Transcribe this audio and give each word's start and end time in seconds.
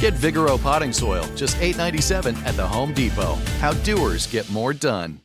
Get 0.00 0.14
Vigoro 0.14 0.62
potting 0.62 0.92
soil, 0.92 1.24
just 1.34 1.56
$8.97 1.56 2.36
at 2.46 2.54
the 2.54 2.64
Home 2.64 2.94
Depot. 2.94 3.34
How 3.58 3.72
doers 3.82 4.28
get 4.28 4.48
more 4.48 4.72
done. 4.72 5.20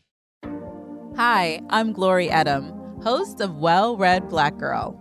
Hi, 1.15 1.61
I'm 1.69 1.93
Glory 1.93 2.29
Edim, 2.29 3.03
host 3.03 3.39
of 3.39 3.57
Well 3.57 3.95
Read 3.97 4.29
Black 4.29 4.57
Girl. 4.57 4.99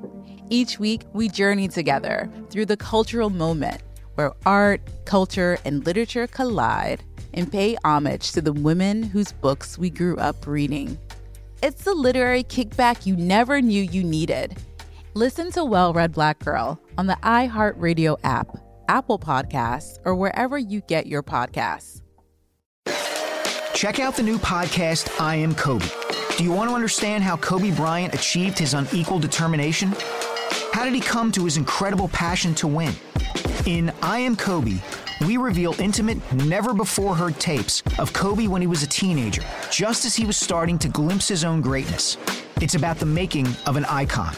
Each 0.50 0.78
week, 0.78 1.04
we 1.14 1.30
journey 1.30 1.68
together 1.68 2.30
through 2.50 2.66
the 2.66 2.76
cultural 2.76 3.30
moment 3.30 3.82
where 4.16 4.34
art, 4.44 4.82
culture, 5.06 5.56
and 5.64 5.86
literature 5.86 6.26
collide 6.26 7.02
and 7.32 7.50
pay 7.50 7.78
homage 7.82 8.32
to 8.32 8.42
the 8.42 8.52
women 8.52 9.02
whose 9.02 9.32
books 9.32 9.78
we 9.78 9.88
grew 9.88 10.18
up 10.18 10.46
reading. 10.46 10.98
It's 11.62 11.84
the 11.84 11.94
literary 11.94 12.44
kickback 12.44 13.06
you 13.06 13.16
never 13.16 13.62
knew 13.62 13.82
you 13.82 14.04
needed. 14.04 14.54
Listen 15.14 15.50
to 15.52 15.64
Well 15.64 15.94
Read 15.94 16.12
Black 16.12 16.40
Girl 16.40 16.78
on 16.98 17.06
the 17.06 17.16
iHeartRadio 17.22 18.18
app 18.22 18.58
Apple 18.92 19.18
Podcasts, 19.18 19.98
or 20.04 20.14
wherever 20.14 20.58
you 20.58 20.82
get 20.82 21.06
your 21.06 21.22
podcasts. 21.22 22.02
Check 23.74 23.98
out 23.98 24.16
the 24.16 24.22
new 24.22 24.36
podcast, 24.36 25.18
I 25.18 25.36
Am 25.36 25.54
Kobe. 25.54 25.86
Do 26.36 26.44
you 26.44 26.52
want 26.52 26.68
to 26.68 26.74
understand 26.74 27.24
how 27.24 27.38
Kobe 27.38 27.70
Bryant 27.70 28.12
achieved 28.12 28.58
his 28.58 28.74
unequal 28.74 29.18
determination? 29.18 29.94
How 30.74 30.84
did 30.84 30.92
he 30.92 31.00
come 31.00 31.32
to 31.32 31.44
his 31.46 31.56
incredible 31.56 32.08
passion 32.08 32.54
to 32.56 32.68
win? 32.68 32.92
In 33.64 33.90
I 34.02 34.18
Am 34.18 34.36
Kobe, 34.36 34.78
we 35.22 35.38
reveal 35.38 35.74
intimate, 35.80 36.18
never 36.44 36.74
before 36.74 37.16
heard 37.16 37.40
tapes 37.40 37.82
of 37.98 38.12
Kobe 38.12 38.46
when 38.46 38.60
he 38.60 38.66
was 38.66 38.82
a 38.82 38.88
teenager, 38.88 39.42
just 39.70 40.04
as 40.04 40.14
he 40.14 40.26
was 40.26 40.36
starting 40.36 40.78
to 40.80 40.88
glimpse 40.88 41.28
his 41.28 41.44
own 41.44 41.62
greatness. 41.62 42.18
It's 42.60 42.74
about 42.74 42.98
the 42.98 43.06
making 43.06 43.48
of 43.66 43.76
an 43.76 43.86
icon. 43.86 44.36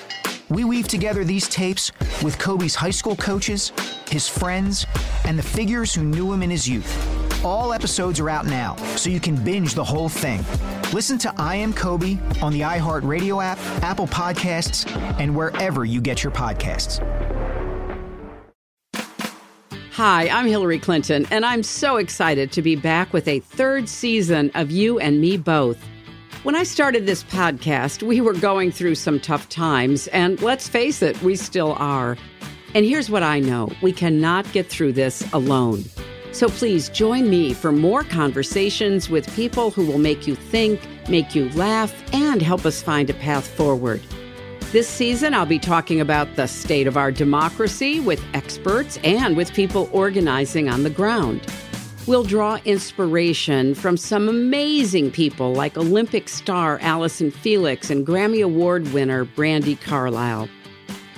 We 0.55 0.63
weave 0.63 0.87
together 0.87 1.25
these 1.25 1.49
tapes 1.49 1.91
with 2.23 2.39
Kobe's 2.39 2.77
high 2.77 2.91
school 2.91 3.17
coaches, 3.17 3.73
his 4.09 4.29
friends, 4.29 4.87
and 5.25 5.37
the 5.37 5.43
figures 5.43 5.93
who 5.93 6.05
knew 6.05 6.33
him 6.33 6.45
in 6.45 6.51
his 6.51 6.69
youth. 6.69 7.45
All 7.45 7.73
episodes 7.73 8.21
are 8.21 8.31
out 8.31 8.47
now, 8.47 8.77
so 8.95 9.11
you 9.11 9.19
can 9.19 9.35
binge 9.35 9.75
the 9.75 9.83
whole 9.83 10.09
thing. 10.09 10.45
Listen 10.93 11.19
to 11.19 11.35
I 11.39 11.57
Am 11.57 11.73
Kobe 11.73 12.19
on 12.41 12.53
the 12.53 12.61
iHeartRadio 12.61 13.43
app, 13.43 13.59
Apple 13.83 14.07
Podcasts, 14.07 14.89
and 15.19 15.35
wherever 15.35 15.85
you 15.85 16.01
get 16.01 16.23
your 16.23 16.33
podcasts. 16.33 17.01
Hi, 19.91 20.29
I'm 20.29 20.47
Hillary 20.47 20.79
Clinton, 20.79 21.27
and 21.33 21.45
I'm 21.45 21.65
so 21.65 21.97
excited 21.97 22.53
to 22.53 22.63
be 22.63 22.77
back 22.77 23.13
with 23.13 23.27
a 23.27 23.41
third 23.41 23.89
season 23.89 24.53
of 24.55 24.71
You 24.71 25.01
and 25.01 25.21
Me 25.21 25.37
Both. 25.37 25.85
When 26.45 26.55
I 26.55 26.63
started 26.65 27.07
this 27.07 27.25
podcast, 27.25 28.03
we 28.03 28.21
were 28.21 28.35
going 28.35 28.71
through 28.71 28.97
some 28.97 29.19
tough 29.19 29.49
times, 29.49 30.09
and 30.09 30.43
let's 30.43 30.69
face 30.69 31.01
it, 31.01 31.19
we 31.23 31.37
still 31.37 31.73
are. 31.79 32.19
And 32.75 32.85
here's 32.85 33.09
what 33.09 33.23
I 33.23 33.41
know 33.41 33.73
we 33.81 33.95
cannot 33.95 34.53
get 34.53 34.69
through 34.69 34.93
this 34.93 35.27
alone. 35.33 35.85
So 36.33 36.49
please 36.49 36.91
join 36.91 37.31
me 37.31 37.55
for 37.55 37.73
more 37.73 38.05
conversations 38.05 39.09
with 39.09 39.35
people 39.35 39.71
who 39.71 39.87
will 39.87 39.97
make 39.97 40.27
you 40.27 40.35
think, 40.35 40.87
make 41.09 41.35
you 41.35 41.49
laugh, 41.53 41.95
and 42.13 42.43
help 42.43 42.67
us 42.67 42.83
find 42.83 43.09
a 43.09 43.15
path 43.15 43.47
forward. 43.47 44.03
This 44.71 44.87
season, 44.87 45.33
I'll 45.33 45.47
be 45.47 45.59
talking 45.59 45.99
about 45.99 46.37
the 46.37 46.47
state 46.47 46.87
of 46.87 46.99
our 46.99 47.11
democracy 47.11 48.01
with 48.01 48.23
experts 48.35 48.99
and 49.03 49.35
with 49.35 49.55
people 49.55 49.89
organizing 49.95 50.69
on 50.69 50.83
the 50.83 50.91
ground. 50.91 51.41
We'll 52.07 52.25
draw 52.25 52.59
inspiration 52.67 53.75
from 53.75 53.97
some 53.97 54.29
amazing 54.29 55.11
people 55.11 55.55
like 55.55 55.79
Olympic 55.79 56.29
star 56.29 56.79
Allyson 56.83 57.31
Felix 57.31 57.89
and 57.89 58.07
Grammy 58.07 58.45
Award 58.45 58.93
winner 58.93 59.25
Brandi 59.25 59.81
Carlile. 59.81 60.47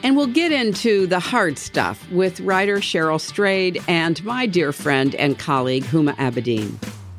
And 0.05 0.17
we'll 0.17 0.29
get 0.29 0.53
into 0.53 1.09
the 1.09 1.19
hard 1.19 1.59
stuff 1.59 2.09
with 2.13 2.39
writer 2.39 2.77
Cheryl 2.77 3.21
Strayed 3.21 3.83
and 3.89 4.23
my 4.25 4.47
dear 4.47 4.71
friend 4.71 5.17
and 5.17 5.37
colleague 5.37 5.83
Huma 5.83 6.15
Abedin. 6.19 6.77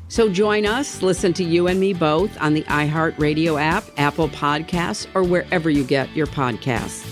So 0.08 0.30
join 0.30 0.64
us, 0.64 1.02
listen 1.02 1.34
to 1.34 1.44
you 1.44 1.66
and 1.66 1.78
me 1.78 1.92
both 1.92 2.40
on 2.40 2.54
the 2.54 2.62
iHeartRadio 2.62 3.60
app, 3.60 3.84
Apple 3.98 4.30
Podcasts, 4.30 5.06
or 5.14 5.22
wherever 5.22 5.68
you 5.68 5.84
get 5.84 6.14
your 6.16 6.26
podcasts. 6.26 7.06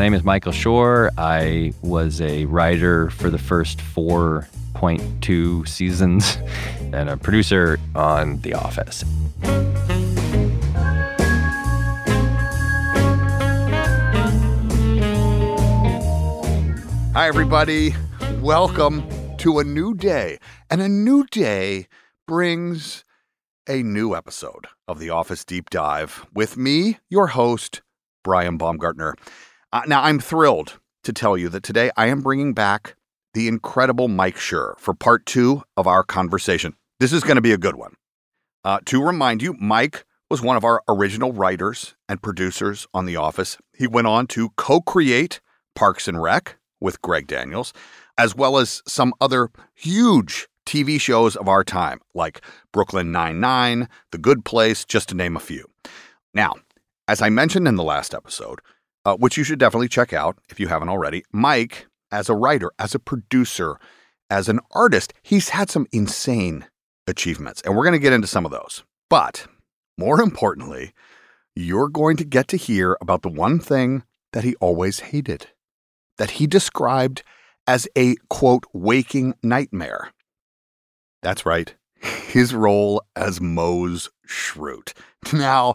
My 0.00 0.06
name 0.06 0.14
is 0.14 0.24
Michael 0.24 0.52
Schur. 0.52 1.10
I 1.18 1.74
was 1.82 2.22
a 2.22 2.46
writer 2.46 3.10
for 3.10 3.28
the 3.28 3.36
first 3.36 3.80
4.2 3.80 5.68
seasons 5.68 6.38
and 6.94 7.10
a 7.10 7.18
producer 7.18 7.78
on 7.94 8.40
The 8.40 8.54
Office. 8.54 9.04
Hi, 17.12 17.28
everybody. 17.28 17.94
Welcome 18.40 19.06
to 19.36 19.58
a 19.58 19.64
new 19.64 19.92
day. 19.92 20.38
And 20.70 20.80
a 20.80 20.88
new 20.88 21.26
day 21.26 21.88
brings 22.26 23.04
a 23.68 23.82
new 23.82 24.16
episode 24.16 24.66
of 24.88 24.98
The 24.98 25.10
Office 25.10 25.44
Deep 25.44 25.68
Dive 25.68 26.24
with 26.32 26.56
me, 26.56 27.00
your 27.10 27.26
host, 27.26 27.82
Brian 28.24 28.56
Baumgartner. 28.56 29.14
Uh, 29.72 29.82
now, 29.86 30.02
I'm 30.02 30.18
thrilled 30.18 30.80
to 31.04 31.12
tell 31.12 31.36
you 31.36 31.48
that 31.50 31.62
today 31.62 31.90
I 31.96 32.06
am 32.06 32.22
bringing 32.22 32.54
back 32.54 32.96
the 33.34 33.46
incredible 33.46 34.08
Mike 34.08 34.36
Schur 34.36 34.76
for 34.78 34.94
part 34.94 35.24
two 35.26 35.62
of 35.76 35.86
our 35.86 36.02
conversation. 36.02 36.74
This 36.98 37.12
is 37.12 37.22
going 37.22 37.36
to 37.36 37.40
be 37.40 37.52
a 37.52 37.58
good 37.58 37.76
one. 37.76 37.94
Uh, 38.64 38.80
to 38.86 39.02
remind 39.02 39.42
you, 39.42 39.54
Mike 39.54 40.04
was 40.28 40.42
one 40.42 40.56
of 40.56 40.64
our 40.64 40.82
original 40.88 41.32
writers 41.32 41.94
and 42.08 42.20
producers 42.20 42.88
on 42.92 43.06
The 43.06 43.16
Office. 43.16 43.58
He 43.72 43.86
went 43.86 44.08
on 44.08 44.26
to 44.28 44.50
co 44.56 44.80
create 44.80 45.40
Parks 45.76 46.08
and 46.08 46.20
Rec 46.20 46.56
with 46.80 47.00
Greg 47.00 47.28
Daniels, 47.28 47.72
as 48.18 48.34
well 48.34 48.58
as 48.58 48.82
some 48.88 49.14
other 49.20 49.50
huge 49.74 50.48
TV 50.66 51.00
shows 51.00 51.36
of 51.36 51.48
our 51.48 51.62
time, 51.62 52.00
like 52.12 52.40
Brooklyn 52.72 53.12
Nine-Nine, 53.12 53.88
The 54.10 54.18
Good 54.18 54.44
Place, 54.44 54.84
just 54.84 55.10
to 55.10 55.14
name 55.14 55.36
a 55.36 55.40
few. 55.40 55.64
Now, 56.34 56.54
as 57.06 57.22
I 57.22 57.28
mentioned 57.28 57.66
in 57.68 57.76
the 57.76 57.84
last 57.84 58.14
episode, 58.14 58.60
uh, 59.04 59.16
which 59.16 59.36
you 59.36 59.44
should 59.44 59.58
definitely 59.58 59.88
check 59.88 60.12
out 60.12 60.38
if 60.48 60.60
you 60.60 60.68
haven't 60.68 60.88
already, 60.88 61.24
Mike, 61.32 61.86
as 62.12 62.28
a 62.28 62.34
writer, 62.34 62.70
as 62.78 62.94
a 62.94 62.98
producer, 62.98 63.78
as 64.28 64.48
an 64.48 64.60
artist, 64.72 65.12
he's 65.22 65.50
had 65.50 65.70
some 65.70 65.86
insane 65.92 66.66
achievements, 67.06 67.62
and 67.62 67.76
we're 67.76 67.84
going 67.84 67.92
to 67.92 67.98
get 67.98 68.12
into 68.12 68.26
some 68.26 68.44
of 68.44 68.52
those. 68.52 68.84
But 69.08 69.46
more 69.98 70.20
importantly, 70.20 70.92
you're 71.56 71.88
going 71.88 72.16
to 72.16 72.24
get 72.24 72.48
to 72.48 72.56
hear 72.56 72.96
about 73.00 73.22
the 73.22 73.28
one 73.28 73.58
thing 73.58 74.04
that 74.32 74.44
he 74.44 74.54
always 74.56 75.00
hated, 75.00 75.48
that 76.18 76.32
he 76.32 76.46
described 76.46 77.22
as 77.66 77.88
a 77.96 78.16
quote, 78.28 78.64
waking 78.72 79.34
nightmare. 79.42 80.12
That's 81.22 81.44
right, 81.44 81.74
his 82.00 82.54
role 82.54 83.02
as 83.14 83.40
Mose 83.40 84.08
Schrute. 84.26 84.94
Now, 85.32 85.74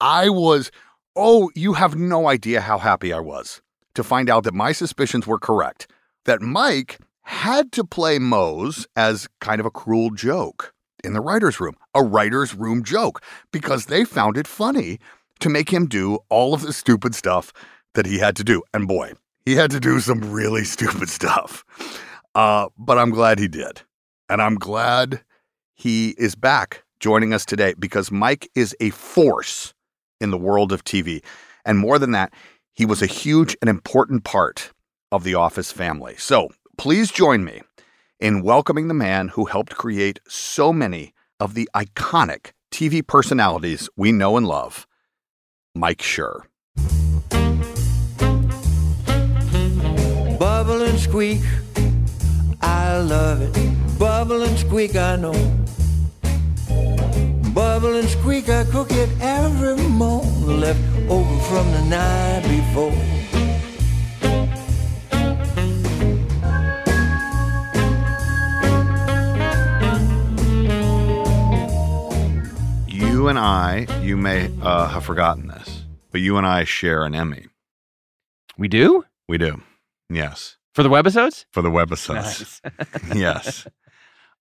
I 0.00 0.28
was, 0.28 0.70
oh, 1.16 1.50
you 1.54 1.74
have 1.74 1.96
no 1.96 2.28
idea 2.28 2.60
how 2.60 2.78
happy 2.78 3.12
I 3.12 3.20
was 3.20 3.60
to 3.94 4.02
find 4.02 4.28
out 4.28 4.44
that 4.44 4.54
my 4.54 4.72
suspicions 4.72 5.26
were 5.26 5.38
correct, 5.38 5.90
that 6.24 6.40
Mike 6.40 6.98
had 7.22 7.72
to 7.72 7.84
play 7.84 8.18
Mose 8.18 8.86
as 8.96 9.28
kind 9.40 9.60
of 9.60 9.66
a 9.66 9.70
cruel 9.70 10.10
joke 10.10 10.74
in 11.02 11.12
the 11.12 11.20
writer's 11.20 11.60
room, 11.60 11.76
a 11.94 12.02
writer's 12.02 12.54
room 12.54 12.82
joke, 12.82 13.22
because 13.52 13.86
they 13.86 14.04
found 14.04 14.36
it 14.36 14.46
funny 14.46 14.98
to 15.40 15.48
make 15.48 15.70
him 15.70 15.86
do 15.86 16.18
all 16.28 16.54
of 16.54 16.62
the 16.62 16.72
stupid 16.72 17.14
stuff 17.14 17.52
that 17.94 18.06
he 18.06 18.18
had 18.18 18.36
to 18.36 18.44
do. 18.44 18.62
And 18.72 18.88
boy, 18.88 19.12
he 19.44 19.54
had 19.54 19.70
to 19.70 19.80
do 19.80 20.00
some 20.00 20.32
really 20.32 20.64
stupid 20.64 21.08
stuff. 21.08 21.64
Uh, 22.34 22.68
but 22.76 22.98
I'm 22.98 23.10
glad 23.10 23.38
he 23.38 23.48
did. 23.48 23.82
And 24.28 24.42
I'm 24.42 24.56
glad 24.56 25.22
he 25.74 26.14
is 26.18 26.34
back 26.34 26.84
joining 26.98 27.32
us 27.32 27.44
today 27.44 27.74
because 27.78 28.10
Mike 28.10 28.48
is 28.54 28.74
a 28.80 28.90
force 28.90 29.74
in 30.24 30.32
the 30.32 30.38
world 30.38 30.72
of 30.72 30.82
TV. 30.82 31.22
And 31.64 31.78
more 31.78 32.00
than 32.00 32.10
that, 32.10 32.32
he 32.72 32.84
was 32.84 33.00
a 33.00 33.06
huge 33.06 33.56
and 33.60 33.70
important 33.70 34.24
part 34.24 34.72
of 35.12 35.22
the 35.22 35.36
Office 35.36 35.70
family. 35.70 36.16
So 36.18 36.48
please 36.76 37.12
join 37.12 37.44
me 37.44 37.62
in 38.18 38.42
welcoming 38.42 38.88
the 38.88 38.94
man 38.94 39.28
who 39.28 39.44
helped 39.44 39.76
create 39.76 40.18
so 40.26 40.72
many 40.72 41.14
of 41.38 41.54
the 41.54 41.68
iconic 41.76 42.50
TV 42.72 43.06
personalities 43.06 43.88
we 43.96 44.10
know 44.10 44.36
and 44.36 44.48
love, 44.48 44.86
Mike 45.76 46.02
Schur. 46.02 46.42
Bubble 50.38 50.82
and 50.82 50.98
squeak, 50.98 51.42
I 52.60 52.98
love 52.98 53.42
it. 53.42 53.98
Bubble 53.98 54.42
and 54.42 54.58
squeak, 54.58 54.96
I 54.96 55.16
know. 55.16 55.32
Bubble 57.84 57.98
and 57.98 58.08
squeak, 58.08 58.48
I 58.48 58.64
cook 58.64 58.90
it 58.92 59.10
every 59.20 59.76
morning, 59.76 60.58
left 60.58 60.80
over 61.06 61.38
from 61.42 61.70
the 61.70 61.82
night 61.82 62.40
before. 62.48 62.90
You 72.88 73.28
and 73.28 73.38
I, 73.38 73.86
you 74.00 74.16
may 74.16 74.50
uh, 74.62 74.88
have 74.88 75.04
forgotten 75.04 75.48
this, 75.48 75.84
but 76.10 76.22
you 76.22 76.38
and 76.38 76.46
I 76.46 76.64
share 76.64 77.04
an 77.04 77.14
Emmy. 77.14 77.48
We 78.56 78.68
do? 78.68 79.04
We 79.28 79.36
do. 79.36 79.60
Yes. 80.08 80.56
For 80.72 80.82
the 80.82 80.88
webisodes? 80.88 81.44
For 81.52 81.60
the 81.60 81.70
webisodes. 81.70 82.62
Nice. 83.08 83.14
yes. 83.14 83.66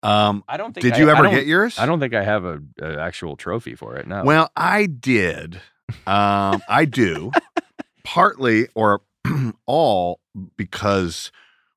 Um, 0.04 0.44
I 0.48 0.58
don't 0.58 0.74
think 0.74 0.84
Did 0.84 0.94
I- 0.94 0.98
you 1.00 1.10
ever 1.10 1.30
get 1.30 1.46
yours? 1.46 1.80
I 1.80 1.86
don't 1.86 2.00
think 2.00 2.14
I 2.14 2.24
have 2.24 2.46
a, 2.46 2.60
a 2.82 3.00
actual 3.00 3.36
trophy 3.38 3.76
for 3.76 3.96
it. 3.96 4.08
No. 4.08 4.24
Well, 4.24 4.50
I 4.56 4.86
did. 4.86 5.62
Um, 6.08 6.62
I 6.68 6.86
do. 6.86 7.32
Partly 8.04 8.68
or 8.76 9.02
all 9.66 10.20
because 10.58 11.32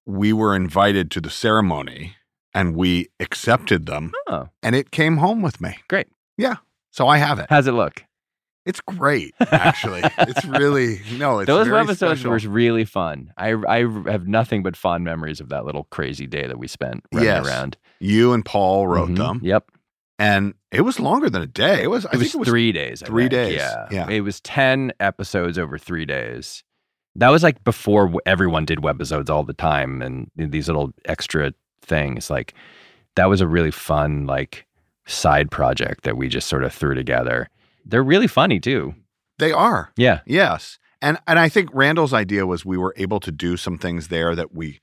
we 0.04 0.32
were 0.32 0.54
invited 0.56 1.10
to 1.12 1.20
the 1.20 1.30
ceremony 1.30 2.16
and 2.52 2.74
we 2.74 3.08
accepted 3.20 3.86
them 3.86 4.12
Oh. 4.28 4.48
and 4.62 4.74
it 4.74 4.90
came 4.90 5.18
home 5.18 5.42
with 5.42 5.60
me. 5.60 5.76
Great. 5.88 6.08
Yeah. 6.36 6.56
So 6.90 7.06
I 7.06 7.18
have 7.18 7.38
it. 7.38 7.46
How's 7.50 7.66
it 7.66 7.72
look? 7.72 8.04
It's 8.66 8.80
great, 8.80 9.34
actually. 9.40 10.02
it's 10.18 10.44
really 10.44 11.00
no, 11.16 11.38
it's 11.38 11.46
Those 11.46 11.68
webisodes 11.68 12.24
were 12.24 12.50
really 12.50 12.84
fun. 12.84 13.32
I 13.38 13.54
I 13.66 13.78
have 14.10 14.26
nothing 14.28 14.62
but 14.62 14.76
fond 14.76 15.04
memories 15.04 15.40
of 15.40 15.48
that 15.50 15.64
little 15.64 15.84
crazy 15.84 16.26
day 16.26 16.46
that 16.46 16.58
we 16.58 16.66
spent 16.68 17.04
running 17.12 17.28
Yes. 17.28 17.46
around. 17.46 17.76
You 18.00 18.32
and 18.32 18.44
Paul 18.44 18.86
wrote 18.88 19.10
Mhm. 19.10 19.16
them. 19.16 19.40
Yep. 19.42 19.70
And 20.18 20.54
it 20.72 20.80
was 20.80 20.98
longer 20.98 21.28
than 21.30 21.42
a 21.42 21.46
day. 21.46 21.82
It 21.82 21.90
was 21.90 22.06
I 22.06 22.10
it 22.12 22.16
was 22.18 22.22
think 22.22 22.34
it 22.34 22.38
was 22.38 22.48
three 22.48 22.72
days. 22.72 23.02
I 23.02 23.06
three 23.06 23.24
think. 23.24 23.32
days. 23.32 23.56
Yeah. 23.56 23.86
Yeah. 23.90 24.08
It 24.10 24.20
was 24.22 24.40
10 24.40 24.92
episodes 24.98 25.58
over 25.58 25.78
three 25.78 26.04
days. 26.06 26.64
That 27.14 27.28
was 27.28 27.42
like 27.42 27.62
before 27.64 28.12
everyone 28.26 28.64
did 28.64 28.78
webisodes 28.80 29.30
all 29.30 29.44
the 29.44 29.54
time 29.54 30.02
and 30.02 30.30
these 30.36 30.66
little 30.68 30.92
extra 31.04 31.52
things. 31.82 32.30
Like 32.30 32.52
that 33.14 33.26
was 33.26 33.40
a 33.40 33.46
really 33.46 33.70
fun, 33.70 34.26
like 34.26 34.66
side 35.06 35.50
project 35.50 36.02
that 36.04 36.16
we 36.16 36.28
just 36.28 36.48
sort 36.48 36.64
of 36.64 36.72
threw 36.72 36.94
together. 36.94 37.48
They're 37.86 38.02
really 38.04 38.26
funny 38.26 38.60
too. 38.60 38.94
They 39.38 39.52
are. 39.52 39.92
Yeah. 39.96 40.20
Yes. 40.26 40.78
And 41.02 41.18
and 41.26 41.38
I 41.38 41.48
think 41.48 41.70
Randall's 41.72 42.12
idea 42.14 42.46
was 42.46 42.64
we 42.64 42.76
were 42.78 42.94
able 42.96 43.20
to 43.20 43.30
do 43.30 43.56
some 43.56 43.78
things 43.78 44.08
there 44.08 44.34
that 44.34 44.54
we 44.54 44.80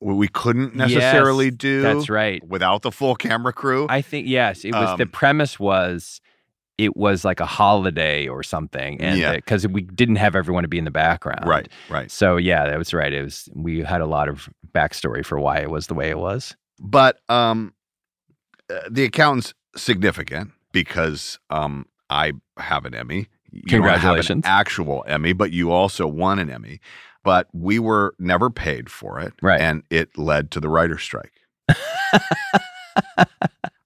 we 0.00 0.26
couldn't 0.28 0.74
necessarily 0.74 1.46
Yes, 1.46 1.54
do. 1.54 1.82
That's 1.82 2.08
right. 2.10 2.42
Without 2.46 2.82
the 2.82 2.90
full 2.90 3.14
camera 3.14 3.52
crew. 3.52 3.86
I 3.88 4.02
think 4.02 4.26
yes, 4.26 4.64
it 4.64 4.72
was 4.74 4.96
the 4.98 5.04
Um, 5.04 5.10
premise 5.10 5.60
was 5.60 6.20
it 6.78 6.96
was 6.96 7.24
like 7.24 7.38
a 7.38 7.46
holiday 7.46 8.26
or 8.26 8.42
something, 8.42 9.00
and 9.00 9.18
Yeah. 9.18 9.34
because 9.36 9.68
we 9.68 9.82
didn't 9.82 10.16
have 10.16 10.34
everyone 10.34 10.64
to 10.64 10.68
be 10.68 10.78
in 10.78 10.84
the 10.84 10.90
background, 10.90 11.46
Right, 11.46 11.68
right. 11.88 12.10
So 12.10 12.36
yeah, 12.38 12.66
that 12.66 12.76
was 12.78 12.92
right. 12.92 13.12
It 13.12 13.22
was 13.22 13.48
we 13.54 13.80
had 13.80 14.00
a 14.00 14.06
lot 14.06 14.28
of 14.28 14.48
backstory 14.74 15.24
for 15.24 15.38
why 15.38 15.58
it 15.58 15.70
was 15.70 15.86
the 15.86 15.94
way 15.94 16.10
it 16.10 16.18
was. 16.18 16.56
But 16.80 17.20
um, 17.28 17.72
uh, 18.68 18.80
the 18.90 19.04
accountant's 19.04 19.54
significant 19.76 20.50
because 20.72 21.38
um, 21.50 21.86
I 22.12 22.32
have 22.58 22.84
an 22.84 22.94
Emmy. 22.94 23.28
You 23.50 23.62
don't 23.62 23.82
have 23.82 23.86
an 23.86 24.00
Congratulations. 24.00 24.44
actual 24.46 25.04
Emmy, 25.08 25.32
but 25.32 25.50
you 25.52 25.70
also 25.72 26.06
won 26.06 26.38
an 26.38 26.50
Emmy. 26.50 26.80
But 27.24 27.48
we 27.52 27.78
were 27.78 28.14
never 28.18 28.50
paid 28.50 28.90
for 28.90 29.20
it, 29.20 29.32
Right. 29.42 29.60
And 29.60 29.82
it 29.90 30.16
led 30.18 30.50
to 30.52 30.60
the 30.60 30.68
writer's 30.68 31.02
strike. 31.02 31.32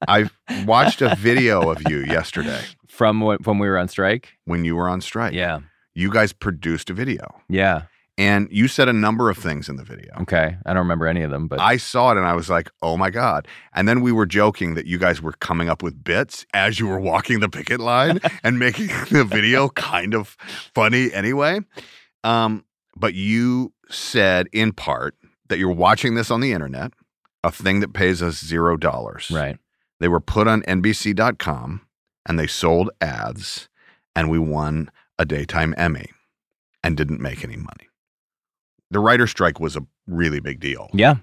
I 0.09 0.29
watched 0.65 1.03
a 1.03 1.15
video 1.17 1.71
of 1.71 1.83
you 1.89 1.99
yesterday 2.07 2.61
From 2.89 3.21
when 3.21 3.59
we 3.59 3.69
were 3.69 3.79
on 3.79 3.89
strike. 3.89 4.35
when 4.45 4.65
you 4.65 4.77
were 4.77 4.89
on 4.89 5.01
strike. 5.01 5.33
Yeah, 5.35 5.61
You 5.95 6.11
guys 6.11 6.33
produced 6.33 6.91
a 6.91 6.95
video, 6.95 7.41
yeah. 7.49 7.83
And 8.19 8.49
you 8.51 8.67
said 8.67 8.89
a 8.89 8.93
number 8.93 9.29
of 9.29 9.37
things 9.37 9.69
in 9.69 9.77
the 9.77 9.85
video. 9.85 10.15
Okay, 10.23 10.57
I 10.65 10.71
don't 10.71 10.79
remember 10.79 11.07
any 11.07 11.23
of 11.23 11.31
them, 11.31 11.49
but 11.49 11.61
I 11.61 11.77
saw 11.77 12.13
it 12.13 12.17
and 12.17 12.27
I 12.27 12.35
was 12.35 12.49
like, 12.49 12.71
oh 12.83 12.97
my 12.97 13.11
God. 13.11 13.47
And 13.75 13.87
then 13.87 14.01
we 14.01 14.11
were 14.13 14.27
joking 14.27 14.75
that 14.75 14.87
you 14.87 14.97
guys 14.99 15.21
were 15.21 15.33
coming 15.33 15.69
up 15.69 15.83
with 15.83 16.03
bits 16.03 16.47
as 16.55 16.81
you 16.81 16.87
were 16.87 17.01
walking 17.01 17.41
the 17.41 17.49
picket 17.49 17.81
line 17.81 18.21
and 18.43 18.59
making 18.59 18.89
the 19.11 19.25
video 19.25 19.69
kind 19.69 20.15
of 20.15 20.37
funny 20.75 21.13
anyway. 21.13 21.61
Um, 22.25 22.65
but 22.97 23.15
you 23.15 23.75
said 23.91 24.49
in 24.53 24.73
part 24.73 25.15
that 25.49 25.59
you're 25.59 25.71
watching 25.71 26.15
this 26.15 26.31
on 26.31 26.41
the 26.41 26.53
internet, 26.53 26.93
a 27.45 27.53
thing 27.53 27.81
that 27.81 27.93
pays 27.93 28.23
us 28.23 28.43
zero 28.43 28.77
dollars. 28.77 29.31
right. 29.31 29.59
They 30.01 30.09
were 30.09 30.21
put 30.21 30.47
on 30.47 30.63
NBC.com 30.63 31.81
and 32.27 32.39
they 32.39 32.47
sold 32.47 32.91
ads, 33.01 33.69
and 34.15 34.29
we 34.29 34.39
won 34.39 34.91
a 35.19 35.25
daytime 35.25 35.75
Emmy 35.79 36.11
and 36.83 36.97
didn't 36.97 37.21
make 37.21 37.43
any 37.45 37.57
money. 37.57 37.89
The 38.91 39.01
writer 39.01 39.27
strike 39.27 39.61
was 39.61 39.77
a 39.77 39.87
really 40.07 40.41
big 40.41 40.61
deal. 40.61 40.89
Yeah, 40.93 41.17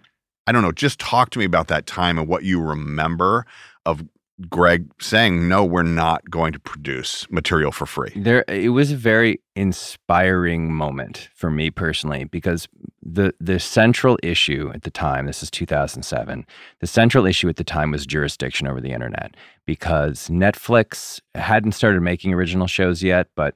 I 0.47 0.51
don't 0.51 0.61
know. 0.61 0.71
Just 0.71 0.99
talk 0.99 1.29
to 1.31 1.39
me 1.39 1.45
about 1.45 1.67
that 1.67 1.85
time 1.85 2.17
and 2.17 2.27
what 2.27 2.43
you 2.43 2.61
remember 2.61 3.45
of 3.85 4.03
Greg 4.49 4.91
saying, 4.99 5.47
no, 5.47 5.63
we're 5.63 5.83
not 5.83 6.29
going 6.29 6.53
to 6.53 6.59
produce 6.59 7.29
material 7.29 7.71
for 7.71 7.85
free. 7.85 8.11
there. 8.15 8.43
It 8.47 8.69
was 8.69 8.91
a 8.91 8.95
very 8.97 9.39
inspiring 9.55 10.73
moment 10.73 11.29
for 11.35 11.51
me 11.51 11.69
personally 11.69 12.23
because 12.23 12.67
the 13.01 13.33
the 13.39 13.59
central 13.59 14.17
issue 14.23 14.71
at 14.73 14.83
the 14.83 14.91
time. 14.91 15.27
This 15.27 15.43
is 15.43 15.51
2007. 15.51 16.45
The 16.79 16.87
central 16.87 17.25
issue 17.27 17.47
at 17.47 17.57
the 17.57 17.63
time 17.63 17.91
was 17.91 18.05
jurisdiction 18.05 18.67
over 18.67 18.81
the 18.81 18.91
internet 18.91 19.35
because 19.65 20.29
Netflix 20.29 21.21
hadn't 21.35 21.73
started 21.73 22.01
making 22.01 22.33
original 22.33 22.67
shows 22.67 23.03
yet, 23.03 23.27
but 23.35 23.55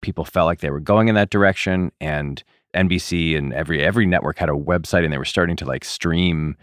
people 0.00 0.24
felt 0.24 0.46
like 0.46 0.60
they 0.60 0.70
were 0.70 0.80
going 0.80 1.08
in 1.08 1.14
that 1.16 1.30
direction 1.30 1.90
and 2.00 2.44
NBC 2.74 3.36
and 3.36 3.52
every 3.52 3.82
every 3.82 4.06
network 4.06 4.38
had 4.38 4.48
a 4.48 4.52
website, 4.52 5.04
and 5.04 5.12
they 5.12 5.18
were 5.18 5.24
starting 5.24 5.56
to 5.56 5.64
like 5.64 5.84
stream 5.84 6.56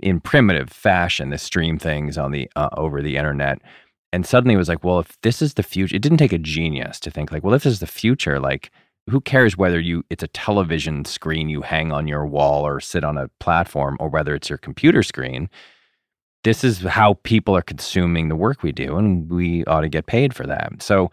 in 0.00 0.20
primitive 0.20 0.70
fashion 0.70 1.30
the 1.30 1.38
stream 1.38 1.78
things 1.78 2.18
on 2.18 2.30
the 2.30 2.50
uh, 2.56 2.68
over 2.76 3.02
the 3.02 3.16
internet. 3.16 3.60
And 4.12 4.24
suddenly 4.24 4.54
it 4.54 4.58
was 4.58 4.68
like, 4.68 4.84
well, 4.84 5.00
if 5.00 5.20
this 5.22 5.42
is 5.42 5.54
the 5.54 5.62
future, 5.64 5.96
it 5.96 6.02
didn't 6.02 6.18
take 6.18 6.32
a 6.32 6.38
genius 6.38 7.00
to 7.00 7.10
think 7.10 7.32
like, 7.32 7.42
well, 7.42 7.54
if 7.54 7.64
this 7.64 7.72
is 7.72 7.80
the 7.80 7.86
future, 7.86 8.38
like 8.38 8.70
who 9.10 9.20
cares 9.20 9.56
whether 9.56 9.80
you 9.80 10.04
it's 10.10 10.22
a 10.22 10.28
television 10.28 11.04
screen 11.04 11.48
you 11.48 11.62
hang 11.62 11.92
on 11.92 12.08
your 12.08 12.26
wall 12.26 12.66
or 12.66 12.80
sit 12.80 13.04
on 13.04 13.18
a 13.18 13.28
platform 13.40 13.96
or 14.00 14.08
whether 14.08 14.34
it's 14.34 14.48
your 14.48 14.58
computer 14.58 15.02
screen 15.02 15.48
this 16.42 16.64
is 16.64 16.80
how 16.80 17.14
people 17.22 17.56
are 17.56 17.62
consuming 17.62 18.28
the 18.28 18.36
work 18.36 18.62
we 18.62 18.72
do 18.72 18.96
and 18.96 19.30
we 19.30 19.64
ought 19.64 19.82
to 19.82 19.88
get 19.88 20.06
paid 20.06 20.34
for 20.34 20.46
that 20.46 20.70
so 20.82 21.10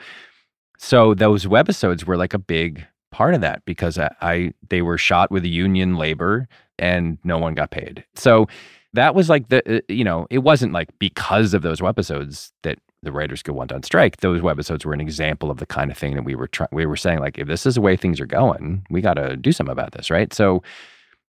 so 0.78 1.14
those 1.14 1.46
webisodes 1.46 2.06
were 2.06 2.18
like 2.18 2.34
a 2.34 2.40
big 2.40 2.86
part 3.12 3.34
of 3.34 3.42
that 3.42 3.64
because 3.66 3.98
I, 3.98 4.14
I 4.22 4.54
they 4.70 4.82
were 4.82 4.98
shot 4.98 5.32
with 5.32 5.46
union 5.46 5.96
labor 5.96 6.48
and 6.80 7.18
no 7.24 7.38
one 7.38 7.54
got 7.54 7.72
paid 7.72 8.04
so 8.16 8.48
that 8.94 9.16
was 9.16 9.30
like 9.30 9.50
the 9.50 9.78
uh, 9.78 9.82
you 9.88 10.04
know 10.04 10.28
it 10.30 10.40
wasn't 10.40 10.74
like 10.74 10.90
because 11.00 11.54
of 11.54 11.62
those 11.62 11.80
webisodes 11.80 12.52
that 12.64 12.80
the 13.04 13.12
Writers 13.12 13.42
Guild 13.42 13.58
went 13.58 13.72
on 13.72 13.84
strike. 13.84 14.18
Those 14.18 14.42
webisodes 14.42 14.86
were 14.86 14.94
an 14.94 15.02
example 15.02 15.50
of 15.50 15.58
the 15.58 15.66
kind 15.66 15.90
of 15.90 15.98
thing 15.98 16.16
that 16.16 16.24
we 16.24 16.36
were 16.36 16.48
trying. 16.48 16.70
We 16.72 16.86
were 16.86 16.98
saying 16.98 17.20
like, 17.20 17.40
if 17.40 17.48
this 17.48 17.66
is 17.66 17.76
the 17.76 17.82
way 17.82 17.96
things 17.96 18.20
are 18.20 18.28
going, 18.28 18.86
we 18.90 19.02
got 19.02 19.16
to 19.16 19.36
do 19.36 19.52
something 19.52 19.72
about 19.72 19.94
this, 19.94 20.12
right? 20.12 20.32
So, 20.34 20.62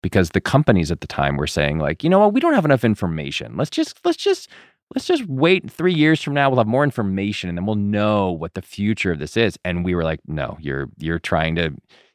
because 0.01 0.29
the 0.29 0.41
companies 0.41 0.91
at 0.91 1.01
the 1.01 1.07
time 1.07 1.35
were 1.35 1.47
saying 1.47 1.79
like, 1.79 2.03
you 2.03 2.09
know 2.09 2.19
what, 2.19 2.33
we 2.33 2.39
don't 2.39 2.53
have 2.53 2.65
enough 2.65 2.85
information. 2.85 3.57
Let's 3.57 3.69
just 3.69 3.99
let's 4.05 4.17
just 4.17 4.49
let's 4.93 5.05
just 5.05 5.25
wait 5.27 5.69
three 5.69 5.93
years 5.93 6.21
from 6.21 6.33
now. 6.33 6.49
We'll 6.49 6.59
have 6.59 6.67
more 6.67 6.83
information, 6.83 7.49
and 7.49 7.57
then 7.57 7.65
we'll 7.65 7.75
know 7.75 8.31
what 8.31 8.53
the 8.53 8.61
future 8.61 9.11
of 9.11 9.19
this 9.19 9.37
is. 9.37 9.57
And 9.65 9.83
we 9.83 9.95
were 9.95 10.03
like, 10.03 10.19
no, 10.27 10.57
you're 10.59 10.89
you're 10.97 11.19
trying 11.19 11.55
to 11.55 11.71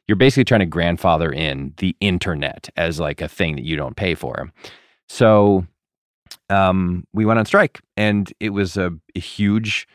you're 0.07 0.15
basically 0.15 0.45
trying 0.45 0.59
to 0.59 0.65
grandfather 0.65 1.31
in 1.31 1.73
the 1.77 1.95
internet 2.01 2.69
as 2.75 2.99
like 2.99 3.21
a 3.21 3.27
thing 3.27 3.55
that 3.55 3.63
you 3.63 3.75
don't 3.75 3.95
pay 3.95 4.15
for. 4.15 4.51
So 5.07 5.65
um, 6.49 7.05
we 7.13 7.25
went 7.25 7.39
on 7.39 7.45
strike, 7.45 7.79
and 7.95 8.31
it 8.39 8.49
was 8.49 8.77
a, 8.77 8.91
a 9.15 9.19
huge 9.19 9.87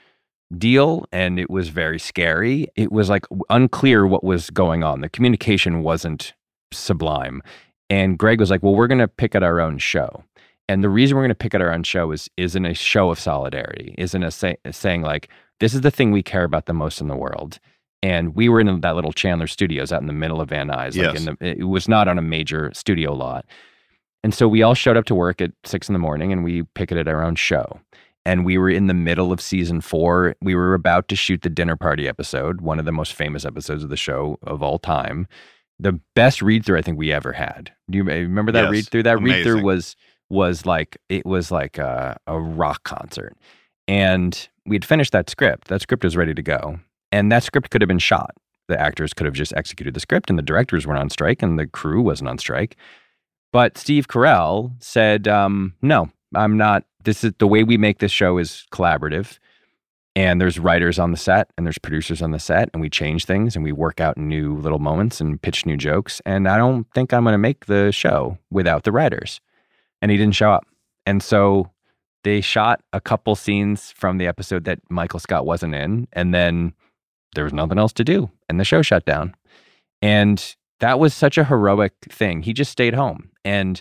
deal 0.56 1.04
and 1.12 1.38
it 1.38 1.50
was 1.50 1.68
very 1.68 1.98
scary. 1.98 2.68
It 2.74 2.90
was 2.90 3.10
like 3.10 3.26
unclear 3.50 4.06
what 4.06 4.24
was 4.24 4.48
going 4.48 4.82
on. 4.82 5.02
The 5.02 5.08
communication 5.10 5.82
wasn't 5.82 6.32
sublime. 6.72 7.42
And 7.90 8.18
Greg 8.18 8.40
was 8.40 8.50
like, 8.50 8.62
"Well, 8.62 8.74
we're 8.74 8.86
going 8.86 8.98
to 8.98 9.08
pick 9.08 9.34
at 9.34 9.42
our 9.42 9.60
own 9.60 9.78
show." 9.78 10.24
And 10.68 10.84
the 10.84 10.88
reason 10.88 11.16
we're 11.16 11.22
going 11.22 11.30
to 11.30 11.34
pick 11.34 11.54
at 11.54 11.62
our 11.62 11.72
own 11.72 11.82
show 11.82 12.10
is 12.12 12.28
isn't 12.36 12.66
a 12.66 12.74
show 12.74 13.10
of 13.10 13.18
solidarity, 13.18 13.94
isn't 13.98 14.22
a, 14.22 14.30
say, 14.30 14.56
a 14.64 14.72
saying 14.72 15.02
like, 15.02 15.28
"This 15.60 15.74
is 15.74 15.80
the 15.80 15.90
thing 15.90 16.10
we 16.12 16.22
care 16.22 16.44
about 16.44 16.66
the 16.66 16.74
most 16.74 17.00
in 17.00 17.08
the 17.08 17.16
world." 17.16 17.58
And 18.02 18.36
we 18.36 18.48
were 18.48 18.60
in 18.60 18.80
that 18.82 18.94
little 18.94 19.12
Chandler 19.12 19.46
Studios 19.48 19.90
out 19.92 20.00
in 20.00 20.06
the 20.06 20.12
middle 20.12 20.40
of 20.40 20.50
Van 20.50 20.68
Nuys. 20.68 20.96
Like 20.96 21.14
Yes. 21.14 21.26
in 21.26 21.36
the, 21.40 21.60
it 21.60 21.64
was 21.64 21.88
not 21.88 22.06
on 22.06 22.16
a 22.18 22.22
major 22.22 22.70
studio 22.72 23.12
lot. 23.12 23.44
And 24.22 24.32
so 24.32 24.46
we 24.46 24.62
all 24.62 24.74
showed 24.74 24.96
up 24.96 25.04
to 25.06 25.14
work 25.16 25.40
at 25.40 25.50
six 25.64 25.88
in 25.88 25.94
the 25.94 25.98
morning 25.98 26.32
and 26.32 26.44
we 26.44 26.62
picketed 26.74 27.08
our 27.08 27.24
own 27.24 27.34
show. 27.34 27.80
And 28.24 28.44
we 28.44 28.56
were 28.58 28.70
in 28.70 28.86
the 28.86 28.94
middle 28.94 29.32
of 29.32 29.40
season 29.40 29.80
four. 29.80 30.36
We 30.42 30.54
were 30.54 30.74
about 30.74 31.08
to 31.08 31.16
shoot 31.16 31.42
the 31.42 31.48
dinner 31.50 31.76
party 31.76 32.06
episode, 32.06 32.60
one 32.60 32.78
of 32.78 32.84
the 32.84 32.92
most 32.92 33.14
famous 33.14 33.44
episodes 33.44 33.82
of 33.82 33.90
the 33.90 33.96
show 33.96 34.38
of 34.42 34.62
all 34.62 34.78
time. 34.78 35.26
The 35.80 35.98
best 36.14 36.40
read 36.42 36.64
through 36.64 36.78
I 36.78 36.82
think 36.82 36.98
we 36.98 37.12
ever 37.12 37.32
had. 37.32 37.72
Do 37.90 37.98
you 37.98 38.08
eh, 38.10 38.18
remember 38.18 38.52
that 38.52 38.64
Yes. 38.64 38.70
read 38.70 38.88
through? 38.88 39.02
That 39.04 39.20
read 39.20 39.42
through 39.44 39.62
was 39.62 39.96
was 40.30 40.66
like 40.66 40.98
it 41.08 41.24
was 41.26 41.50
like 41.50 41.78
a, 41.78 42.18
a 42.26 42.38
rock 42.38 42.84
concert. 42.84 43.36
And 43.86 44.48
we'd 44.66 44.84
finished 44.84 45.12
that 45.12 45.30
script. 45.30 45.68
That 45.68 45.80
script 45.80 46.04
was 46.04 46.16
ready 46.16 46.34
to 46.34 46.42
go. 46.42 46.78
And 47.10 47.32
that 47.32 47.42
script 47.42 47.70
could 47.70 47.80
have 47.80 47.88
been 47.88 47.98
shot. 47.98 48.34
The 48.68 48.78
actors 48.78 49.14
could 49.14 49.24
have 49.24 49.34
just 49.34 49.54
executed 49.54 49.94
the 49.94 50.00
script 50.00 50.28
and 50.28 50.38
the 50.38 50.42
directors 50.42 50.86
weren't 50.86 51.00
on 51.00 51.08
strike 51.08 51.42
and 51.42 51.58
the 51.58 51.66
crew 51.66 52.02
wasn't 52.02 52.28
on 52.28 52.36
strike. 52.38 52.76
But 53.50 53.78
Steve 53.78 54.08
Carell 54.08 54.72
said, 54.78 55.26
um, 55.26 55.72
no, 55.80 56.10
I'm 56.34 56.58
not. 56.58 56.84
This 57.04 57.24
is 57.24 57.32
the 57.38 57.46
way 57.46 57.64
we 57.64 57.78
make 57.78 57.98
this 57.98 58.12
show 58.12 58.36
is 58.36 58.66
collaborative. 58.70 59.38
And 60.14 60.40
there's 60.40 60.58
writers 60.58 60.98
on 60.98 61.12
the 61.12 61.16
set 61.16 61.50
and 61.56 61.64
there's 61.64 61.78
producers 61.78 62.20
on 62.20 62.32
the 62.32 62.40
set, 62.40 62.70
and 62.72 62.80
we 62.82 62.90
change 62.90 63.24
things 63.24 63.54
and 63.54 63.64
we 63.64 63.72
work 63.72 64.00
out 64.00 64.18
new 64.18 64.56
little 64.56 64.80
moments 64.80 65.20
and 65.20 65.40
pitch 65.40 65.64
new 65.64 65.76
jokes. 65.76 66.20
And 66.26 66.48
I 66.48 66.58
don't 66.58 66.86
think 66.92 67.14
I'm 67.14 67.22
going 67.22 67.34
to 67.34 67.38
make 67.38 67.66
the 67.66 67.92
show 67.92 68.36
without 68.50 68.82
the 68.82 68.92
writers. 68.92 69.40
And 70.00 70.10
he 70.10 70.16
didn't 70.16 70.34
show 70.34 70.52
up. 70.52 70.64
And 71.06 71.22
so 71.22 71.70
they 72.24 72.40
shot 72.40 72.80
a 72.92 73.00
couple 73.00 73.34
scenes 73.34 73.92
from 73.92 74.18
the 74.18 74.26
episode 74.26 74.64
that 74.64 74.80
Michael 74.90 75.20
Scott 75.20 75.46
wasn't 75.46 75.74
in. 75.74 76.08
And 76.12 76.34
then 76.34 76.74
there 77.34 77.44
was 77.44 77.52
nothing 77.52 77.78
else 77.78 77.92
to 77.94 78.04
do. 78.04 78.30
And 78.48 78.58
the 78.58 78.64
show 78.64 78.82
shut 78.82 79.04
down. 79.04 79.34
And 80.02 80.56
that 80.80 80.98
was 80.98 81.14
such 81.14 81.38
a 81.38 81.44
heroic 81.44 81.94
thing. 82.10 82.42
He 82.42 82.52
just 82.52 82.70
stayed 82.70 82.94
home 82.94 83.30
and 83.44 83.80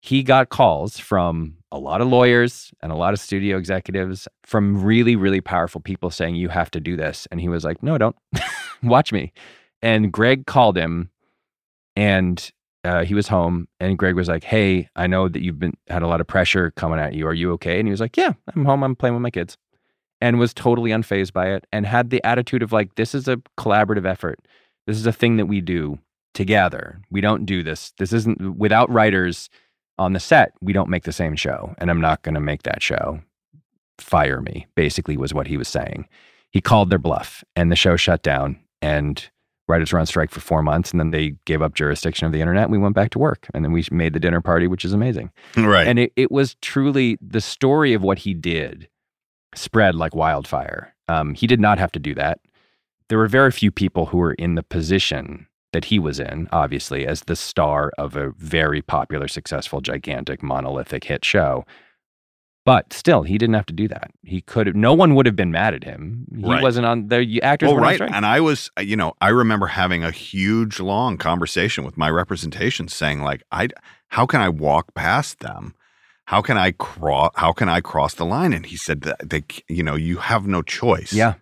he 0.00 0.22
got 0.22 0.48
calls 0.48 0.98
from 0.98 1.56
a 1.70 1.78
lot 1.78 2.00
of 2.00 2.08
lawyers 2.08 2.72
and 2.80 2.92
a 2.92 2.96
lot 2.96 3.12
of 3.12 3.20
studio 3.20 3.58
executives 3.58 4.28
from 4.44 4.82
really, 4.82 5.16
really 5.16 5.40
powerful 5.40 5.80
people 5.80 6.10
saying, 6.10 6.36
You 6.36 6.48
have 6.48 6.70
to 6.70 6.80
do 6.80 6.96
this. 6.96 7.26
And 7.30 7.40
he 7.40 7.48
was 7.48 7.64
like, 7.64 7.82
No, 7.82 7.98
don't. 7.98 8.16
Watch 8.82 9.12
me. 9.12 9.32
And 9.82 10.12
Greg 10.12 10.46
called 10.46 10.76
him 10.76 11.10
and 11.96 12.50
uh, 12.84 13.04
he 13.04 13.14
was 13.14 13.28
home. 13.28 13.68
And 13.80 13.98
Greg 13.98 14.14
was 14.14 14.28
like, 14.28 14.44
Hey, 14.44 14.88
I 14.96 15.06
know 15.06 15.28
that 15.28 15.42
you've 15.42 15.58
been 15.58 15.74
had 15.88 16.02
a 16.02 16.06
lot 16.06 16.20
of 16.20 16.26
pressure 16.26 16.70
coming 16.72 16.98
at 16.98 17.14
you. 17.14 17.26
Are 17.26 17.34
you 17.34 17.52
okay? 17.52 17.78
And 17.78 17.88
he 17.88 17.90
was 17.90 18.00
like, 18.00 18.16
Yeah, 18.16 18.32
I'm 18.54 18.64
home. 18.64 18.82
I'm 18.82 18.96
playing 18.96 19.14
with 19.14 19.22
my 19.22 19.30
kids. 19.30 19.56
And 20.20 20.38
was 20.38 20.52
totally 20.52 20.90
unfazed 20.90 21.32
by 21.32 21.50
it 21.50 21.64
and 21.72 21.86
had 21.86 22.10
the 22.10 22.22
attitude 22.24 22.62
of 22.62 22.72
like, 22.72 22.94
This 22.94 23.14
is 23.14 23.28
a 23.28 23.36
collaborative 23.56 24.06
effort. 24.06 24.40
This 24.86 24.96
is 24.96 25.06
a 25.06 25.12
thing 25.12 25.36
that 25.36 25.46
we 25.46 25.60
do 25.60 25.98
together. 26.34 27.00
We 27.10 27.20
don't 27.20 27.44
do 27.46 27.62
this. 27.62 27.92
This 27.98 28.12
isn't 28.12 28.56
without 28.56 28.90
writers 28.90 29.50
on 29.98 30.12
the 30.12 30.20
set. 30.20 30.52
We 30.60 30.72
don't 30.72 30.88
make 30.88 31.04
the 31.04 31.12
same 31.12 31.36
show, 31.36 31.74
and 31.78 31.90
I'm 31.90 32.00
not 32.00 32.22
going 32.22 32.36
to 32.36 32.40
make 32.40 32.62
that 32.62 32.82
show. 32.82 33.20
Fire 33.98 34.40
me, 34.40 34.66
basically, 34.76 35.16
was 35.16 35.34
what 35.34 35.48
he 35.48 35.56
was 35.56 35.68
saying. 35.68 36.08
He 36.50 36.60
called 36.60 36.90
their 36.90 36.98
bluff, 36.98 37.42
and 37.56 37.70
the 37.70 37.76
show 37.76 37.96
shut 37.96 38.22
down. 38.22 38.58
And 38.80 39.28
writers 39.68 39.92
were 39.92 39.98
on 39.98 40.06
strike 40.06 40.30
for 40.30 40.40
four 40.40 40.62
months, 40.62 40.90
and 40.90 40.98
then 40.98 41.10
they 41.10 41.34
gave 41.44 41.62
up 41.62 41.74
jurisdiction 41.74 42.26
of 42.26 42.32
the 42.32 42.40
internet. 42.40 42.64
And 42.64 42.72
we 42.72 42.78
went 42.78 42.94
back 42.94 43.10
to 43.10 43.18
work, 43.18 43.48
and 43.54 43.64
then 43.64 43.72
we 43.72 43.84
made 43.90 44.14
the 44.14 44.20
dinner 44.20 44.40
party, 44.40 44.66
which 44.66 44.84
is 44.84 44.92
amazing. 44.92 45.30
Right. 45.56 45.86
And 45.86 45.98
it, 45.98 46.12
it 46.16 46.32
was 46.32 46.56
truly 46.62 47.18
the 47.20 47.40
story 47.40 47.92
of 47.92 48.02
what 48.02 48.18
he 48.18 48.34
did 48.34 48.88
spread 49.54 49.94
like 49.94 50.14
wildfire. 50.14 50.94
Um, 51.08 51.34
he 51.34 51.46
did 51.46 51.60
not 51.60 51.78
have 51.78 51.92
to 51.92 51.98
do 51.98 52.14
that. 52.14 52.40
There 53.08 53.18
were 53.18 53.28
very 53.28 53.50
few 53.50 53.70
people 53.70 54.06
who 54.06 54.18
were 54.18 54.34
in 54.34 54.54
the 54.54 54.62
position 54.62 55.46
that 55.72 55.86
he 55.86 55.98
was 55.98 56.18
in, 56.18 56.48
obviously, 56.52 57.06
as 57.06 57.22
the 57.22 57.36
star 57.36 57.92
of 57.98 58.16
a 58.16 58.30
very 58.38 58.82
popular, 58.82 59.28
successful, 59.28 59.80
gigantic, 59.80 60.42
monolithic 60.42 61.04
hit 61.04 61.24
show. 61.24 61.64
But 62.68 62.92
still, 62.92 63.22
he 63.22 63.38
didn't 63.38 63.54
have 63.54 63.64
to 63.66 63.72
do 63.72 63.88
that. 63.88 64.10
He 64.24 64.42
could 64.42 64.66
have, 64.66 64.76
no 64.76 64.92
one 64.92 65.14
would 65.14 65.24
have 65.24 65.34
been 65.36 65.50
mad 65.50 65.72
at 65.72 65.84
him. 65.84 66.26
He 66.36 66.44
Right. 66.44 66.62
wasn't 66.62 66.84
on, 66.84 67.08
the 67.08 67.40
actors 67.42 67.68
well, 67.68 67.78
right. 67.78 67.98
And 67.98 68.26
I 68.26 68.40
was, 68.40 68.70
you 68.78 68.94
know, 68.94 69.14
I 69.22 69.30
remember 69.30 69.68
having 69.68 70.04
a 70.04 70.10
huge, 70.10 70.78
long 70.78 71.16
conversation 71.16 71.82
with 71.84 71.96
my 71.96 72.10
representation, 72.10 72.86
saying 72.88 73.22
like, 73.22 73.42
I, 73.50 73.68
how 74.08 74.26
can 74.26 74.42
I 74.42 74.50
walk 74.50 74.92
past 74.92 75.40
them? 75.40 75.74
How 76.26 76.42
can 76.42 76.58
I 76.58 76.72
cross? 76.72 77.30
How 77.36 77.52
can 77.54 77.70
I 77.70 77.80
cross 77.80 78.12
the 78.12 78.26
line? 78.26 78.52
And 78.52 78.66
he 78.66 78.76
said 78.76 79.00
that 79.00 79.30
they, 79.30 79.44
you 79.68 79.82
know, 79.82 79.94
you 79.94 80.18
have 80.18 80.46
no 80.46 80.60
choice. 80.60 81.14
Yeah. 81.14 81.34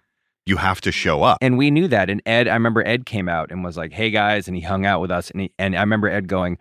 you 0.49 0.59
have 0.59 0.81
to 0.83 0.93
show 0.93 1.25
up. 1.25 1.39
And 1.41 1.59
we 1.59 1.73
knew 1.73 1.89
that. 1.89 2.09
And 2.09 2.23
Ed, 2.25 2.47
I 2.47 2.55
remember 2.55 2.87
Ed 2.87 3.05
came 3.05 3.29
out 3.29 3.51
and 3.51 3.65
was 3.65 3.77
like, 3.77 3.93
"Hey 3.93 4.11
guys," 4.13 4.47
and 4.47 4.55
he 4.57 4.63
hung 4.63 4.87
out 4.87 5.01
with 5.01 5.11
us. 5.11 5.29
And 5.33 5.41
he, 5.41 5.51
and 5.59 5.75
I 5.75 5.81
remember 5.81 6.09
Ed 6.09 6.29
going, 6.29 6.57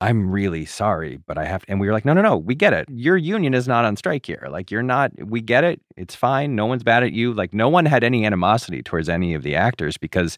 "I'm 0.00 0.30
really 0.30 0.64
sorry, 0.64 1.18
but 1.26 1.36
I 1.38 1.44
have." 1.46 1.64
to. 1.64 1.70
And 1.70 1.80
we 1.80 1.86
were 1.86 1.92
like, 1.92 2.04
"No, 2.04 2.12
no, 2.12 2.22
no, 2.22 2.36
we 2.36 2.54
get 2.54 2.72
it. 2.72 2.86
Your 2.90 3.16
union 3.16 3.54
is 3.54 3.68
not 3.68 3.84
on 3.84 3.96
strike 3.96 4.26
here. 4.26 4.48
Like 4.50 4.70
you're 4.70 4.82
not. 4.82 5.12
We 5.24 5.40
get 5.40 5.64
it. 5.64 5.80
It's 5.96 6.14
fine. 6.14 6.54
No 6.54 6.66
one's 6.66 6.82
bad 6.82 7.02
at 7.02 7.12
you. 7.12 7.32
Like 7.32 7.52
no 7.54 7.68
one 7.68 7.86
had 7.86 8.02
any 8.04 8.24
animosity 8.24 8.82
towards 8.82 9.08
any 9.08 9.34
of 9.34 9.42
the 9.42 9.54
actors 9.56 9.96
because." 9.96 10.36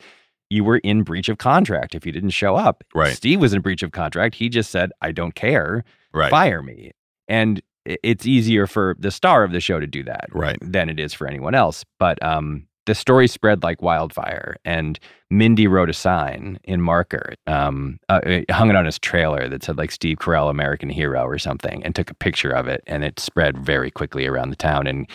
You 0.51 0.65
were 0.65 0.79
in 0.85 1.03
breach 1.03 1.31
of 1.31 1.39
contract 1.39 1.95
if 1.95 2.05
you 2.05 2.13
didn't 2.13 2.29
show 2.31 2.57
up. 2.57 2.85
Right. 2.95 3.17
Steve 3.17 3.41
was 3.41 3.55
in 3.55 3.63
breach 3.63 3.83
of 3.83 3.93
contract. 3.93 4.35
He 4.35 4.51
just 4.51 4.71
said, 4.71 4.91
I 5.01 5.11
don't 5.11 5.35
care. 5.35 5.83
Right. 6.13 6.29
Fire 6.31 6.63
me. 6.63 6.91
And 7.27 7.63
it's 7.87 8.27
easier 8.27 8.67
for 8.67 8.95
the 8.99 9.11
star 9.11 9.45
of 9.45 9.53
the 9.53 9.61
show 9.61 9.81
to 9.81 9.87
do 9.87 10.03
that 10.03 10.27
Right. 10.31 10.59
than 10.61 10.91
it 10.91 11.01
is 11.01 11.15
for 11.15 11.27
anyone 11.27 11.55
else. 11.55 11.87
But 11.99 12.23
um, 12.23 12.67
the 12.87 12.95
story 12.95 13.29
spread 13.29 13.63
like 13.63 13.81
wildfire. 13.81 14.57
And 14.65 14.99
Mindy 15.31 15.67
wrote 15.67 15.89
a 15.91 15.93
sign 15.95 16.59
in 16.65 16.81
marker, 16.81 17.35
um, 17.47 17.99
uh, 18.09 18.21
hung 18.51 18.71
it 18.71 18.77
on 18.77 18.85
his 18.85 18.99
trailer 18.99 19.49
that 19.49 19.63
said 19.63 19.79
like 19.79 19.91
Steve 19.93 20.19
Carell, 20.19 20.51
American 20.51 20.91
Hero 20.91 21.25
or 21.25 21.39
something, 21.39 21.83
and 21.85 21.95
took 21.95 22.11
a 22.11 22.15
picture 22.15 22.51
of 22.51 22.67
it. 22.69 22.83
And 22.87 23.05
it 23.05 23.21
spread 23.21 23.57
very 23.59 23.91
quickly 23.91 24.27
around 24.27 24.51
the 24.51 24.57
town. 24.57 24.87
And 24.87 25.09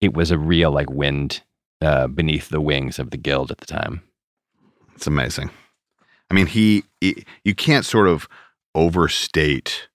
it 0.00 0.14
was 0.14 0.30
a 0.30 0.38
real 0.38 0.70
like 0.70 0.90
wind 0.90 1.42
uh, 1.80 2.08
beneath 2.08 2.50
the 2.50 2.60
wings 2.60 2.98
of 2.98 3.10
the 3.10 3.16
guild 3.16 3.50
at 3.50 3.58
the 3.58 3.66
time. 3.66 4.02
It's 4.94 5.06
amazing. 5.06 5.50
I 6.30 6.34
mean, 6.34 6.46
he, 6.46 6.84
he 7.00 7.24
you 7.44 7.54
can't 7.54 7.84
sort 7.86 8.06
of 8.08 8.28
overstate 8.74 9.88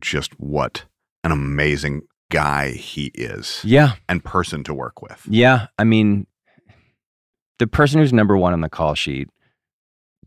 just 0.00 0.32
what 0.38 0.84
an 1.24 1.32
amazing 1.32 2.02
guy 2.30 2.70
he 2.70 3.06
is 3.14 3.60
Yeah. 3.64 3.92
and 4.08 4.24
person 4.24 4.64
to 4.64 4.74
work 4.74 5.00
with. 5.02 5.22
Yeah. 5.28 5.66
I 5.78 5.84
mean, 5.84 6.26
the 7.62 7.68
person 7.68 8.00
who's 8.00 8.12
number 8.12 8.36
one 8.36 8.52
on 8.52 8.60
the 8.60 8.68
call 8.68 8.94
sheet 8.94 9.28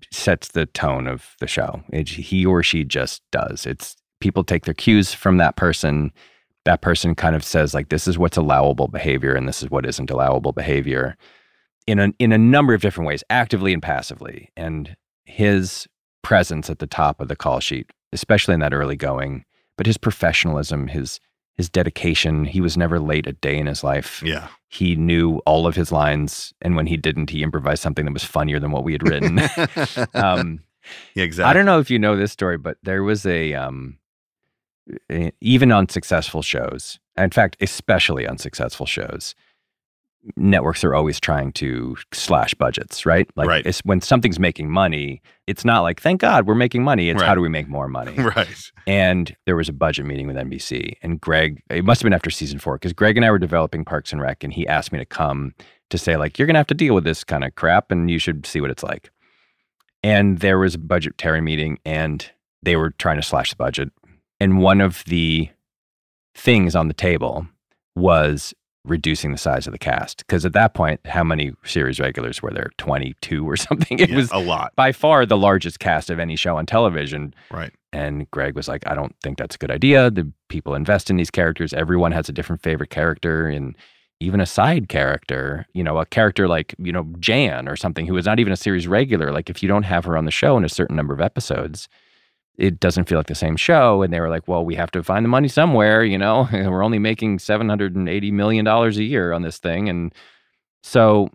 sets 0.09 0.47
the 0.47 0.65
tone 0.67 1.05
of 1.05 1.35
the 1.41 1.47
show. 1.47 1.83
It, 1.91 2.07
he 2.07 2.45
or 2.45 2.63
she 2.63 2.85
just 2.85 3.21
does. 3.29 3.65
It's 3.65 3.97
people 4.21 4.45
take 4.45 4.63
their 4.63 4.73
cues 4.73 5.13
from 5.13 5.35
that 5.35 5.57
person. 5.57 6.13
That 6.63 6.81
person 6.81 7.13
kind 7.13 7.35
of 7.35 7.43
says 7.43 7.73
like, 7.73 7.89
"This 7.89 8.07
is 8.07 8.17
what's 8.17 8.37
allowable 8.37 8.87
behavior, 8.87 9.35
and 9.35 9.49
this 9.49 9.61
is 9.61 9.69
what 9.69 9.85
isn't 9.85 10.09
allowable 10.09 10.53
behavior." 10.53 11.17
In 11.85 11.99
a 11.99 12.13
in 12.19 12.31
a 12.31 12.37
number 12.37 12.73
of 12.73 12.79
different 12.79 13.05
ways, 13.05 13.21
actively 13.29 13.73
and 13.73 13.83
passively. 13.83 14.49
And 14.55 14.95
his 15.25 15.87
presence 16.23 16.69
at 16.69 16.79
the 16.79 16.87
top 16.87 17.19
of 17.19 17.27
the 17.27 17.35
call 17.35 17.59
sheet, 17.59 17.91
especially 18.13 18.53
in 18.53 18.61
that 18.61 18.73
early 18.73 18.95
going, 18.95 19.43
but 19.77 19.87
his 19.87 19.97
professionalism, 19.97 20.87
his 20.87 21.19
his 21.55 21.69
dedication. 21.69 22.45
He 22.45 22.61
was 22.61 22.77
never 22.77 22.99
late 22.99 23.27
a 23.27 23.33
day 23.33 23.57
in 23.57 23.67
his 23.67 23.83
life. 23.83 24.21
Yeah. 24.23 24.47
He 24.67 24.95
knew 24.95 25.37
all 25.45 25.67
of 25.67 25.75
his 25.75 25.91
lines. 25.91 26.53
And 26.61 26.75
when 26.75 26.87
he 26.87 26.97
didn't, 26.97 27.29
he 27.29 27.43
improvised 27.43 27.81
something 27.81 28.05
that 28.05 28.13
was 28.13 28.23
funnier 28.23 28.59
than 28.59 28.71
what 28.71 28.83
we 28.83 28.91
had 28.91 29.07
written. 29.07 29.39
um, 30.13 30.61
yeah, 31.15 31.23
exactly. 31.23 31.49
I 31.49 31.53
don't 31.53 31.65
know 31.65 31.79
if 31.79 31.89
you 31.89 31.97
know 31.97 32.15
this 32.15 32.31
story, 32.31 32.57
but 32.57 32.77
there 32.83 33.03
was 33.03 33.25
a, 33.25 33.53
um, 33.53 33.97
even 35.41 35.71
on 35.71 35.89
successful 35.89 36.41
shows, 36.41 36.99
in 37.17 37.31
fact, 37.31 37.57
especially 37.61 38.27
on 38.27 38.37
successful 38.37 38.85
shows, 38.85 39.33
networks 40.35 40.83
are 40.83 40.95
always 40.95 41.19
trying 41.19 41.51
to 41.53 41.95
slash 42.13 42.53
budgets, 42.55 43.05
right? 43.05 43.29
Like 43.35 43.47
Right. 43.47 43.65
it's 43.65 43.79
when 43.85 44.01
something's 44.01 44.39
making 44.39 44.69
money, 44.71 45.21
it's 45.47 45.63
not 45.63 45.81
like, 45.81 46.01
thank 46.01 46.21
God 46.21 46.47
we're 46.47 46.55
making 46.55 46.83
money. 46.83 47.09
It's 47.09 47.21
how 47.21 47.35
do 47.35 47.41
we 47.41 47.49
make 47.49 47.67
more 47.67 47.87
money? 47.87 48.15
Right. 48.35 48.71
And 48.87 49.35
there 49.45 49.55
was 49.55 49.69
a 49.69 49.73
budget 49.73 50.05
meeting 50.05 50.27
with 50.27 50.35
NBC, 50.35 50.95
and 51.01 51.19
Greg, 51.21 51.61
it 51.69 51.85
must 51.85 52.01
have 52.01 52.05
been 52.05 52.13
after 52.13 52.29
season 52.29 52.59
four, 52.59 52.75
because 52.75 52.93
Greg 52.93 53.17
and 53.17 53.25
I 53.25 53.31
were 53.31 53.39
developing 53.39 53.85
Parks 53.85 54.11
and 54.11 54.21
Rec, 54.21 54.43
and 54.43 54.51
he 54.53 54.67
asked 54.67 54.91
me 54.91 54.99
to 54.99 55.05
come 55.05 55.53
to 55.89 55.97
say, 55.97 56.17
like, 56.17 56.37
you're 56.39 56.45
going 56.47 56.55
to 56.55 56.59
have 56.59 56.67
to 56.67 56.73
deal 56.73 56.95
with 56.95 57.03
this 57.03 57.23
kind 57.23 57.43
of 57.43 57.53
crap, 57.55 57.91
and 57.91 58.09
you 58.09 58.19
should 58.19 58.45
see 58.45 58.61
what 58.61 58.71
it's 58.71 58.83
like. 58.83 59.11
And 60.03 60.39
there 60.39 60.59
was 60.59 60.75
a 60.75 60.79
budgetary 60.79 61.41
meeting, 61.41 61.79
and 61.85 62.29
they 62.63 62.75
were 62.75 62.91
trying 62.91 63.15
to 63.17 63.21
slash 63.23 63.49
the 63.51 63.55
budget. 63.55 63.91
And 64.39 64.59
one 64.59 64.81
of 64.81 65.03
the 65.05 65.49
things 66.35 66.75
on 66.75 66.87
the 66.87 66.93
table 66.93 67.47
was 67.95 68.53
reducing 68.85 69.31
the 69.31 69.37
size 69.37 69.67
of 69.67 69.73
the 69.73 69.79
cast. 69.79 70.19
Because 70.19 70.45
at 70.45 70.53
that 70.53 70.73
point, 70.73 70.99
how 71.05 71.23
many 71.23 71.51
series 71.63 71.99
regulars 71.99 72.41
were 72.41 72.51
there? 72.51 72.71
22 72.77 73.47
or 73.47 73.55
something. 73.67 73.99
It 73.99 74.09
Yeah, 74.09 74.15
was 74.15 74.31
a 74.31 74.37
lot. 74.39 74.73
by 74.75 74.91
far 74.91 75.25
the 75.25 75.37
largest 75.37 75.79
cast 75.79 76.09
of 76.09 76.19
any 76.19 76.35
show 76.35 76.57
on 76.57 76.65
television. 76.65 77.33
Right. 77.51 77.73
And 77.91 78.29
Greg 78.31 78.55
was 78.55 78.67
like, 78.67 78.85
I 78.87 78.93
don't 78.95 79.15
think 79.23 79.37
that's 79.37 79.55
a 79.55 79.57
good 79.57 79.71
idea. 79.71 80.11
The 80.11 80.31
people 80.49 80.75
invest 80.75 81.09
in 81.09 81.15
these 81.15 81.31
characters. 81.31 81.73
Everyone 81.73 82.11
has 82.11 82.27
a 82.29 82.33
different 82.33 82.61
favorite 82.61 82.89
character 82.89 83.47
and 83.47 83.75
even 84.19 84.39
a 84.39 84.45
side 84.45 84.87
character, 84.89 85.65
you 85.73 85.83
know, 85.83 85.97
a 85.97 86.05
character 86.05 86.47
like, 86.47 86.73
you 86.77 86.91
know, 86.91 87.05
Jan 87.19 87.67
or 87.67 87.75
something 87.75 88.05
who 88.05 88.15
is 88.17 88.25
not 88.25 88.39
even 88.39 88.53
a 88.53 88.57
series 88.57 88.87
regular. 88.87 89.31
Like 89.31 89.49
if 89.49 89.61
you 89.61 89.67
don't 89.67 89.83
have 89.83 90.05
her 90.05 90.17
on 90.17 90.25
the 90.25 90.31
show 90.31 90.57
in 90.57 90.63
a 90.65 90.69
certain 90.69 90.95
number 90.95 91.13
of 91.13 91.19
episodes, 91.21 91.87
it 92.57 92.79
doesn't 92.79 93.09
feel 93.09 93.17
like 93.17 93.27
the 93.27 93.35
same 93.35 93.57
show. 93.57 94.01
And 94.01 94.13
they 94.13 94.19
were 94.19 94.29
like, 94.29 94.47
well, 94.47 94.63
we 94.63 94.75
have 94.75 94.91
to 94.91 95.03
find 95.03 95.25
the 95.25 95.29
money 95.29 95.47
somewhere, 95.47 96.03
you 96.03 96.17
know, 96.17 96.47
we're 96.53 96.83
only 96.83 96.99
making 96.99 97.39
$780 97.39 98.31
million 98.31 98.67
a 98.67 98.89
year 98.91 99.33
on 99.33 99.41
this 99.41 99.57
thing. 99.57 99.89
And 99.89 100.13
so 100.83 101.29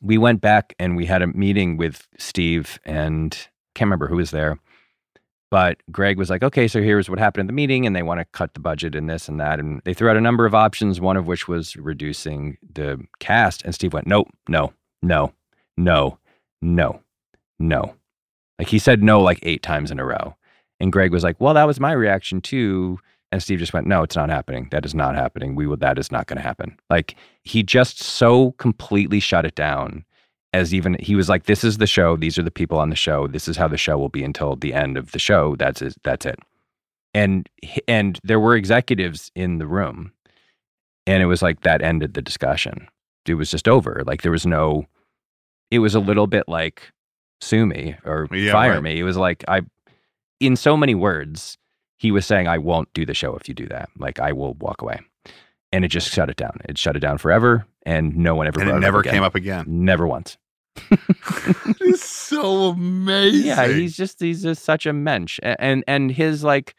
we 0.00 0.18
went 0.18 0.40
back 0.40 0.74
and 0.78 0.96
we 0.96 1.06
had 1.06 1.22
a 1.22 1.26
meeting 1.26 1.76
with 1.76 2.06
Steve 2.18 2.78
and 2.84 3.32
can't 3.74 3.86
remember 3.86 4.08
who 4.08 4.16
was 4.16 4.30
there. 4.30 4.58
But 5.50 5.78
Greg 5.90 6.18
was 6.18 6.28
like, 6.28 6.42
okay, 6.42 6.68
so 6.68 6.82
here's 6.82 7.08
what 7.08 7.18
happened 7.18 7.40
in 7.40 7.46
the 7.46 7.54
meeting, 7.54 7.86
and 7.86 7.96
they 7.96 8.02
want 8.02 8.20
to 8.20 8.26
cut 8.26 8.52
the 8.52 8.60
budget 8.60 8.94
and 8.94 9.08
this 9.08 9.28
and 9.28 9.40
that. 9.40 9.58
And 9.58 9.80
they 9.84 9.94
threw 9.94 10.10
out 10.10 10.16
a 10.16 10.20
number 10.20 10.44
of 10.44 10.54
options, 10.54 11.00
one 11.00 11.16
of 11.16 11.26
which 11.26 11.48
was 11.48 11.74
reducing 11.76 12.58
the 12.74 13.00
cast. 13.18 13.64
And 13.64 13.74
Steve 13.74 13.94
went, 13.94 14.06
nope, 14.06 14.28
no, 14.46 14.74
no, 15.02 15.32
no, 15.78 16.18
no, 16.60 17.00
no. 17.58 17.94
Like 18.58 18.68
he 18.68 18.78
said 18.78 19.02
no 19.02 19.20
like 19.20 19.38
eight 19.42 19.62
times 19.62 19.90
in 19.90 19.98
a 19.98 20.04
row. 20.04 20.36
And 20.80 20.92
Greg 20.92 21.12
was 21.12 21.24
like, 21.24 21.40
well, 21.40 21.54
that 21.54 21.66
was 21.66 21.80
my 21.80 21.92
reaction 21.92 22.40
too. 22.40 22.98
And 23.30 23.42
Steve 23.42 23.58
just 23.58 23.72
went, 23.72 23.86
no, 23.86 24.02
it's 24.02 24.16
not 24.16 24.30
happening. 24.30 24.68
That 24.70 24.86
is 24.86 24.94
not 24.94 25.14
happening. 25.14 25.54
We 25.54 25.66
will, 25.66 25.76
that 25.78 25.98
is 25.98 26.10
not 26.10 26.26
going 26.26 26.38
to 26.38 26.42
happen. 26.42 26.78
Like 26.88 27.16
he 27.42 27.62
just 27.62 28.00
so 28.00 28.52
completely 28.52 29.20
shut 29.20 29.44
it 29.44 29.54
down 29.54 30.04
as 30.54 30.72
even 30.72 30.96
he 30.98 31.14
was 31.14 31.28
like, 31.28 31.44
this 31.44 31.62
is 31.62 31.78
the 31.78 31.86
show. 31.86 32.16
These 32.16 32.38
are 32.38 32.42
the 32.42 32.50
people 32.50 32.78
on 32.78 32.90
the 32.90 32.96
show. 32.96 33.26
This 33.26 33.48
is 33.48 33.56
how 33.56 33.68
the 33.68 33.76
show 33.76 33.98
will 33.98 34.08
be 34.08 34.24
until 34.24 34.56
the 34.56 34.72
end 34.72 34.96
of 34.96 35.12
the 35.12 35.18
show. 35.18 35.56
That's 35.56 35.82
it. 35.82 35.96
That's 36.04 36.24
it. 36.24 36.38
And, 37.12 37.48
and 37.86 38.18
there 38.24 38.40
were 38.40 38.56
executives 38.56 39.30
in 39.34 39.58
the 39.58 39.66
room 39.66 40.12
and 41.06 41.22
it 41.22 41.26
was 41.26 41.42
like 41.42 41.62
that 41.62 41.82
ended 41.82 42.14
the 42.14 42.22
discussion. 42.22 42.86
It 43.26 43.34
was 43.34 43.50
just 43.50 43.66
over. 43.66 44.02
Like 44.06 44.22
there 44.22 44.32
was 44.32 44.46
no, 44.46 44.86
it 45.70 45.80
was 45.80 45.94
a 45.94 46.00
little 46.00 46.26
bit 46.26 46.48
like 46.48 46.92
sue 47.40 47.66
me 47.66 47.96
or 48.04 48.28
Yeah, 48.32 48.52
fire 48.52 48.72
right. 48.74 48.82
me. 48.82 48.98
It 48.98 49.04
was 49.04 49.16
like, 49.16 49.44
I, 49.48 49.62
in 50.40 50.56
so 50.56 50.76
many 50.76 50.94
words, 50.94 51.56
he 51.96 52.10
was 52.10 52.24
saying, 52.26 52.46
I 52.48 52.58
won't 52.58 52.92
do 52.94 53.04
the 53.06 53.14
show 53.14 53.34
if 53.36 53.48
you 53.48 53.54
do 53.54 53.66
that. 53.68 53.88
Like 53.98 54.20
I 54.20 54.32
will 54.32 54.54
walk 54.54 54.82
away. 54.82 55.00
And 55.72 55.84
it 55.84 55.88
just 55.88 56.10
shut 56.10 56.30
it 56.30 56.36
down. 56.36 56.58
It 56.68 56.78
shut 56.78 56.96
it 56.96 57.00
down 57.00 57.18
forever. 57.18 57.66
And 57.84 58.16
no 58.16 58.34
one 58.34 58.46
ever 58.46 58.60
And 58.60 58.70
it 58.70 58.78
never 58.80 59.00
again. 59.00 59.12
came 59.14 59.22
up 59.22 59.34
again. 59.34 59.64
Never 59.66 60.06
once. 60.06 60.38
it's 61.80 62.04
so 62.04 62.68
amazing. 62.70 63.46
Yeah, 63.46 63.66
he's 63.66 63.96
just 63.96 64.20
he's 64.20 64.42
just 64.42 64.64
such 64.64 64.86
a 64.86 64.92
mensch, 64.92 65.40
and 65.42 65.82
and 65.88 66.12
his 66.12 66.44
like, 66.44 66.74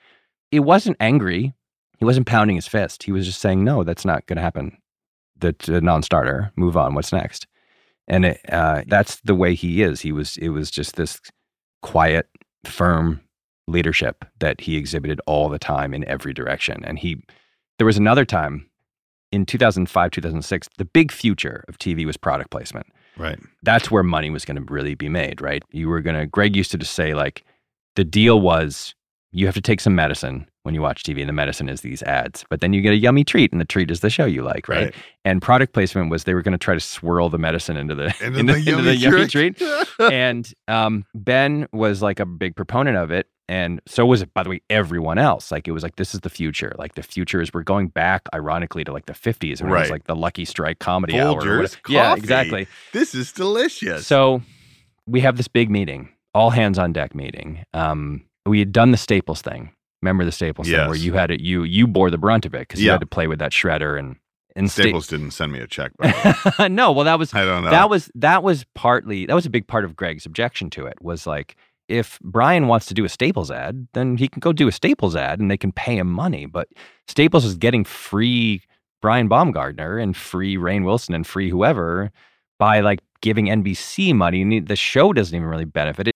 it 0.52 0.62
wasn't 0.62 0.96
angry. 1.02 1.54
He 1.98 2.06
wasn't 2.06 2.26
pounding 2.28 2.56
his 2.56 2.68
fist. 2.68 3.04
He 3.04 3.12
was 3.12 3.26
just 3.26 3.42
saying, 3.42 3.64
"No, 3.64 3.84
that's 3.84 4.06
not 4.06 4.26
going 4.26 4.38
to 4.38 4.42
happen. 4.42 4.78
That's 5.38 5.68
a 5.68 5.82
non-starter. 5.82 6.52
Move 6.56 6.78
on. 6.78 6.94
What's 6.96 7.12
next?" 7.12 7.46
And 8.10 8.26
it, 8.26 8.42
uh, 8.52 8.84
that's 8.88 9.18
the 9.22 9.36
way 9.36 9.54
he 9.56 9.82
is. 9.82 10.02
He 10.02 10.12
was. 10.12 10.38
It 10.38 10.50
was 10.50 10.72
just 10.72 10.96
this 10.96 11.20
quiet, 11.82 12.28
firm 12.66 13.22
leadership 13.68 14.26
that 14.40 14.62
he 14.62 14.76
exhibited 14.78 15.22
all 15.28 15.48
the 15.48 15.60
time 15.60 15.94
in 15.94 16.04
every 16.08 16.34
direction. 16.34 16.84
And 16.84 16.98
he, 16.98 17.22
there 17.78 17.86
was 17.86 17.98
another 17.98 18.26
time 18.26 18.70
in 19.32 19.46
2005, 19.46 20.12
2006. 20.12 20.70
The 20.78 20.86
big 20.86 21.12
future 21.12 21.64
of 21.68 21.78
TV 21.78 22.06
was 22.06 22.18
product 22.18 22.50
placement 22.50 22.88
Right. 23.16 23.40
that's 23.64 23.92
where 23.92 24.02
money 24.02 24.30
was 24.30 24.46
going 24.46 24.66
to 24.66 24.74
really 24.74 24.96
be 24.96 25.10
made, 25.10 25.42
right? 25.42 25.62
You 25.72 25.90
were 25.90 26.02
going 26.02 26.18
to, 26.18 26.26
Greg 26.26 26.56
used 26.56 26.72
to 26.72 26.78
just 26.78 26.94
say, 26.94 27.14
like, 27.14 27.44
the 27.96 28.06
deal 28.06 28.40
was 28.40 28.96
you 29.32 29.46
have 29.46 29.56
to 29.56 29.62
take 29.62 29.82
some 29.82 29.94
medicine 29.94 30.49
when 30.64 30.76
you 30.76 30.82
watch 30.82 31.04
TV, 31.04 31.20
and 31.22 31.30
the 31.30 31.34
medicine 31.34 31.70
is 31.70 31.82
these 31.82 32.04
ads, 32.04 32.46
but 32.50 32.62
then 32.62 32.74
you 32.74 32.82
get 32.82 32.92
a 32.92 32.98
yummy 32.98 33.24
treat, 33.24 33.52
and 33.52 33.62
the 33.62 33.66
treat 33.66 33.90
is 33.90 34.02
the 34.02 34.10
show 34.10 34.26
you 34.26 34.42
like, 34.42 34.68
right? 34.68 34.86
Right. 34.86 34.96
And 35.24 35.42
product 35.42 35.74
placement 35.74 36.10
was 36.10 36.26
they 36.26 36.34
were 36.34 36.42
going 36.42 36.54
to 36.54 36.58
try 36.58 36.74
to 36.74 36.80
swirl 36.80 37.30
the 37.30 37.38
medicine 37.38 37.78
into 37.78 37.96
the, 37.96 38.14
Into 38.22 38.40
into, 38.40 38.54
the 38.54 38.60
into 38.60 38.72
yummy 38.72 38.84
the 38.84 38.96
yummy 38.96 39.28
treat. 39.28 39.62
and 40.00 40.52
um, 40.68 41.06
Ben 41.16 41.68
was 41.72 42.02
like 42.02 42.20
a 42.20 42.26
big 42.26 42.56
proponent 42.56 42.98
of 42.98 43.12
it. 43.12 43.28
And 43.48 43.82
so 43.88 44.06
was, 44.06 44.24
by 44.26 44.44
the 44.44 44.50
way, 44.52 44.62
everyone 44.70 45.18
else. 45.18 45.52
Like, 45.52 45.68
it 45.68 45.72
was 45.72 45.82
like, 45.82 45.96
this 45.96 46.14
is 46.14 46.20
the 46.20 46.30
future. 46.30 46.76
Like, 46.78 46.94
the 46.94 47.02
future 47.02 47.42
is 47.42 47.52
we're 47.52 47.64
going 47.64 47.88
back, 47.88 48.22
ironically, 48.32 48.84
to 48.84 48.92
like 48.92 49.08
the 49.08 49.14
50s 49.14 49.60
when 49.60 49.72
it 49.72 49.80
was 49.80 49.90
like 49.90 50.04
the 50.04 50.16
Lucky 50.16 50.46
Strike 50.46 50.78
comedy 50.78 51.20
hour. 51.20 51.42
Folgers 51.42 51.58
whatever. 51.58 51.78
Yeah, 51.90 52.16
exactly. 52.16 52.68
This 52.94 53.16
is 53.16 53.32
delicious. 53.32 54.06
So 54.06 54.44
we 55.08 55.22
have 55.22 55.38
this 55.38 55.48
big 55.48 55.72
meeting, 55.72 56.10
all 56.36 56.52
hands 56.52 56.78
on 56.78 56.94
deck 56.94 57.16
meeting. 57.16 57.64
Um, 57.74 58.24
we 58.46 58.60
had 58.60 58.72
done 58.72 58.92
the 58.92 58.98
Staples 58.98 59.42
thing. 59.42 59.72
Remember 60.02 60.26
the 60.26 60.32
Staples 60.32 60.68
thing 60.68 60.88
where 60.88 60.98
you 60.98 61.14
had 61.14 61.32
it, 61.32 61.42
you 61.42 61.64
you 61.64 61.88
bore 61.88 62.10
the 62.10 62.18
brunt 62.18 62.46
of 62.46 62.54
it 62.54 62.60
because 62.60 62.82
you 62.82 62.92
had 62.92 63.02
to 63.02 63.06
play 63.06 63.28
with 63.28 63.40
that 63.40 63.52
shredder 63.52 64.00
and 64.00 64.16
and 64.56 64.70
sta- 64.70 64.84
Staples 64.84 65.08
didn't 65.08 65.32
send 65.32 65.52
me 65.52 65.60
a 65.60 65.68
check. 65.68 65.92
By 65.98 66.68
no, 66.72 66.92
well 66.92 67.06
that 67.06 67.20
was 67.20 67.34
I 67.34 67.46
don't 67.46 67.64
know. 67.64 67.70
that 67.70 67.90
was 67.90 68.10
that 68.16 68.44
was 68.44 68.66
partly 68.76 69.26
that 69.26 69.36
was 69.36 69.46
a 69.46 69.50
big 69.50 69.68
part 69.68 69.86
of 69.86 69.96
Greg's 69.96 70.26
objection 70.26 70.70
to 70.72 70.86
it 70.86 71.02
was 71.02 71.28
like 71.28 71.56
if 71.90 72.20
Brian 72.22 72.68
wants 72.68 72.86
to 72.86 72.94
do 72.94 73.04
a 73.04 73.10
Staples 73.10 73.50
ad, 73.50 73.88
then 73.94 74.16
he 74.16 74.28
can 74.28 74.40
go 74.40 74.54
do 74.54 74.68
a 74.68 74.72
Staples 74.72 75.16
ad 75.16 75.40
and 75.40 75.50
they 75.50 75.58
can 75.58 75.72
pay 75.72 75.98
him 75.98 76.08
money. 76.08 76.46
But 76.46 76.70
Staples 77.08 77.44
is 77.44 77.56
getting 77.56 77.84
free 77.84 78.62
Brian 79.02 79.28
Baumgartner 79.28 79.98
and 79.98 80.16
free 80.16 80.56
Rainn 80.56 80.86
Wilson 80.86 81.16
and 81.16 81.26
free 81.26 81.50
whoever 81.50 82.12
by 82.60 82.82
like 82.82 83.00
giving 83.22 83.48
NBC 83.48 84.14
money. 84.14 84.42
And 84.42 84.68
the 84.68 84.76
show 84.76 85.14
doesn't 85.14 85.36
even 85.36 85.48
really 85.48 85.66
benefit. 85.66 86.10
It 86.10 86.16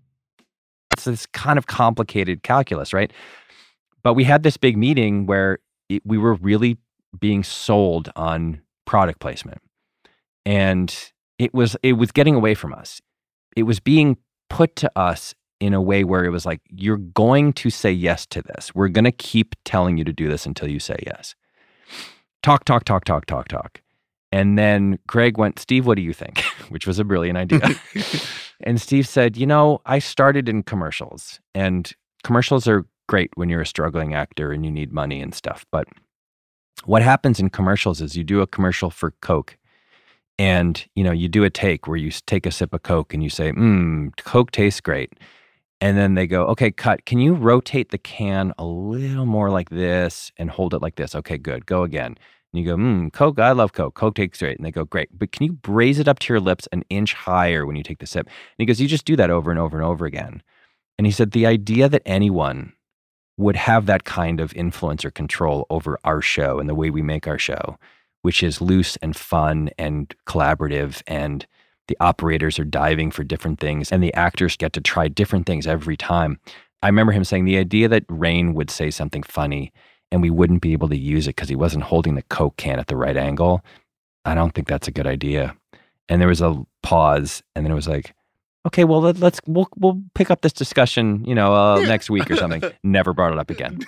It's 1.07 1.21
this 1.21 1.25
kind 1.27 1.57
of 1.57 1.67
complicated 1.67 2.43
calculus, 2.43 2.93
right? 2.93 3.11
But 4.03 4.13
we 4.13 4.23
had 4.23 4.43
this 4.43 4.57
big 4.57 4.77
meeting 4.77 5.25
where 5.25 5.59
it, 5.89 6.01
we 6.05 6.17
were 6.17 6.35
really 6.35 6.77
being 7.19 7.43
sold 7.43 8.09
on 8.15 8.61
product 8.85 9.19
placement. 9.19 9.61
And 10.45 10.95
it 11.37 11.53
was 11.53 11.75
it 11.83 11.93
was 11.93 12.11
getting 12.11 12.35
away 12.35 12.53
from 12.53 12.73
us. 12.73 13.01
It 13.55 13.63
was 13.63 13.79
being 13.79 14.17
put 14.49 14.75
to 14.77 14.91
us 14.95 15.33
in 15.59 15.73
a 15.73 15.81
way 15.81 16.03
where 16.03 16.23
it 16.23 16.29
was 16.29 16.45
like 16.45 16.61
you're 16.69 16.97
going 16.97 17.53
to 17.53 17.69
say 17.69 17.91
yes 17.91 18.25
to 18.27 18.41
this. 18.41 18.73
We're 18.73 18.87
going 18.87 19.05
to 19.05 19.11
keep 19.11 19.55
telling 19.65 19.97
you 19.97 20.03
to 20.03 20.13
do 20.13 20.27
this 20.27 20.45
until 20.45 20.69
you 20.69 20.79
say 20.79 20.97
yes. 21.05 21.35
Talk 22.41 22.65
talk 22.65 22.83
talk 22.85 23.05
talk 23.05 23.25
talk 23.25 23.47
talk. 23.47 23.80
And 24.31 24.57
then 24.57 24.97
Greg 25.07 25.37
went, 25.37 25.59
"Steve, 25.59 25.85
what 25.85 25.95
do 25.95 26.01
you 26.01 26.13
think?" 26.13 26.39
which 26.69 26.87
was 26.87 26.99
a 26.99 27.03
brilliant 27.03 27.37
idea. 27.37 27.69
and 28.61 28.79
Steve 28.79 29.07
said, 29.07 29.37
"You 29.37 29.45
know, 29.45 29.81
I 29.85 29.99
started 29.99 30.47
in 30.47 30.63
commercials 30.63 31.39
and 31.53 31.91
commercials 32.23 32.67
are 32.67 32.85
great 33.07 33.31
when 33.35 33.49
you're 33.49 33.61
a 33.61 33.65
struggling 33.65 34.13
actor 34.13 34.51
and 34.51 34.65
you 34.65 34.71
need 34.71 34.93
money 34.93 35.21
and 35.21 35.35
stuff, 35.35 35.65
but 35.71 35.87
what 36.85 37.01
happens 37.01 37.39
in 37.39 37.49
commercials 37.49 38.01
is 38.01 38.15
you 38.15 38.23
do 38.23 38.41
a 38.41 38.47
commercial 38.47 38.89
for 38.89 39.11
Coke 39.21 39.57
and 40.39 40.85
you 40.95 41.03
know 41.03 41.11
you 41.11 41.27
do 41.27 41.43
a 41.43 41.49
take 41.49 41.87
where 41.87 41.97
you 41.97 42.09
take 42.25 42.45
a 42.45 42.51
sip 42.51 42.73
of 42.73 42.83
Coke 42.83 43.13
and 43.13 43.23
you 43.23 43.29
say, 43.29 43.51
"Mmm, 43.51 44.15
Coke 44.17 44.51
tastes 44.51 44.81
great." 44.81 45.13
And 45.79 45.97
then 45.97 46.15
they 46.15 46.27
go, 46.27 46.45
"Okay, 46.47 46.71
cut. 46.71 47.05
Can 47.05 47.19
you 47.19 47.33
rotate 47.33 47.89
the 47.91 47.97
can 47.97 48.53
a 48.57 48.65
little 48.65 49.25
more 49.25 49.49
like 49.49 49.69
this 49.69 50.31
and 50.37 50.49
hold 50.49 50.73
it 50.73 50.81
like 50.81 50.95
this?" 50.95 51.15
Okay, 51.15 51.37
good. 51.37 51.65
Go 51.65 51.83
again. 51.83 52.17
And 52.53 52.61
you 52.61 52.69
go, 52.69 52.75
"Mmm, 52.75 53.13
Coke. 53.13 53.39
I 53.39 53.51
love 53.51 53.73
Coke. 53.73 53.93
Coke 53.95 54.15
tastes 54.15 54.39
great." 54.39 54.57
And 54.57 54.65
they 54.65 54.71
go, 54.71 54.83
"Great, 54.83 55.09
but 55.17 55.31
can 55.31 55.45
you 55.45 55.57
raise 55.67 55.99
it 55.99 56.07
up 56.07 56.19
to 56.19 56.33
your 56.33 56.39
lips 56.39 56.67
an 56.71 56.83
inch 56.89 57.13
higher 57.13 57.65
when 57.65 57.75
you 57.75 57.83
take 57.83 57.99
the 57.99 58.07
sip?" 58.07 58.27
And 58.27 58.35
he 58.57 58.65
goes, 58.65 58.81
"You 58.81 58.87
just 58.87 59.05
do 59.05 59.15
that 59.15 59.29
over 59.29 59.51
and 59.51 59.59
over 59.59 59.77
and 59.77 59.85
over 59.85 60.05
again." 60.05 60.43
And 60.97 61.05
he 61.05 61.11
said, 61.11 61.31
"The 61.31 61.45
idea 61.45 61.87
that 61.89 62.03
anyone 62.05 62.73
would 63.37 63.55
have 63.55 63.85
that 63.85 64.03
kind 64.03 64.39
of 64.39 64.53
influence 64.53 65.03
or 65.05 65.11
control 65.11 65.65
over 65.69 65.97
our 66.03 66.21
show 66.21 66.59
and 66.59 66.69
the 66.69 66.75
way 66.75 66.89
we 66.89 67.01
make 67.01 67.27
our 67.27 67.39
show, 67.39 67.77
which 68.21 68.43
is 68.43 68.61
loose 68.61 68.97
and 68.97 69.15
fun 69.15 69.69
and 69.77 70.13
collaborative 70.27 71.01
and 71.07 71.47
the 71.87 71.97
operators 71.99 72.59
are 72.59 72.63
diving 72.65 73.09
for 73.09 73.23
different 73.23 73.59
things 73.59 73.91
and 73.91 74.03
the 74.03 74.13
actors 74.13 74.55
get 74.57 74.73
to 74.73 74.81
try 74.81 75.07
different 75.07 75.45
things 75.45 75.65
every 75.65 75.97
time. 75.97 76.39
I 76.83 76.87
remember 76.87 77.13
him 77.13 77.23
saying 77.23 77.45
the 77.45 77.57
idea 77.57 77.87
that 77.87 78.07
Rainn 78.07 78.53
would 78.53 78.69
say 78.69 78.91
something 78.91 79.23
funny 79.23 79.71
and 80.11 80.21
we 80.21 80.29
wouldn't 80.29 80.61
be 80.61 80.73
able 80.73 80.89
to 80.89 80.97
use 80.97 81.27
it 81.27 81.35
because 81.35 81.49
he 81.49 81.55
wasn't 81.55 81.83
holding 81.83 82.15
the 82.15 82.23
Coke 82.23 82.57
can 82.57 82.79
at 82.79 82.87
the 82.87 82.97
right 82.97 83.17
angle. 83.17 83.63
I 84.25 84.35
don't 84.35 84.53
think 84.53 84.67
that's 84.67 84.87
a 84.87 84.91
good 84.91 85.07
idea. 85.07 85.55
And 86.09 86.19
there 86.19 86.27
was 86.27 86.41
a 86.41 86.63
pause 86.83 87.41
and 87.55 87.65
then 87.65 87.71
it 87.71 87.75
was 87.75 87.87
like, 87.87 88.13
okay, 88.67 88.83
well 88.83 89.01
let, 89.01 89.21
us 89.21 89.39
we'll 89.45 89.67
we'll 89.77 90.01
pick 90.13 90.29
up 90.29 90.41
this 90.41 90.53
discussion, 90.53 91.23
you 91.25 91.35
know, 91.35 91.53
uh, 91.53 91.79
next 91.81 92.09
week 92.09 92.29
or 92.29 92.35
something. 92.35 92.63
Never 92.83 93.13
brought 93.13 93.33
it 93.33 93.39
up 93.39 93.49
again. 93.49 93.79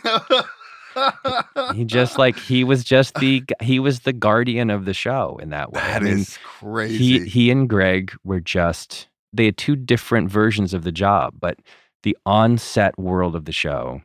he 1.75 1.85
just 1.85 2.17
like 2.17 2.37
he 2.37 2.63
was 2.63 2.83
just 2.83 3.15
the 3.15 3.43
he 3.61 3.79
was 3.79 4.01
the 4.01 4.13
guardian 4.13 4.69
of 4.69 4.85
the 4.85 4.93
show 4.93 5.39
in 5.41 5.49
that 5.49 5.71
way. 5.71 5.81
That 5.81 6.01
I 6.01 6.05
mean, 6.05 6.19
is 6.19 6.37
crazy. 6.43 6.97
He 6.97 7.25
he 7.25 7.51
and 7.51 7.69
Greg 7.69 8.13
were 8.23 8.39
just 8.39 9.07
they 9.33 9.45
had 9.45 9.57
two 9.57 9.75
different 9.75 10.29
versions 10.29 10.73
of 10.73 10.83
the 10.83 10.91
job, 10.91 11.35
but 11.39 11.59
the 12.03 12.17
on-set 12.25 12.97
world 12.99 13.35
of 13.35 13.45
the 13.45 13.51
show, 13.51 14.01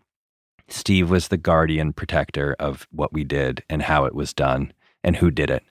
Steve 0.69 1.11
was 1.11 1.29
the 1.29 1.37
guardian 1.37 1.93
protector 1.93 2.55
of 2.59 2.87
what 2.91 3.13
we 3.13 3.25
did 3.25 3.63
and 3.71 3.83
how 3.83 4.05
it 4.05 4.15
was 4.15 4.33
done 4.35 4.73
and 5.03 5.17
who 5.17 5.31
did 5.31 5.51
it. 5.51 5.63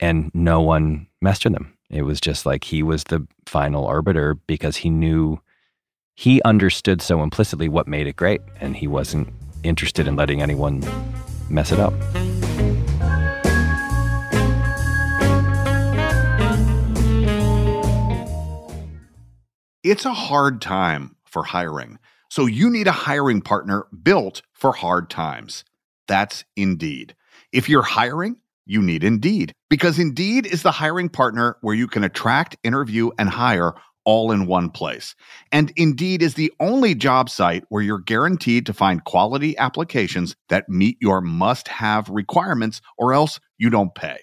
And 0.00 0.30
no 0.34 0.60
one 0.60 1.06
messed 1.22 1.44
with 1.44 1.54
him. 1.54 1.72
It 1.88 2.02
was 2.02 2.20
just 2.20 2.44
like 2.44 2.64
he 2.64 2.82
was 2.82 3.04
the 3.04 3.26
final 3.46 3.86
arbiter 3.86 4.34
because 4.46 4.76
he 4.78 4.90
knew 4.90 5.40
he 6.16 6.42
understood 6.42 7.00
so 7.00 7.22
implicitly 7.22 7.68
what 7.68 7.86
made 7.86 8.06
it 8.06 8.16
great 8.16 8.40
and 8.60 8.76
he 8.76 8.88
wasn't 8.88 9.28
interested 9.62 10.08
in 10.08 10.16
letting 10.16 10.42
anyone 10.42 10.82
mess 11.48 11.70
it 11.70 11.78
up. 11.78 11.94
It's 19.84 20.06
a 20.06 20.14
hard 20.14 20.60
time 20.60 21.14
for 21.24 21.44
hiring. 21.44 21.98
So 22.34 22.46
you 22.46 22.68
need 22.68 22.88
a 22.88 23.02
hiring 23.06 23.42
partner 23.42 23.86
built 24.02 24.42
for 24.54 24.72
hard 24.72 25.08
times. 25.08 25.64
That's 26.08 26.44
Indeed. 26.56 27.14
If 27.52 27.68
you're 27.68 27.82
hiring, 27.82 28.38
you 28.66 28.82
need 28.82 29.04
Indeed 29.04 29.52
because 29.70 30.00
Indeed 30.00 30.44
is 30.44 30.62
the 30.62 30.72
hiring 30.72 31.08
partner 31.08 31.58
where 31.60 31.76
you 31.76 31.86
can 31.86 32.02
attract, 32.02 32.56
interview, 32.64 33.12
and 33.20 33.28
hire 33.28 33.74
all 34.04 34.32
in 34.32 34.48
one 34.48 34.68
place. 34.68 35.14
And 35.52 35.72
Indeed 35.76 36.22
is 36.22 36.34
the 36.34 36.52
only 36.58 36.96
job 36.96 37.30
site 37.30 37.62
where 37.68 37.82
you're 37.84 38.00
guaranteed 38.00 38.66
to 38.66 38.72
find 38.72 39.04
quality 39.04 39.56
applications 39.56 40.34
that 40.48 40.68
meet 40.68 40.98
your 41.00 41.20
must 41.20 41.68
have 41.68 42.08
requirements 42.08 42.80
or 42.98 43.12
else 43.14 43.38
you 43.58 43.70
don't 43.70 43.94
pay. 43.94 44.18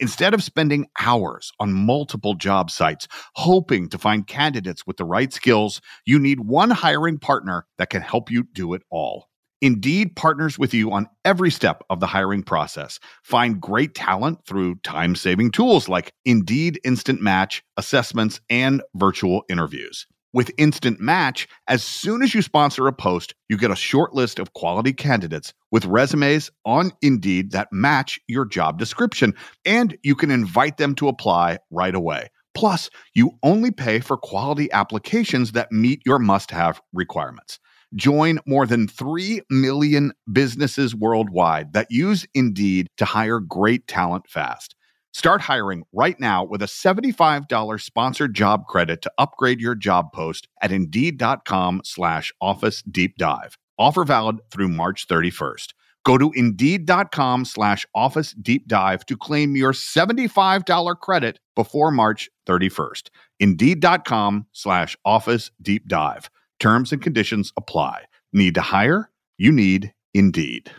Instead 0.00 0.32
of 0.32 0.42
spending 0.42 0.88
hours 0.98 1.52
on 1.60 1.74
multiple 1.74 2.32
job 2.34 2.70
sites 2.70 3.06
hoping 3.34 3.86
to 3.90 3.98
find 3.98 4.26
candidates 4.26 4.86
with 4.86 4.96
the 4.96 5.04
right 5.04 5.30
skills, 5.30 5.82
you 6.06 6.18
need 6.18 6.40
one 6.40 6.70
hiring 6.70 7.18
partner 7.18 7.66
that 7.76 7.90
can 7.90 8.00
help 8.00 8.30
you 8.30 8.44
do 8.54 8.72
it 8.72 8.82
all. 8.90 9.28
Indeed 9.60 10.16
partners 10.16 10.58
with 10.58 10.72
you 10.72 10.90
on 10.90 11.06
every 11.26 11.50
step 11.50 11.82
of 11.90 12.00
the 12.00 12.06
hiring 12.06 12.42
process. 12.42 12.98
Find 13.22 13.60
great 13.60 13.94
talent 13.94 14.46
through 14.46 14.76
time 14.76 15.14
saving 15.14 15.50
tools 15.50 15.86
like 15.86 16.14
Indeed 16.24 16.80
Instant 16.82 17.20
Match, 17.20 17.62
assessments, 17.76 18.40
and 18.48 18.80
virtual 18.94 19.44
interviews. 19.50 20.06
With 20.32 20.52
Instant 20.58 21.00
Match, 21.00 21.48
as 21.66 21.82
soon 21.82 22.22
as 22.22 22.34
you 22.34 22.42
sponsor 22.42 22.86
a 22.86 22.92
post, 22.92 23.34
you 23.48 23.58
get 23.58 23.72
a 23.72 23.76
short 23.76 24.14
list 24.14 24.38
of 24.38 24.52
quality 24.52 24.92
candidates 24.92 25.52
with 25.72 25.84
resumes 25.86 26.52
on 26.64 26.92
Indeed 27.02 27.50
that 27.50 27.72
match 27.72 28.20
your 28.28 28.44
job 28.44 28.78
description, 28.78 29.34
and 29.64 29.98
you 30.04 30.14
can 30.14 30.30
invite 30.30 30.76
them 30.76 30.94
to 30.96 31.08
apply 31.08 31.58
right 31.72 31.94
away. 31.96 32.28
Plus, 32.54 32.90
you 33.12 33.38
only 33.42 33.72
pay 33.72 33.98
for 33.98 34.16
quality 34.16 34.70
applications 34.70 35.50
that 35.52 35.72
meet 35.72 36.00
your 36.06 36.20
must 36.20 36.52
have 36.52 36.80
requirements. 36.92 37.58
Join 37.96 38.38
more 38.46 38.66
than 38.66 38.86
3 38.86 39.40
million 39.50 40.12
businesses 40.32 40.94
worldwide 40.94 41.72
that 41.72 41.90
use 41.90 42.24
Indeed 42.34 42.86
to 42.98 43.04
hire 43.04 43.40
great 43.40 43.88
talent 43.88 44.28
fast. 44.28 44.76
Start 45.12 45.40
hiring 45.40 45.82
right 45.92 46.18
now 46.20 46.44
with 46.44 46.62
a 46.62 46.66
$75 46.66 47.80
sponsored 47.80 48.34
job 48.34 48.66
credit 48.66 49.02
to 49.02 49.12
upgrade 49.18 49.60
your 49.60 49.74
job 49.74 50.12
post 50.12 50.46
at 50.62 50.70
Indeed.com 50.70 51.82
slash 51.84 52.32
Office 52.40 52.82
Deep 52.82 53.16
Dive. 53.18 53.58
Offer 53.78 54.04
valid 54.04 54.38
through 54.52 54.68
March 54.68 55.08
31st. 55.08 55.72
Go 56.04 56.16
to 56.16 56.30
Indeed.com 56.34 57.44
slash 57.44 57.84
Office 57.94 58.32
Deep 58.32 58.68
Dive 58.68 59.04
to 59.06 59.16
claim 59.16 59.56
your 59.56 59.72
$75 59.72 60.98
credit 61.00 61.40
before 61.56 61.90
March 61.90 62.30
31st. 62.46 63.08
Indeed.com 63.40 64.46
slash 64.52 64.96
Office 65.04 65.50
Deep 65.60 65.88
Dive. 65.88 66.30
Terms 66.58 66.92
and 66.92 67.02
conditions 67.02 67.52
apply. 67.56 68.04
Need 68.32 68.54
to 68.54 68.62
hire? 68.62 69.10
You 69.38 69.50
need 69.50 69.92
Indeed. 70.14 70.70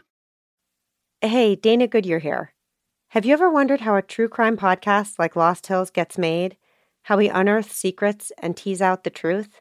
Hey, 1.22 1.56
Dana 1.56 1.88
Goodyear 1.88 2.20
here. 2.20 2.54
Have 3.12 3.26
you 3.26 3.34
ever 3.34 3.50
wondered 3.50 3.82
how 3.82 3.98
a 3.98 4.02
true 4.02 4.30
crime 4.30 4.56
podcast 4.56 5.20
like 5.20 5.36
Lost 5.36 5.68
Hills 5.68 5.90
gets 5.90 6.18
made? 6.18 6.56
How 7.04 7.18
we 7.18 7.28
unearth 7.28 7.70
secrets 7.70 8.32
and 8.38 8.56
tease 8.56 8.82
out 8.82 9.04
the 9.04 9.10
truth? 9.10 9.60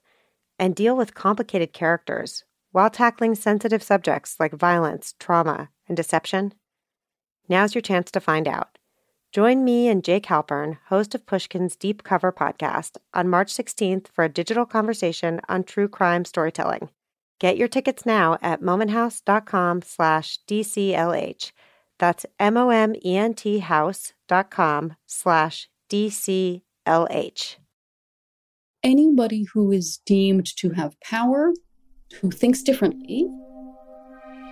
And 0.57 0.73
deal 0.73 0.97
with 0.97 1.17
complicated 1.17 1.73
characters 1.73 2.45
while 2.71 2.91
tackling 2.91 3.35
sensitive 3.35 3.83
subjects 3.83 4.37
like 4.39 4.53
violence, 4.53 5.17
trauma, 5.19 5.71
and 5.89 5.97
deception? 5.97 6.55
Now's 7.49 7.75
your 7.75 7.83
chance 7.83 8.13
to 8.13 8.21
find 8.21 8.47
out. 8.47 8.79
Join 9.33 9.65
me 9.65 9.89
and 9.89 10.05
Jake 10.05 10.27
Halpern, 10.27 10.79
host 10.87 11.17
of 11.17 11.27
Pushkin's 11.27 11.75
Deep 11.75 12.05
Cover 12.05 12.31
podcast, 12.31 12.99
on 13.15 13.29
March 13.29 13.53
16th 13.53 14.07
for 14.13 14.23
a 14.23 14.29
digital 14.29 14.65
conversation 14.65 15.41
on 15.49 15.65
true 15.65 15.89
crime 15.89 16.25
storytelling. 16.25 16.89
Get 17.41 17.57
your 17.57 17.67
tickets 17.67 18.07
now 18.07 18.39
at 18.43 18.63
momenthouse.com 18.63 19.83
slash 19.83 20.39
DCLH. 20.47 21.51
That's 22.01 22.25
M-O-M-E-N-T 22.39 23.59
house.com 23.59 24.97
slash 25.07 25.69
D-C-L-H. 25.91 27.59
Anybody 28.83 29.45
who 29.53 29.71
is 29.71 29.99
deemed 30.07 30.47
to 30.57 30.71
have 30.71 30.99
power, 31.01 31.53
who 32.21 32.31
thinks 32.31 32.63
differently, 32.63 33.29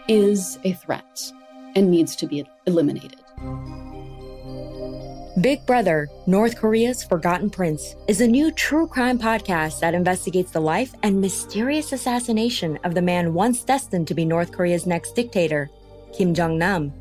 is 0.09 0.59
a 0.65 0.75
threat 0.75 1.33
and 1.75 1.91
needs 1.91 2.15
to 2.17 2.27
be 2.27 2.47
eliminated. 2.67 3.17
Big 5.41 5.65
Brother 5.65 6.09
North 6.27 6.57
Korea's 6.57 7.03
Forgotten 7.03 7.49
Prince 7.49 7.97
is 8.09 8.21
a 8.21 8.29
new 8.29 8.51
true 8.53 8.87
crime 8.87 9.19
podcast 9.19 9.81
that 9.81 9.95
investigates 9.95 10.51
the 10.51 10.61
life 10.61 10.95
and 11.03 11.19
mysterious 11.19 11.93
assassination 11.93 12.79
of 12.85 12.95
the 12.95 13.01
man 13.01 13.33
once 13.33 13.65
destined 13.65 14.07
to 14.09 14.15
be 14.15 14.27
North 14.27 14.53
Korea's 14.53 14.85
next 14.85 15.13
dictator, 15.15 15.71
Kim 16.13 16.35
Jong 16.35 16.59
nam. 16.59 16.93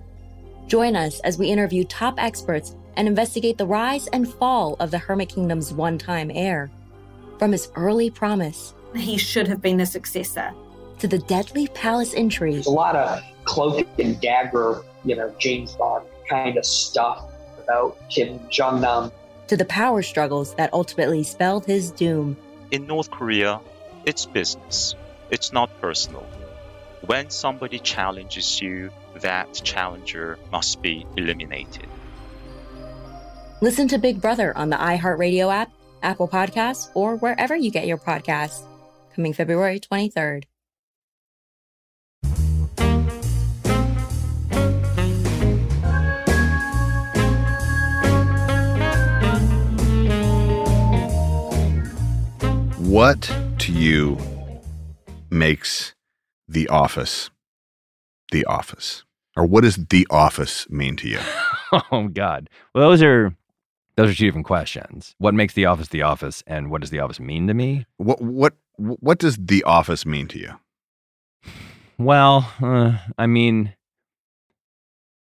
Join 0.67 0.97
us 0.97 1.21
as 1.21 1.37
we 1.37 1.47
interview 1.47 1.85
top 1.85 2.21
experts 2.21 2.75
and 2.97 3.07
investigate 3.07 3.57
the 3.57 3.65
rise 3.65 4.07
and 4.07 4.27
fall 4.27 4.75
of 4.81 4.91
the 4.91 4.97
Hermit 4.97 5.29
Kingdom's 5.29 5.73
one 5.73 5.97
time 5.97 6.29
heir. 6.33 6.69
From 7.39 7.53
his 7.53 7.69
early 7.75 8.09
promise, 8.09 8.73
he 8.93 9.17
should 9.17 9.47
have 9.47 9.61
been 9.61 9.77
the 9.77 9.85
successor, 9.85 10.53
to 10.99 11.07
the 11.07 11.19
deadly 11.19 11.67
palace 11.67 12.13
intrigue. 12.13 12.55
There's 12.55 12.65
a 12.65 12.71
lot 12.71 12.97
of 12.97 13.23
cloak 13.45 13.87
and 13.97 14.19
dagger, 14.19 14.83
you 15.05 15.15
know, 15.15 15.33
James 15.39 15.73
Bond 15.75 16.05
kind 16.29 16.57
of 16.57 16.65
stuff 16.65 17.31
about 17.63 17.97
Kim 18.09 18.39
Jong 18.49 18.81
nam. 18.81 19.11
To 19.47 19.55
the 19.55 19.63
power 19.65 20.01
struggles 20.01 20.53
that 20.55 20.73
ultimately 20.73 21.23
spelled 21.23 21.65
his 21.65 21.91
doom. 21.91 22.35
In 22.71 22.87
North 22.87 23.09
Korea, 23.09 23.61
it's 24.05 24.25
business, 24.25 24.95
it's 25.31 25.53
not 25.53 25.69
personal. 25.79 26.25
When 27.05 27.29
somebody 27.29 27.79
challenges 27.79 28.61
you, 28.61 28.89
that 29.17 29.53
challenger 29.63 30.37
must 30.51 30.81
be 30.81 31.05
eliminated. 31.15 31.87
Listen 33.59 33.87
to 33.87 33.97
Big 33.97 34.21
Brother 34.21 34.55
on 34.55 34.69
the 34.69 34.77
iHeartRadio 34.77 35.51
app, 35.51 35.71
Apple 36.03 36.27
Podcasts, 36.27 36.89
or 36.93 37.15
wherever 37.15 37.55
you 37.55 37.71
get 37.71 37.87
your 37.87 37.97
podcasts. 37.97 38.61
Coming 39.15 39.33
February 39.33 39.79
23rd. 39.79 40.43
What 52.77 53.29
to 53.59 53.73
you 53.73 54.17
makes 55.29 55.93
The 56.47 56.69
Office 56.69 57.29
The 58.31 58.45
Office? 58.45 59.03
Or 59.37 59.45
what 59.45 59.63
does 59.63 59.75
The 59.75 60.07
Office 60.09 60.67
mean 60.69 60.95
to 60.97 61.07
you? 61.07 61.19
oh 61.91 62.07
God. 62.07 62.49
Well, 62.73 62.89
those 62.89 63.03
are 63.03 63.35
those 63.95 64.09
are 64.11 64.15
two 64.15 64.25
different 64.25 64.47
questions. 64.47 65.15
What 65.19 65.35
makes 65.35 65.53
The 65.53 65.65
Office 65.65 65.89
The 65.89 66.01
Office, 66.01 66.43
and 66.47 66.71
what 66.71 66.81
does 66.81 66.89
The 66.89 66.99
Office 66.99 67.19
mean 67.19 67.47
to 67.47 67.53
me? 67.53 67.85
What 67.97 68.19
what 68.19 68.53
what 68.77 69.19
does 69.19 69.37
The 69.37 69.63
Office 69.63 70.05
mean 70.05 70.27
to 70.29 70.39
you? 70.39 70.53
Well, 71.99 72.51
uh, 72.61 72.97
I 73.17 73.27
mean, 73.27 73.73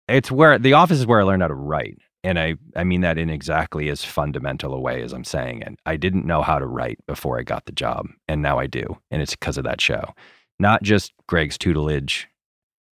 it's 0.10 0.30
where 0.30 0.60
The 0.60 0.74
Office 0.74 1.00
is 1.00 1.08
where 1.08 1.22
I 1.22 1.24
learned 1.24 1.42
how 1.42 1.48
to 1.48 1.54
write. 1.54 1.98
And 2.26 2.40
I, 2.40 2.56
I 2.76 2.86
mean 2.86 3.02
that 3.02 3.18
in 3.18 3.30
exactly 3.30 3.90
as 3.90 4.04
fundamental 4.04 4.74
a 4.74 4.80
way 4.80 5.02
as 5.02 5.12
I'm 5.12 5.26
saying 5.26 5.62
it. 5.62 5.78
I 5.86 5.98
didn't 5.98 6.26
know 6.26 6.42
how 6.42 6.58
to 6.58 6.66
write 6.66 7.00
before 7.06 7.38
I 7.38 7.44
got 7.44 7.66
the 7.66 7.74
job, 7.74 8.08
and 8.30 8.42
now 8.42 8.60
I 8.60 8.68
do. 8.68 8.98
And 9.12 9.22
it's 9.22 9.36
because 9.36 9.58
of 9.58 9.66
that 9.66 9.82
show. 9.82 10.14
Not 10.58 10.84
just 10.84 11.12
Greg's 11.28 11.58
tutelage, 11.58 12.30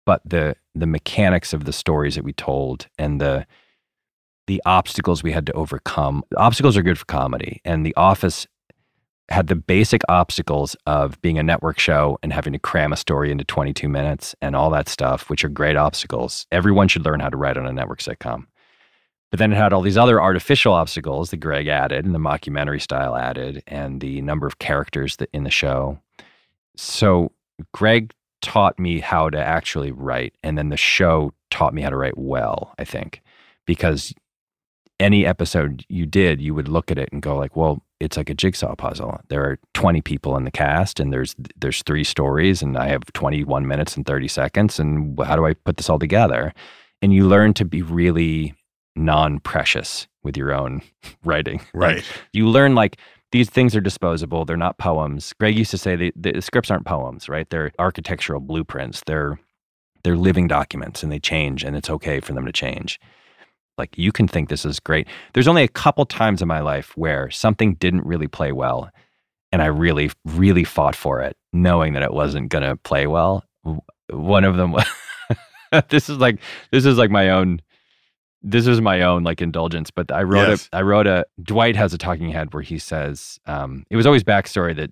but 0.05 0.21
the 0.23 0.55
the 0.79 0.87
mechanics 0.87 1.53
of 1.53 1.65
the 1.65 1.73
stories 1.73 2.15
that 2.15 2.23
we 2.23 2.33
told 2.33 2.87
and 2.97 3.21
the 3.21 3.45
the 4.47 4.61
obstacles 4.65 5.23
we 5.23 5.33
had 5.33 5.45
to 5.45 5.53
overcome. 5.53 6.23
Obstacles 6.37 6.77
are 6.77 6.81
good 6.81 6.97
for 6.97 7.05
comedy, 7.05 7.59
and 7.65 7.85
The 7.85 7.93
Office 7.95 8.47
had 9.29 9.47
the 9.47 9.55
basic 9.55 10.01
obstacles 10.07 10.75
of 10.85 11.21
being 11.21 11.37
a 11.37 11.43
network 11.43 11.79
show 11.79 12.17
and 12.23 12.31
having 12.31 12.53
to 12.53 12.59
cram 12.59 12.93
a 12.93 12.97
story 12.97 13.29
into 13.29 13.43
22 13.43 13.89
minutes 13.89 14.33
and 14.41 14.55
all 14.55 14.69
that 14.69 14.87
stuff, 14.87 15.29
which 15.29 15.43
are 15.43 15.49
great 15.49 15.75
obstacles. 15.75 16.47
Everyone 16.49 16.87
should 16.87 17.03
learn 17.03 17.19
how 17.19 17.29
to 17.29 17.35
write 17.35 17.57
on 17.57 17.67
a 17.67 17.73
network 17.73 17.99
sitcom. 17.99 18.45
But 19.29 19.39
then 19.39 19.51
it 19.51 19.57
had 19.57 19.73
all 19.73 19.81
these 19.81 19.97
other 19.97 20.21
artificial 20.21 20.73
obstacles 20.73 21.31
that 21.31 21.37
Greg 21.37 21.67
added 21.67 22.05
and 22.05 22.15
the 22.15 22.19
mockumentary 22.19 22.81
style 22.81 23.17
added 23.17 23.61
and 23.67 23.99
the 23.99 24.21
number 24.21 24.47
of 24.47 24.59
characters 24.59 25.17
that 25.17 25.29
in 25.33 25.43
the 25.43 25.51
show. 25.51 25.99
So 26.77 27.33
Greg 27.73 28.13
taught 28.47 28.79
me 28.79 29.01
how 29.01 29.29
to 29.29 29.37
actually 29.37 29.91
write 29.91 30.33
and 30.41 30.57
then 30.57 30.69
the 30.69 30.77
show 30.77 31.33
taught 31.51 31.73
me 31.73 31.81
how 31.81 31.89
to 31.89 31.97
write 31.97 32.17
well, 32.17 32.73
I 32.79 32.85
think. 32.85 33.21
Because 33.65 34.13
any 35.01 35.25
episode 35.25 35.83
you 35.89 36.05
did, 36.05 36.39
you 36.39 36.55
would 36.55 36.69
look 36.69 36.89
at 36.89 36.97
it 36.97 37.09
and 37.11 37.21
go 37.21 37.35
like, 37.35 37.57
well, 37.57 37.83
it's 37.99 38.15
like 38.15 38.29
a 38.29 38.33
jigsaw 38.33 38.73
puzzle. 38.73 39.19
There 39.27 39.43
are 39.43 39.59
20 39.73 39.99
people 40.01 40.37
in 40.37 40.45
the 40.45 40.51
cast 40.51 41.01
and 41.01 41.11
there's 41.11 41.35
there's 41.57 41.83
three 41.83 42.05
stories 42.05 42.61
and 42.61 42.77
I 42.77 42.87
have 42.87 43.03
21 43.11 43.67
minutes 43.67 43.97
and 43.97 44.05
30 44.05 44.29
seconds 44.29 44.79
and 44.79 45.19
how 45.19 45.35
do 45.35 45.45
I 45.45 45.53
put 45.53 45.75
this 45.75 45.89
all 45.89 45.99
together? 45.99 46.53
And 47.01 47.13
you 47.13 47.27
learn 47.27 47.53
to 47.55 47.65
be 47.65 47.81
really 47.81 48.55
non-precious 48.95 50.07
with 50.23 50.37
your 50.37 50.53
own 50.53 50.83
writing. 51.25 51.59
Right. 51.73 51.97
Like, 51.97 52.05
you 52.31 52.47
learn 52.47 52.75
like 52.75 52.97
these 53.31 53.49
things 53.49 53.75
are 53.75 53.81
disposable. 53.81 54.45
They're 54.45 54.57
not 54.57 54.77
poems. 54.77 55.33
Greg 55.39 55.57
used 55.57 55.71
to 55.71 55.77
say 55.77 55.95
the, 55.95 56.13
the 56.15 56.41
scripts 56.41 56.71
aren't 56.71 56.85
poems, 56.85 57.27
right? 57.27 57.49
They're 57.49 57.71
architectural 57.79 58.39
blueprints. 58.39 59.01
They're 59.05 59.39
they're 60.03 60.15
living 60.15 60.47
documents 60.47 61.03
and 61.03 61.11
they 61.11 61.19
change 61.19 61.63
and 61.63 61.75
it's 61.75 61.89
okay 61.89 62.19
for 62.21 62.33
them 62.33 62.45
to 62.45 62.51
change. 62.51 62.99
Like 63.77 63.97
you 63.97 64.11
can 64.11 64.27
think 64.27 64.47
this 64.47 64.63
is 64.63 64.79
great. 64.79 65.07
There's 65.33 65.47
only 65.47 65.63
a 65.63 65.67
couple 65.67 66.05
times 66.05 66.41
in 66.41 66.47
my 66.47 66.61
life 66.61 66.95
where 66.95 67.29
something 67.29 67.73
didn't 67.75 68.05
really 68.05 68.27
play 68.27 68.51
well 68.51 68.89
and 69.51 69.61
I 69.61 69.65
really 69.65 70.11
really 70.23 70.63
fought 70.63 70.95
for 70.95 71.21
it 71.21 71.35
knowing 71.51 71.93
that 71.93 72.03
it 72.03 72.13
wasn't 72.13 72.49
going 72.49 72.63
to 72.63 72.77
play 72.77 73.07
well. 73.07 73.43
One 74.09 74.43
of 74.45 74.55
them 74.55 74.71
was 74.71 74.85
this 75.89 76.09
is 76.09 76.17
like 76.17 76.39
this 76.71 76.85
is 76.85 76.97
like 76.97 77.11
my 77.11 77.29
own 77.29 77.61
this 78.41 78.67
is 78.67 78.81
my 78.81 79.01
own 79.01 79.23
like 79.23 79.41
indulgence, 79.41 79.91
but 79.91 80.11
I 80.11 80.23
wrote 80.23 80.49
yes. 80.49 80.69
a 80.71 80.77
I 80.77 80.81
wrote 80.81 81.07
a 81.07 81.25
Dwight 81.41 81.75
has 81.75 81.93
a 81.93 81.97
talking 81.97 82.29
head 82.29 82.53
where 82.53 82.63
he 82.63 82.79
says 82.79 83.39
um, 83.45 83.85
it 83.89 83.95
was 83.95 84.05
always 84.05 84.23
backstory 84.23 84.75
that 84.75 84.91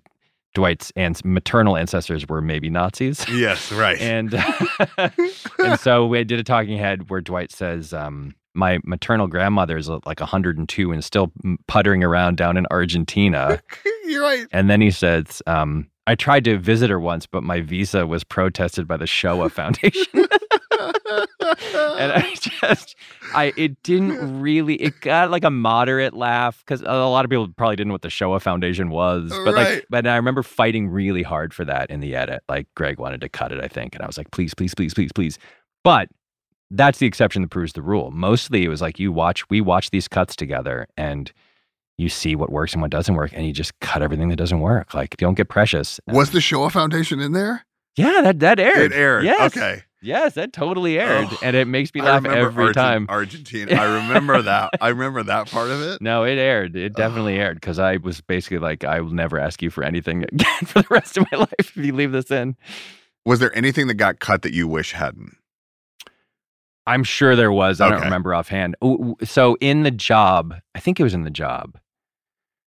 Dwight's 0.54 0.92
and 0.96 1.22
maternal 1.24 1.76
ancestors 1.76 2.26
were 2.26 2.40
maybe 2.40 2.70
Nazis. 2.70 3.28
Yes, 3.28 3.70
right. 3.72 4.00
and 4.00 4.34
and 5.58 5.78
so 5.80 6.06
we 6.06 6.24
did 6.24 6.40
a 6.40 6.44
talking 6.44 6.78
head 6.78 7.10
where 7.10 7.20
Dwight 7.20 7.52
says 7.52 7.92
um, 7.92 8.34
my 8.56 8.78
maternal 8.84 9.26
grandmother 9.26 9.76
is 9.76 9.88
uh, 9.88 10.00
like 10.06 10.18
102 10.18 10.92
and 10.92 11.04
still 11.04 11.30
puttering 11.68 12.02
around 12.02 12.36
down 12.38 12.56
in 12.56 12.66
Argentina. 12.70 13.62
You're 14.06 14.22
right. 14.22 14.46
And 14.50 14.70
then 14.70 14.80
he 14.80 14.90
says, 14.90 15.42
um, 15.46 15.88
I 16.06 16.14
tried 16.14 16.44
to 16.44 16.58
visit 16.58 16.88
her 16.88 16.98
once, 16.98 17.26
but 17.26 17.42
my 17.42 17.60
visa 17.60 18.06
was 18.06 18.24
protested 18.24 18.88
by 18.88 18.96
the 18.96 19.06
Shoah 19.06 19.50
Foundation. 19.50 20.26
And 20.80 22.12
I 22.12 22.34
just, 22.40 22.96
I, 23.34 23.52
it 23.56 23.82
didn't 23.82 24.40
really, 24.40 24.74
it 24.76 25.00
got 25.00 25.30
like 25.30 25.44
a 25.44 25.50
moderate 25.50 26.14
laugh 26.14 26.62
because 26.64 26.82
a 26.82 27.06
lot 27.08 27.24
of 27.24 27.30
people 27.30 27.48
probably 27.56 27.76
didn't 27.76 27.88
know 27.88 27.94
what 27.94 28.02
the 28.02 28.10
Shoah 28.10 28.40
Foundation 28.40 28.90
was. 28.90 29.30
But 29.44 29.54
Right. 29.54 29.74
like, 29.76 29.86
but 29.90 30.06
I 30.06 30.16
remember 30.16 30.42
fighting 30.42 30.88
really 30.88 31.22
hard 31.22 31.54
for 31.54 31.64
that 31.64 31.90
in 31.90 32.00
the 32.00 32.14
edit. 32.14 32.42
Like 32.48 32.66
Greg 32.74 32.98
wanted 32.98 33.20
to 33.22 33.28
cut 33.28 33.52
it, 33.52 33.62
I 33.62 33.68
think. 33.68 33.94
And 33.94 34.02
I 34.02 34.06
was 34.06 34.18
like, 34.18 34.30
please, 34.30 34.54
please, 34.54 34.74
please, 34.74 34.94
please, 34.94 35.12
please. 35.12 35.38
But 35.84 36.08
that's 36.70 36.98
the 36.98 37.06
exception 37.06 37.42
that 37.42 37.48
proves 37.48 37.74
the 37.74 37.82
rule. 37.82 38.10
Mostly 38.10 38.64
it 38.64 38.68
was 38.68 38.80
like 38.82 38.98
you 38.98 39.12
watch, 39.12 39.48
we 39.50 39.60
watch 39.60 39.90
these 39.90 40.08
cuts 40.08 40.34
together 40.34 40.86
and 40.96 41.32
you 41.98 42.08
see 42.10 42.36
what 42.36 42.50
works 42.50 42.72
and 42.74 42.82
what 42.82 42.90
doesn't 42.90 43.14
work, 43.14 43.30
and 43.32 43.46
you 43.46 43.54
just 43.54 43.78
cut 43.80 44.02
everything 44.02 44.28
that 44.28 44.36
doesn't 44.36 44.60
work. 44.60 44.92
Like, 44.92 45.16
don't 45.16 45.32
get 45.34 45.48
precious. 45.48 45.98
Was 46.06 46.28
um 46.28 46.34
the 46.34 46.40
Shoah 46.42 46.68
Foundation 46.68 47.20
in 47.20 47.32
there? 47.32 47.64
Yeah, 47.96 48.20
that 48.20 48.40
that 48.40 48.60
aired. 48.60 48.92
It 48.92 48.94
aired. 48.94 49.24
Yes. 49.24 49.56
Okay. 49.56 49.82
Yes, 50.06 50.34
that 50.34 50.52
totally 50.52 50.98
aired, 51.00 51.26
Oh, 51.30 51.38
and 51.42 51.56
it 51.56 51.66
makes 51.66 51.92
me 51.94 52.00
laugh 52.00 52.24
every 52.24 52.66
Argen- 52.66 52.72
time. 52.74 53.06
Argentina. 53.08 53.74
I 53.74 53.96
remember 54.06 54.40
that. 54.42 54.70
I 54.80 54.88
remember 54.90 55.22
that 55.24 55.50
part 55.50 55.68
of 55.70 55.82
it. 55.82 56.00
No, 56.06 56.22
it 56.22 56.36
aired. 56.38 56.76
It 56.76 56.94
definitely 56.94 57.36
aired 57.38 57.56
because 57.56 57.78
I 57.80 57.96
was 57.96 58.20
basically 58.20 58.58
like, 58.58 58.84
I 58.84 59.00
will 59.00 59.12
never 59.12 59.38
ask 59.38 59.60
you 59.62 59.70
for 59.70 59.82
anything 59.82 60.22
again 60.22 60.60
for 60.66 60.82
the 60.82 60.88
rest 60.90 61.16
of 61.16 61.26
my 61.32 61.38
life 61.38 61.52
if 61.58 61.76
you 61.76 61.92
leave 61.92 62.12
this 62.12 62.30
in. 62.30 62.56
Was 63.24 63.40
there 63.40 63.54
anything 63.56 63.88
that 63.88 63.94
got 63.94 64.20
cut 64.20 64.42
that 64.42 64.52
you 64.52 64.68
wish 64.68 64.92
hadn't? 64.92 65.36
I'm 66.86 67.02
sure 67.02 67.34
there 67.34 67.50
was. 67.50 67.80
I 67.80 67.88
don't 67.90 68.02
remember 68.02 68.32
offhand. 68.32 68.76
So 69.24 69.56
in 69.60 69.82
the 69.82 69.90
job, 69.90 70.54
I 70.76 70.78
think 70.80 71.00
it 71.00 71.02
was 71.02 71.14
in 71.14 71.24
the 71.24 71.30
job. 71.30 71.78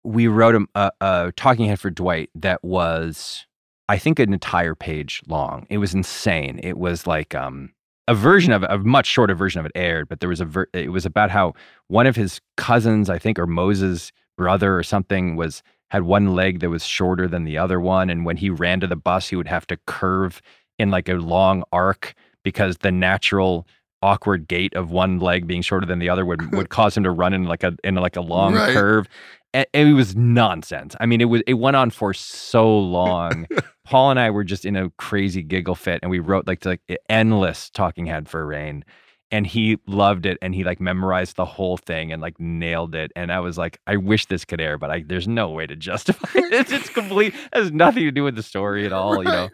We 0.04 0.28
wrote 0.28 0.56
a, 0.56 0.66
a, 0.76 0.92
a 1.00 1.32
talking 1.38 1.66
head 1.68 1.80
for 1.80 1.90
Dwight 1.90 2.30
that 2.36 2.62
was, 2.64 3.46
I 3.90 3.98
think, 3.98 4.20
an 4.20 4.34
entire 4.34 4.76
page 4.76 5.22
long. 5.28 5.66
It 5.70 5.78
was 5.80 5.94
insane. 5.94 6.60
It 6.64 6.78
was 6.78 7.06
like 7.08 7.36
um, 7.36 7.72
a 8.08 8.16
version 8.16 8.54
of 8.54 8.64
a 8.64 8.78
much 8.80 9.06
shorter 9.06 9.36
version 9.36 9.60
of 9.60 9.66
it 9.66 9.72
aired, 9.76 10.08
but 10.10 10.20
there 10.20 10.30
was 10.30 10.42
a. 10.42 10.46
Ver- 10.46 10.68
it 10.74 10.92
was 10.92 11.06
about 11.06 11.30
how 11.32 11.54
one 11.88 12.08
of 12.08 12.16
his 12.16 12.40
cousins, 12.58 13.10
I 13.10 13.20
think, 13.20 13.38
or 13.38 13.48
Mose's 13.48 14.12
brother 14.38 14.78
or 14.78 14.84
something, 14.84 15.36
was 15.36 15.62
had 15.90 16.04
one 16.04 16.34
leg 16.34 16.62
that 16.62 16.70
was 16.70 16.86
shorter 16.86 17.28
than 17.28 17.44
the 17.44 17.58
other 17.58 17.80
one, 17.82 18.10
and 18.10 18.26
when 18.26 18.38
he 18.38 18.50
ran 18.50 18.80
to 18.80 18.88
the 18.88 18.96
bus, 18.96 19.28
he 19.28 19.36
would 19.36 19.48
have 19.48 19.68
to 19.68 19.78
curve 19.88 20.42
in 20.80 20.90
like 20.90 21.10
a 21.10 21.16
long 21.16 21.64
arc 21.74 22.14
because 22.44 22.78
the 22.78 22.92
natural 22.92 23.68
awkward 24.02 24.48
gait 24.48 24.74
of 24.74 24.90
one 24.90 25.20
leg 25.20 25.46
being 25.46 25.62
shorter 25.62 25.86
than 25.86 26.00
the 26.00 26.10
other 26.10 26.26
would 26.26 26.52
would 26.56 26.70
cause 26.70 26.96
him 26.96 27.04
to 27.04 27.12
run 27.12 27.34
in 27.34 27.44
like 27.44 27.64
a 27.64 27.76
in 27.84 27.96
like 27.96 28.16
a 28.16 28.22
long 28.22 28.54
Right. 28.54 28.74
curve. 28.74 29.08
And 29.54 29.66
it 29.74 29.94
was 29.94 30.16
nonsense. 30.16 30.96
I 31.00 31.06
mean, 31.06 31.20
it 31.22 31.26
was 31.26 31.42
it 31.46 31.56
went 31.56 31.76
on 31.76 31.90
for 31.90 32.14
so 32.14 32.78
long. 32.80 33.48
Paul 33.86 34.12
and 34.12 34.20
I 34.20 34.30
were 34.30 34.44
just 34.46 34.64
in 34.66 34.76
a 34.78 34.90
crazy 34.92 35.44
giggle 35.44 35.76
fit, 35.76 36.00
and 36.02 36.10
we 36.10 36.20
wrote 36.20 36.48
like 36.48 36.64
like 36.66 36.82
endless 37.10 37.70
talking 37.70 38.06
head 38.06 38.30
for 38.30 38.46
Rainn, 38.46 38.84
and 39.30 39.46
he 39.46 39.78
loved 39.88 40.26
it, 40.26 40.38
and 40.42 40.56
he 40.56 40.64
like 40.64 40.80
memorized 40.80 41.36
the 41.36 41.44
whole 41.44 41.76
thing 41.76 42.14
and 42.14 42.22
like 42.22 42.40
nailed 42.40 42.96
it. 42.96 43.12
And 43.16 43.30
I 43.34 43.42
was 43.42 43.58
like, 43.58 43.80
I 43.88 43.98
wish 43.98 44.28
this 44.28 44.46
could 44.46 44.62
air, 44.62 44.78
but 44.78 44.90
I 44.90 45.04
there's 45.06 45.28
no 45.28 45.50
way 45.50 45.68
to 45.68 45.76
justify 45.76 46.30
it. 46.36 46.54
It's, 46.54 46.72
it's 46.72 46.90
complete 46.90 47.34
has 47.52 47.72
nothing 47.74 48.04
to 48.04 48.12
do 48.12 48.24
with 48.24 48.36
the 48.36 48.44
story 48.44 48.86
at 48.86 48.94
all. 48.94 49.18
You 49.18 49.24
know. 49.30 49.50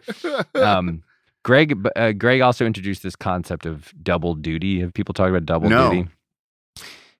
Um, 0.54 1.02
Greg, 1.44 1.88
uh, 1.96 2.12
Greg 2.12 2.40
also 2.40 2.66
introduced 2.66 3.02
this 3.02 3.16
concept 3.16 3.64
of 3.66 3.92
double 4.02 4.34
duty. 4.34 4.80
Have 4.80 4.92
people 4.92 5.14
talked 5.14 5.30
about 5.30 5.46
double 5.46 5.70
No. 5.70 5.90
duty? 5.90 6.08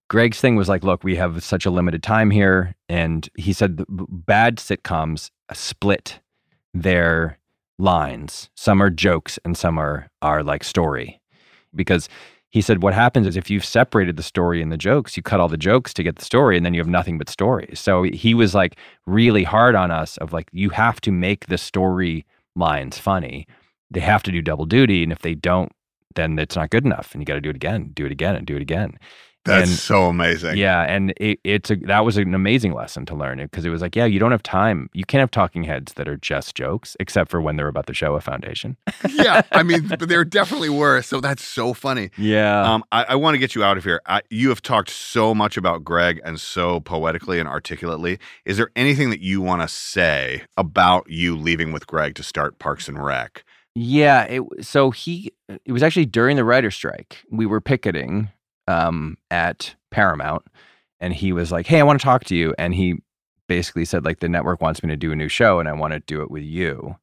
Greg's 0.09 0.41
thing 0.41 0.57
was 0.57 0.69
like, 0.69 0.85
look, 0.85 1.05
we 1.05 1.17
have 1.17 1.43
such 1.45 1.67
a 1.67 1.71
limited 1.71 2.03
time 2.03 2.31
here, 2.31 2.75
and 2.89 3.29
he 3.37 3.53
said 3.53 3.85
bad 3.89 4.57
sitcoms 4.57 5.31
split 5.53 6.21
their 6.73 7.39
lines. 7.79 8.49
Some 8.55 8.83
are 8.83 8.91
jokes, 8.91 9.39
and 9.45 9.57
some 9.57 9.79
are 9.79 10.09
are 10.23 10.43
like 10.43 10.65
story, 10.65 11.21
because 11.75 12.09
he 12.49 12.63
said 12.63 12.83
what 12.83 12.95
happens 12.95 13.27
is 13.27 13.37
if 13.37 13.51
you've 13.51 13.65
separated 13.65 14.17
the 14.17 14.23
story 14.23 14.63
and 14.63 14.73
the 14.73 14.79
jokes, 14.79 15.17
you 15.17 15.23
cut 15.23 15.41
all 15.41 15.49
the 15.49 15.59
jokes 15.59 15.93
to 15.93 16.03
get 16.03 16.17
the 16.17 16.25
story, 16.25 16.57
and 16.57 16.65
then 16.65 16.73
you 16.73 16.81
have 16.81 16.89
nothing 16.89 17.19
but 17.19 17.29
stories. 17.29 17.79
So 17.79 18.05
he 18.05 18.33
was 18.33 18.55
like 18.55 18.79
really 19.07 19.45
hard 19.45 19.75
on 19.75 19.91
us 19.91 20.17
of 20.17 20.33
like 20.33 20.49
you 20.53 20.71
have 20.71 21.01
to 21.03 21.13
make 21.13 21.47
the 21.47 21.59
story 21.59 22.25
lines 22.57 22.99
funny. 22.99 23.47
They 23.91 24.01
have 24.01 24.23
to 24.23 24.33
do 24.33 24.41
double 24.41 24.65
duty, 24.65 25.03
and 25.03 25.13
if 25.13 25.19
they 25.21 25.35
don't, 25.35 25.71
then 26.15 26.39
it's 26.39 26.57
not 26.57 26.71
good 26.71 26.87
enough, 26.87 27.13
and 27.13 27.21
you 27.21 27.27
got 27.27 27.35
to 27.35 27.43
do 27.43 27.51
it 27.51 27.57
again, 27.57 27.91
do 27.93 28.07
it 28.07 28.13
again, 28.13 28.37
and 28.37 28.47
do 28.47 28.57
it 28.57 28.63
again. 28.63 28.99
That's 29.45 29.71
And- 29.71 29.79
so 29.79 30.07
amazing. 30.07 30.59
yeah, 30.59 30.83
and 30.83 31.15
it, 31.17 31.39
it's 31.43 31.71
a 31.71 31.77
that 31.87 32.05
was 32.05 32.19
an 32.19 32.35
amazing 32.35 32.75
lesson 32.75 33.07
to 33.07 33.15
learn 33.15 33.39
because 33.39 33.65
it 33.65 33.71
was 33.71 33.81
like, 33.81 33.97
yeah, 33.97 34.05
you 34.05 34.19
don't 34.19 34.31
have 34.33 34.43
time. 34.43 34.91
You 34.93 35.05
can't 35.05 35.21
have 35.21 35.31
talking 35.31 35.65
heads 35.65 35.95
that 35.95 36.07
are 36.07 36.19
just 36.19 36.55
jokes, 36.55 36.97
except 37.01 37.31
for 37.31 37.41
when 37.41 37.57
they're 37.57 37.69
about 37.69 37.87
the 37.87 37.95
Shoah 37.95 38.21
Foundation. 38.21 38.77
yeah, 39.09 39.41
I 39.53 39.63
mean, 39.63 39.87
but 39.89 40.01
there 40.01 40.25
definitely 40.25 40.69
were. 40.69 41.01
So 41.03 41.21
that's 41.23 41.43
so 41.43 41.73
funny. 41.73 42.11
Yeah. 42.19 42.63
Um, 42.75 42.85
I, 42.93 43.05
I 43.11 43.15
want 43.15 43.35
to 43.35 43.39
get 43.39 43.55
you 43.55 43.65
out 43.65 43.79
of 43.79 43.85
here. 43.85 44.03
I, 44.07 44.21
you 44.29 44.51
have 44.51 44.61
talked 44.61 44.91
so 44.91 45.35
much 45.35 45.57
about 45.57 45.83
Greg 45.83 46.21
and 46.25 46.39
so 46.39 46.81
poetically 46.81 47.39
and 47.41 47.49
articulately. 47.49 48.19
Is 48.45 48.59
there 48.59 48.71
anything 48.77 49.09
that 49.11 49.21
you 49.21 49.41
want 49.41 49.63
to 49.63 49.69
say 49.69 50.43
about 50.59 51.09
you 51.09 51.37
leaving 51.37 51.73
with 51.73 51.87
Greg 51.87 52.17
to 52.17 52.23
start 52.23 52.59
Parks 52.59 52.87
and 52.89 53.03
Rec? 53.03 53.45
Yeah. 53.75 54.25
It, 54.25 54.43
so 54.61 54.91
he, 54.91 55.33
it 55.65 55.73
was 55.73 55.83
actually 55.83 56.07
during 56.07 56.37
the 56.37 56.45
writer 56.45 56.71
strike. 56.71 57.23
We 57.31 57.47
were 57.47 57.61
picketing 57.63 58.29
um, 58.69 59.17
at 59.31 59.75
Paramount, 59.91 60.45
and 61.01 61.15
he 61.15 61.33
was 61.33 61.51
like, 61.51 61.67
"Hey, 61.67 61.81
I 61.81 61.85
want 61.85 62.01
to 62.01 62.05
talk 62.05 62.25
to 62.25 62.37
you," 62.37 62.55
and 62.59 62.75
he 62.75 62.97
basically 63.49 63.85
said 63.85 64.05
like, 64.05 64.21
"The 64.21 64.29
network 64.29 64.61
wants 64.61 64.83
me 64.83 64.91
to 64.91 64.97
do 64.97 65.13
a 65.13 65.17
new 65.17 65.29
show, 65.29 65.59
and 65.61 65.69
I 65.69 65.73
want 65.73 65.95
to 65.95 66.01
do 66.01 66.23
it 66.23 66.31
with 66.31 66.45
you," 66.45 66.97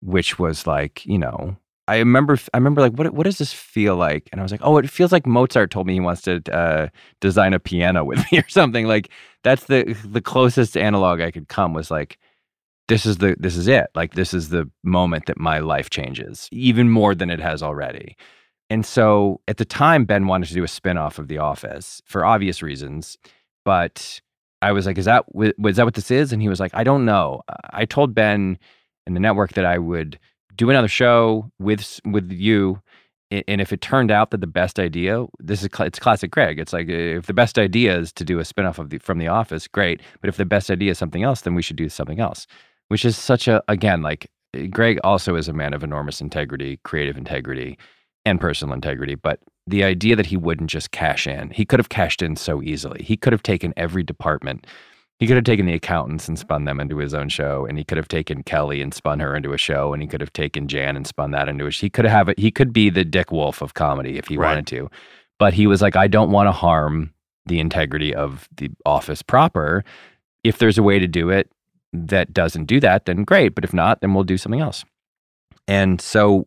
which 0.00 0.38
was 0.38 0.66
like, 0.66 1.04
you 1.06 1.18
know. 1.18 1.56
I 1.88 2.00
remember, 2.00 2.38
I 2.52 2.58
remember, 2.58 2.82
like, 2.82 2.92
what 2.92 3.14
what 3.14 3.24
does 3.24 3.38
this 3.38 3.52
feel 3.52 3.96
like? 3.96 4.28
And 4.30 4.40
I 4.40 4.42
was 4.42 4.52
like, 4.52 4.60
oh, 4.62 4.76
it 4.76 4.90
feels 4.90 5.10
like 5.10 5.26
Mozart 5.26 5.70
told 5.70 5.86
me 5.86 5.94
he 5.94 6.00
wants 6.00 6.20
to 6.22 6.42
uh, 6.52 6.88
design 7.22 7.54
a 7.54 7.58
piano 7.58 8.04
with 8.04 8.18
me 8.32 8.38
or 8.40 8.48
something. 8.48 8.86
Like, 8.86 9.10
that's 9.42 9.64
the 9.64 9.96
the 10.04 10.20
closest 10.20 10.76
analog 10.76 11.22
I 11.22 11.30
could 11.30 11.48
come 11.48 11.72
was 11.72 11.90
like, 11.90 12.18
this 12.88 13.06
is 13.06 13.18
the 13.18 13.36
this 13.38 13.56
is 13.56 13.68
it 13.68 13.86
like 13.94 14.14
this 14.14 14.34
is 14.34 14.48
the 14.48 14.68
moment 14.82 15.26
that 15.26 15.38
my 15.38 15.58
life 15.58 15.90
changes 15.90 16.48
even 16.50 16.90
more 16.90 17.14
than 17.14 17.30
it 17.30 17.38
has 17.40 17.62
already 17.62 18.16
and 18.70 18.84
so 18.84 19.40
at 19.48 19.56
the 19.56 19.64
time 19.64 20.04
ben 20.04 20.26
wanted 20.26 20.46
to 20.46 20.54
do 20.54 20.64
a 20.64 20.68
spin-off 20.68 21.18
of 21.18 21.28
the 21.28 21.38
office 21.38 22.02
for 22.04 22.24
obvious 22.24 22.62
reasons 22.62 23.18
but 23.64 24.20
i 24.62 24.72
was 24.72 24.86
like 24.86 24.98
is 24.98 25.04
that 25.04 25.24
was 25.34 25.76
that 25.76 25.84
what 25.84 25.94
this 25.94 26.10
is? 26.10 26.32
And 26.32 26.42
he 26.42 26.48
was 26.48 26.60
like 26.60 26.74
i 26.74 26.84
don't 26.84 27.04
know. 27.04 27.42
I 27.70 27.84
told 27.84 28.14
ben 28.14 28.58
and 29.06 29.16
the 29.16 29.20
network 29.20 29.52
that 29.54 29.64
i 29.64 29.78
would 29.78 30.18
do 30.56 30.70
another 30.70 30.88
show 30.88 31.50
with 31.58 32.00
with 32.04 32.30
you 32.30 32.80
and 33.30 33.60
if 33.60 33.72
it 33.72 33.80
turned 33.82 34.10
out 34.10 34.30
that 34.30 34.40
the 34.40 34.46
best 34.46 34.78
idea 34.78 35.24
this 35.38 35.62
is 35.62 35.68
it's 35.80 35.98
classic 35.98 36.30
Greg. 36.30 36.58
It's 36.58 36.72
like 36.72 36.88
if 36.88 37.26
the 37.26 37.34
best 37.34 37.58
idea 37.58 37.98
is 37.98 38.12
to 38.14 38.24
do 38.24 38.38
a 38.38 38.44
spin-off 38.44 38.78
of 38.78 38.90
the 38.90 38.98
from 38.98 39.18
the 39.18 39.28
office 39.28 39.68
great 39.68 40.00
but 40.20 40.28
if 40.28 40.36
the 40.36 40.46
best 40.46 40.70
idea 40.70 40.90
is 40.90 40.98
something 40.98 41.22
else 41.22 41.42
then 41.42 41.54
we 41.54 41.62
should 41.62 41.76
do 41.76 41.88
something 41.88 42.20
else. 42.20 42.46
Which 42.88 43.04
is 43.04 43.16
such 43.16 43.48
a 43.48 43.62
again 43.68 44.02
like 44.02 44.30
eh, 44.54 44.66
Greg 44.66 44.98
also 45.04 45.36
is 45.36 45.48
a 45.48 45.52
man 45.52 45.74
of 45.74 45.84
enormous 45.84 46.20
integrity, 46.20 46.78
creative 46.84 47.18
integrity, 47.18 47.78
and 48.28 48.40
personal 48.40 48.74
integrity. 48.74 49.14
But 49.14 49.40
the 49.66 49.84
idea 49.84 50.16
that 50.16 50.26
he 50.26 50.36
wouldn't 50.36 50.70
just 50.70 50.90
cash 50.90 51.26
in, 51.26 51.50
he 51.50 51.64
could 51.64 51.78
have 51.78 51.88
cashed 51.88 52.22
in 52.22 52.36
so 52.36 52.62
easily. 52.62 53.02
He 53.02 53.16
could 53.16 53.32
have 53.32 53.42
taken 53.42 53.74
every 53.76 54.02
department. 54.02 54.66
He 55.18 55.26
could 55.26 55.36
have 55.36 55.44
taken 55.44 55.66
the 55.66 55.74
accountants 55.74 56.28
and 56.28 56.38
spun 56.38 56.64
them 56.64 56.78
into 56.78 56.98
his 56.98 57.12
own 57.12 57.28
show, 57.28 57.66
and 57.66 57.76
he 57.76 57.84
could 57.84 57.96
have 57.98 58.06
taken 58.06 58.44
Kelly 58.44 58.80
and 58.80 58.94
spun 58.94 59.18
her 59.18 59.34
into 59.34 59.52
a 59.52 59.58
show, 59.58 59.92
and 59.92 60.00
he 60.00 60.06
could 60.08 60.20
have 60.20 60.32
taken 60.32 60.68
Jan 60.68 60.96
and 60.96 61.06
spun 61.06 61.32
that 61.32 61.48
into 61.48 61.66
a. 61.66 61.70
Show. 61.72 61.86
He 61.86 61.90
could 61.90 62.04
have 62.04 62.28
it. 62.28 62.38
He 62.38 62.52
could 62.52 62.72
be 62.72 62.88
the 62.88 63.04
Dick 63.04 63.32
Wolf 63.32 63.60
of 63.60 63.74
comedy 63.74 64.16
if 64.16 64.28
he 64.28 64.36
Right. 64.36 64.50
wanted 64.50 64.68
to, 64.68 64.88
but 65.38 65.54
he 65.54 65.66
was 65.66 65.82
like, 65.82 65.96
I 65.96 66.06
don't 66.06 66.30
want 66.30 66.46
to 66.46 66.52
harm 66.52 67.12
the 67.46 67.58
integrity 67.58 68.14
of 68.14 68.48
the 68.56 68.70
office 68.86 69.22
proper. 69.22 69.84
If 70.44 70.58
there's 70.58 70.78
a 70.78 70.82
way 70.84 71.00
to 71.00 71.08
do 71.08 71.30
it, 71.30 71.50
that 71.92 72.32
doesn't 72.32 72.66
do 72.66 72.78
that, 72.80 73.06
then 73.06 73.24
great. 73.24 73.54
But 73.56 73.64
if 73.64 73.74
not, 73.74 74.00
then 74.00 74.14
we'll 74.14 74.22
do 74.24 74.36
something 74.36 74.60
else. 74.60 74.84
And 75.66 76.00
so 76.00 76.46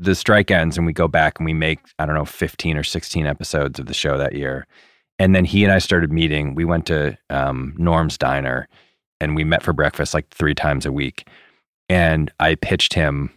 the 0.00 0.14
strike 0.14 0.50
ends 0.50 0.78
and 0.78 0.86
we 0.86 0.92
go 0.92 1.06
back 1.06 1.38
and 1.38 1.44
we 1.44 1.52
make, 1.52 1.78
I 1.98 2.06
don't 2.06 2.14
know, 2.14 2.24
15 2.24 2.76
or 2.76 2.82
16 2.82 3.26
episodes 3.26 3.78
of 3.78 3.86
the 3.86 3.94
show 3.94 4.16
that 4.16 4.34
year. 4.34 4.66
And 5.18 5.34
then 5.34 5.44
he 5.44 5.62
and 5.62 5.72
I 5.72 5.78
started 5.78 6.10
meeting. 6.10 6.54
We 6.54 6.64
went 6.64 6.86
to 6.86 7.18
um, 7.28 7.74
Norm's 7.76 8.16
Diner 8.16 8.66
and 9.20 9.36
we 9.36 9.44
met 9.44 9.62
for 9.62 9.74
breakfast 9.74 10.14
like 10.14 10.28
three 10.30 10.54
times 10.54 10.86
a 10.86 10.92
week. 10.92 11.28
And 11.90 12.32
I 12.40 12.54
pitched 12.54 12.94
him, 12.94 13.30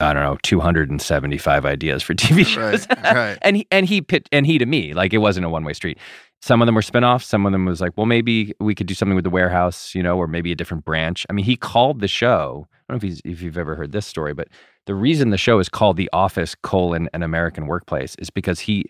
I 0.00 0.12
don't 0.12 0.24
know, 0.24 0.38
275 0.42 1.64
ideas 1.64 2.02
for 2.02 2.14
TV 2.16 2.44
shows. 2.44 2.88
Right, 2.88 3.14
right. 3.14 3.38
and 3.42 3.56
he 3.56 3.68
and 3.70 3.86
he 3.86 4.00
pit 4.02 4.28
and 4.32 4.46
he 4.46 4.58
to 4.58 4.66
me, 4.66 4.94
like 4.94 5.14
it 5.14 5.18
wasn't 5.18 5.46
a 5.46 5.48
one 5.48 5.62
way 5.62 5.74
street. 5.74 5.98
Some 6.42 6.60
of 6.60 6.66
them 6.66 6.74
were 6.74 6.82
spinoffs. 6.82 7.24
Some 7.24 7.46
of 7.46 7.52
them 7.52 7.64
was 7.64 7.80
like, 7.80 7.92
well, 7.96 8.06
maybe 8.06 8.52
we 8.58 8.74
could 8.74 8.86
do 8.86 8.94
something 8.94 9.14
with 9.14 9.24
the 9.24 9.30
warehouse, 9.30 9.94
you 9.94 10.02
know, 10.02 10.18
or 10.18 10.26
maybe 10.26 10.50
a 10.50 10.56
different 10.56 10.84
branch. 10.84 11.24
I 11.30 11.32
mean, 11.32 11.44
he 11.44 11.56
called 11.56 12.00
the 12.00 12.08
show. 12.08 12.66
I 12.72 12.92
don't 12.92 12.94
know 12.94 12.96
if 12.96 13.02
he's, 13.02 13.22
if 13.24 13.42
you've 13.42 13.58
ever 13.58 13.74
heard 13.74 13.92
this 13.92 14.06
story, 14.06 14.34
but 14.34 14.48
the 14.86 14.94
reason 14.94 15.30
the 15.30 15.38
show 15.38 15.58
is 15.58 15.68
called 15.68 15.96
The 15.96 16.10
Office: 16.12 16.54
colon 16.62 17.08
an 17.12 17.22
American 17.22 17.66
Workplace 17.66 18.16
is 18.18 18.30
because 18.30 18.60
he 18.60 18.86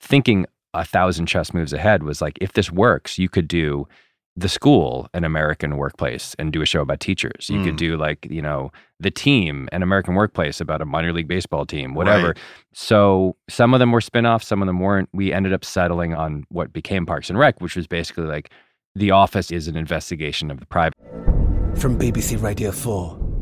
thinking 0.00 0.46
a 0.72 0.84
thousand 0.84 1.26
chess 1.26 1.52
moves 1.52 1.72
ahead 1.72 2.02
was 2.04 2.22
like, 2.22 2.38
if 2.40 2.52
this 2.52 2.70
works, 2.70 3.18
you 3.18 3.28
could 3.28 3.48
do 3.48 3.88
the 4.36 4.48
school 4.48 5.08
an 5.12 5.24
American 5.24 5.76
workplace 5.76 6.36
and 6.38 6.52
do 6.52 6.62
a 6.62 6.66
show 6.66 6.80
about 6.80 7.00
teachers. 7.00 7.50
You 7.50 7.58
Mm. 7.58 7.64
could 7.64 7.76
do 7.76 7.96
like, 7.96 8.26
you 8.30 8.40
know, 8.40 8.70
the 9.00 9.10
team 9.10 9.68
an 9.72 9.82
American 9.82 10.14
workplace 10.14 10.60
about 10.60 10.80
a 10.80 10.84
minor 10.84 11.12
league 11.12 11.26
baseball 11.26 11.66
team, 11.66 11.94
whatever. 11.94 12.28
Right. 12.28 12.38
So 12.72 13.34
some 13.48 13.74
of 13.74 13.80
them 13.80 13.90
were 13.90 14.00
spin-offs, 14.00 14.46
some 14.46 14.62
of 14.62 14.66
them 14.66 14.78
weren't. 14.78 15.08
We 15.12 15.32
ended 15.32 15.52
up 15.52 15.64
settling 15.64 16.14
on 16.14 16.44
what 16.50 16.72
became 16.72 17.04
Parks 17.04 17.28
and 17.28 17.38
Rec, 17.38 17.60
which 17.60 17.74
was 17.74 17.88
basically 17.88 18.26
like 18.26 18.50
The 18.94 19.10
Office 19.10 19.50
is 19.50 19.66
an 19.66 19.76
investigation 19.76 20.50
of 20.52 20.60
the 20.60 20.66
private 20.66 20.94
From 21.76 21.98
BBC 21.98 22.40
Radio 22.40 22.70
4, 22.70 23.18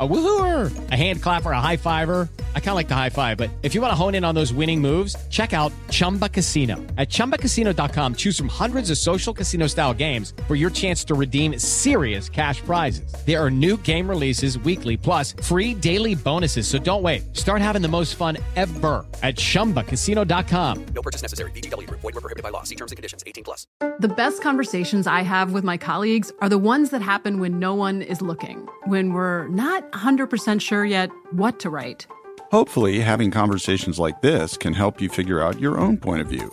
A 0.00 0.06
woohooer, 0.06 0.90
a 0.92 0.94
hand 0.94 1.22
clapper, 1.22 1.50
a 1.50 1.60
high 1.60 1.76
fiver. 1.76 2.28
I 2.54 2.60
kind 2.60 2.68
of 2.70 2.74
like 2.76 2.88
the 2.88 2.94
high 2.94 3.10
five, 3.10 3.36
but 3.36 3.50
if 3.62 3.74
you 3.74 3.80
want 3.80 3.90
to 3.90 3.96
hone 3.96 4.14
in 4.14 4.24
on 4.24 4.34
those 4.34 4.52
winning 4.52 4.80
moves, 4.80 5.16
check 5.28 5.52
out 5.52 5.72
Chumba 5.90 6.28
Casino. 6.28 6.76
At 6.96 7.08
chumbacasino.com, 7.08 8.14
choose 8.14 8.36
from 8.38 8.48
hundreds 8.48 8.90
of 8.90 8.98
social 8.98 9.32
casino 9.32 9.66
style 9.66 9.94
games 9.94 10.34
for 10.46 10.54
your 10.54 10.70
chance 10.70 11.02
to 11.04 11.14
redeem 11.14 11.58
serious 11.58 12.28
cash 12.28 12.60
prizes. 12.60 13.12
There 13.26 13.44
are 13.44 13.50
new 13.50 13.76
game 13.78 14.08
releases 14.08 14.56
weekly, 14.58 14.96
plus 14.96 15.32
free 15.42 15.74
daily 15.74 16.14
bonuses. 16.14 16.68
So 16.68 16.78
don't 16.78 17.02
wait. 17.02 17.36
Start 17.36 17.60
having 17.60 17.82
the 17.82 17.88
most 17.88 18.14
fun 18.14 18.38
ever 18.54 19.04
at 19.24 19.34
chumbacasino.com. 19.34 20.86
No 20.94 21.02
purchase 21.02 21.22
necessary. 21.22 21.50
VGW 21.50 21.88
Group. 21.88 22.02
Void 22.02 22.14
were 22.14 22.20
prohibited 22.20 22.44
by 22.44 22.50
law. 22.50 22.62
See 22.62 22.76
terms 22.76 22.92
and 22.92 22.96
conditions. 22.96 23.24
18 23.26 23.42
plus. 23.42 23.66
The 23.98 24.08
best 24.08 24.42
conversations 24.42 25.08
I 25.08 25.22
have 25.22 25.52
with 25.52 25.64
my 25.64 25.76
colleagues 25.76 26.30
are 26.40 26.48
the 26.48 26.58
ones 26.58 26.90
that 26.90 27.02
happen 27.02 27.40
when 27.40 27.58
no 27.58 27.74
one 27.74 28.00
is 28.00 28.22
looking, 28.22 28.68
when 28.84 29.12
we're 29.12 29.48
not 29.48 29.87
100% 29.92 30.60
sure 30.60 30.84
yet 30.84 31.10
what 31.32 31.58
to 31.60 31.70
write. 31.70 32.06
Hopefully, 32.50 33.00
having 33.00 33.30
conversations 33.30 33.98
like 33.98 34.22
this 34.22 34.56
can 34.56 34.72
help 34.72 35.00
you 35.00 35.08
figure 35.08 35.40
out 35.42 35.60
your 35.60 35.78
own 35.78 35.98
point 35.98 36.22
of 36.22 36.28
view. 36.28 36.50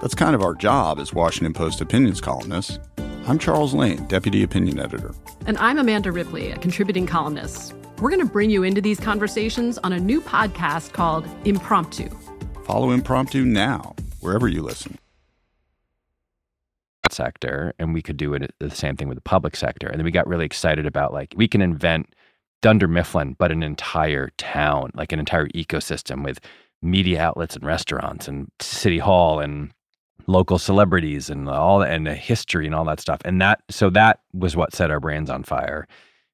That's 0.00 0.14
kind 0.14 0.34
of 0.34 0.42
our 0.42 0.54
job 0.54 0.98
as 0.98 1.12
Washington 1.12 1.52
Post 1.52 1.80
opinions 1.80 2.20
columnists. 2.20 2.78
I'm 3.26 3.38
Charles 3.38 3.74
Lane, 3.74 4.06
Deputy 4.06 4.42
Opinion 4.42 4.78
Editor. 4.78 5.14
And 5.46 5.58
I'm 5.58 5.78
Amanda 5.78 6.12
Ripley, 6.12 6.50
a 6.52 6.58
contributing 6.58 7.06
columnist. 7.06 7.74
We're 8.00 8.10
going 8.10 8.20
to 8.24 8.32
bring 8.32 8.50
you 8.50 8.62
into 8.62 8.80
these 8.80 9.00
conversations 9.00 9.78
on 9.78 9.92
a 9.92 9.98
new 9.98 10.20
podcast 10.20 10.92
called 10.92 11.26
Impromptu. 11.44 12.08
Follow 12.64 12.90
Impromptu 12.90 13.44
now, 13.44 13.94
wherever 14.20 14.48
you 14.48 14.62
listen. 14.62 14.98
sector 17.10 17.72
and 17.78 17.94
we 17.94 18.02
could 18.02 18.16
do 18.16 18.34
it 18.34 18.52
the 18.58 18.70
same 18.70 18.96
thing 18.96 19.08
with 19.08 19.16
the 19.16 19.22
public 19.22 19.56
sector 19.56 19.86
and 19.86 19.98
then 19.98 20.04
we 20.04 20.10
got 20.10 20.26
really 20.26 20.44
excited 20.44 20.84
about 20.86 21.12
like 21.12 21.32
we 21.36 21.48
can 21.48 21.62
invent 21.62 22.12
dunder 22.66 22.88
mifflin 22.88 23.34
but 23.38 23.50
an 23.52 23.62
entire 23.62 24.26
town 24.38 24.90
like 24.94 25.12
an 25.12 25.20
entire 25.20 25.46
ecosystem 25.48 26.24
with 26.24 26.38
media 26.82 27.20
outlets 27.26 27.54
and 27.56 27.64
restaurants 27.64 28.26
and 28.28 28.50
city 28.60 28.98
hall 28.98 29.40
and 29.40 29.72
local 30.26 30.58
celebrities 30.58 31.30
and 31.30 31.48
all 31.48 31.82
and 31.82 32.06
the 32.06 32.14
history 32.14 32.66
and 32.66 32.74
all 32.74 32.84
that 32.84 33.00
stuff. 33.00 33.20
And 33.24 33.40
that 33.40 33.60
so 33.70 33.90
that 33.90 34.20
was 34.32 34.56
what 34.56 34.74
set 34.74 34.90
our 34.90 34.98
brands 35.00 35.30
on 35.30 35.44
fire. 35.44 35.86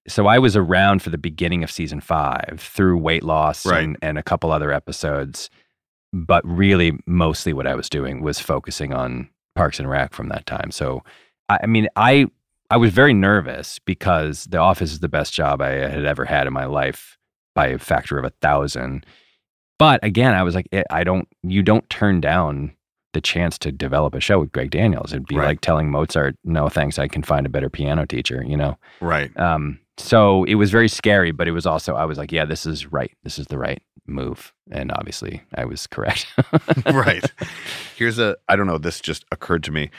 So 0.09 0.27
i 0.27 0.39
was 0.39 0.57
around 0.57 1.03
for 1.03 1.11
the 1.11 1.19
beginning 1.19 1.63
of 1.63 1.71
season 1.71 2.01
five 2.01 2.57
through 2.59 2.97
weight 2.99 3.23
loss 3.23 3.67
Right. 3.67 3.85
and, 3.85 3.97
and 4.03 4.19
a 4.19 4.23
couple 4.23 4.51
other 4.51 4.73
episodes. 4.73 5.51
But 6.13 6.43
really 6.47 6.93
mostly 7.07 7.53
what 7.53 7.67
i 7.67 7.75
was 7.75 7.89
doing 7.91 8.23
was 8.23 8.41
focusing 8.41 8.93
on 8.95 9.29
parks 9.55 9.79
and 9.79 9.89
rec 9.89 10.15
from 10.15 10.29
that 10.31 10.47
time. 10.47 10.71
So 10.71 11.03
i, 11.51 11.59
I 11.63 11.67
mean 11.67 11.89
i 11.97 12.27
i 12.73 12.77
was 12.77 12.93
very 12.93 13.15
nervous 13.15 13.79
because 13.81 14.45
the 14.47 14.59
office 14.59 14.93
is 14.93 15.01
the 15.01 15.09
best 15.09 15.33
job 15.33 15.61
i 15.61 15.71
had 15.71 16.05
ever 16.05 16.25
had 16.25 16.47
in 16.47 16.53
my 16.53 16.65
life 16.65 17.19
by 17.55 17.67
a 17.69 17.79
factor 17.79 18.19
of 18.19 18.25
a 18.25 18.31
thousand 18.41 19.05
but 19.79 20.03
again 20.03 20.35
i 20.35 20.43
was 20.43 20.55
like 20.55 20.69
eh, 20.73 20.83
i 20.91 21.05
don't 21.05 21.29
you 21.43 21.63
don't 21.63 21.89
turn 21.91 22.21
down 22.21 22.73
the 23.15 23.21
chance 23.21 23.59
to 23.59 23.71
develop 23.71 24.15
a 24.15 24.21
show 24.21 24.39
with 24.41 24.53
greg 24.53 24.71
daniels 24.71 25.13
it'd 25.13 25.27
be 25.27 25.37
Right. 25.37 25.47
like 25.49 25.61
telling 25.61 25.91
mozart 25.91 26.35
no 26.45 26.69
thanks 26.69 26.99
i 26.99 27.09
can 27.09 27.23
find 27.23 27.45
a 27.47 27.51
better 27.51 27.69
piano 27.71 28.07
teacher 28.07 28.43
you 28.47 28.57
know 28.57 28.79
Right. 29.01 29.31
um, 29.39 29.79
so 29.99 30.45
it 30.45 30.55
was 30.55 30.71
very 30.71 30.89
scary, 30.89 31.33
but 31.33 31.47
it 31.47 31.53
was 31.53 31.67
also 31.67 31.95
I 31.95 32.07
was 32.07 32.17
like, 32.17 32.33
yeah, 32.33 32.47
this 32.47 32.65
is 32.65 32.91
right. 32.91 33.13
This 33.25 33.39
is 33.39 33.47
the 33.49 33.59
right 33.59 33.83
move, 34.07 34.55
and 34.71 34.91
obviously 34.91 35.43
I 35.55 35.67
was 35.67 35.87
correct. 35.87 36.27
right. 36.87 37.23
Here's 37.97 38.19
a 38.19 38.37
I 38.49 38.57
don't 38.57 38.67
know, 38.67 38.79
this 38.79 39.01
just 39.01 39.27
occurred 39.31 39.63
to 39.65 39.71
me. 39.71 39.91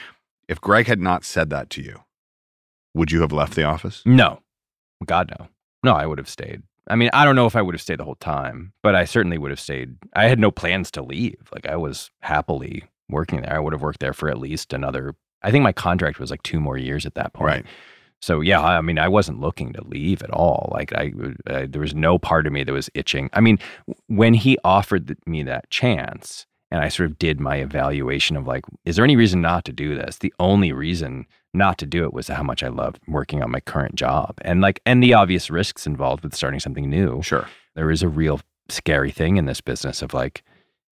If 0.48 0.60
Greg 0.60 0.88
had 0.88 1.00
not 1.00 1.24
said 1.24 1.48
that 1.50 1.70
to 1.70 1.80
you, 1.82 2.00
would 2.94 3.12
you 3.12 3.20
have 3.20 3.32
left 3.32 3.54
the 3.54 3.64
office? 3.64 4.02
No, 4.04 4.40
God 5.04 5.32
no, 5.38 5.48
no, 5.82 5.94
I 5.94 6.06
would 6.06 6.18
have 6.18 6.28
stayed. 6.28 6.62
I 6.88 6.96
mean, 6.96 7.10
I 7.12 7.24
don't 7.24 7.36
know 7.36 7.46
if 7.46 7.56
I 7.56 7.62
would 7.62 7.74
have 7.74 7.82
stayed 7.82 7.98
the 7.98 8.04
whole 8.04 8.16
time, 8.16 8.72
but 8.82 8.94
I 8.94 9.04
certainly 9.04 9.38
would 9.38 9.50
have 9.50 9.60
stayed. 9.60 9.96
I 10.14 10.28
had 10.28 10.38
no 10.38 10.50
plans 10.50 10.90
to 10.92 11.02
leave. 11.02 11.48
Like 11.52 11.66
I 11.66 11.76
was 11.76 12.10
happily 12.20 12.84
working 13.08 13.40
there. 13.40 13.54
I 13.54 13.58
would 13.58 13.72
have 13.72 13.82
worked 13.82 14.00
there 14.00 14.12
for 14.12 14.28
at 14.28 14.38
least 14.38 14.72
another. 14.72 15.14
I 15.42 15.50
think 15.50 15.62
my 15.62 15.72
contract 15.72 16.18
was 16.18 16.30
like 16.30 16.42
two 16.42 16.60
more 16.60 16.76
years 16.76 17.06
at 17.06 17.14
that 17.14 17.32
point. 17.32 17.46
Right. 17.46 17.66
So 18.20 18.40
yeah, 18.40 18.62
I 18.62 18.80
mean, 18.80 18.98
I 18.98 19.08
wasn't 19.08 19.40
looking 19.40 19.72
to 19.74 19.84
leave 19.84 20.22
at 20.22 20.30
all. 20.30 20.70
Like 20.72 20.92
I, 20.94 21.12
I 21.46 21.66
there 21.66 21.80
was 21.80 21.94
no 21.94 22.18
part 22.18 22.46
of 22.46 22.52
me 22.52 22.64
that 22.64 22.72
was 22.72 22.90
itching. 22.94 23.28
I 23.32 23.40
mean, 23.40 23.58
when 24.06 24.34
he 24.34 24.58
offered 24.64 25.16
me 25.26 25.42
that 25.42 25.68
chance, 25.70 26.46
and 26.74 26.82
I 26.82 26.88
sort 26.88 27.08
of 27.08 27.18
did 27.18 27.38
my 27.38 27.56
evaluation 27.56 28.36
of 28.36 28.46
like, 28.46 28.64
is 28.84 28.96
there 28.96 29.04
any 29.04 29.14
reason 29.14 29.40
not 29.40 29.64
to 29.66 29.72
do 29.72 29.94
this? 29.94 30.18
The 30.18 30.34
only 30.40 30.72
reason 30.72 31.26
not 31.54 31.78
to 31.78 31.86
do 31.86 32.04
it 32.04 32.12
was 32.12 32.26
how 32.26 32.42
much 32.42 32.64
I 32.64 32.68
loved 32.68 32.98
working 33.06 33.42
on 33.42 33.50
my 33.52 33.60
current 33.60 33.94
job, 33.94 34.38
and 34.42 34.60
like, 34.60 34.80
and 34.84 35.02
the 35.02 35.14
obvious 35.14 35.50
risks 35.50 35.86
involved 35.86 36.24
with 36.24 36.34
starting 36.34 36.60
something 36.60 36.90
new. 36.90 37.22
Sure, 37.22 37.48
there 37.74 37.90
is 37.90 38.02
a 38.02 38.08
real 38.08 38.40
scary 38.68 39.12
thing 39.12 39.36
in 39.36 39.46
this 39.46 39.60
business 39.60 40.02
of 40.02 40.12
like. 40.12 40.42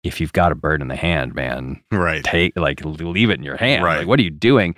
If 0.03 0.21
you've 0.21 0.31
got 0.31 0.53
a 0.53 0.55
bird 0.55 0.81
in 0.81 0.87
the 0.87 0.95
hand, 0.95 1.33
man, 1.35 1.81
right? 1.91 2.23
Take 2.23 2.55
like 2.55 2.85
leave 2.85 3.29
it 3.29 3.39
in 3.39 3.43
your 3.43 3.57
hand. 3.57 3.83
Right. 3.83 3.97
Like, 3.97 4.07
what 4.07 4.19
are 4.19 4.23
you 4.23 4.29
doing? 4.29 4.75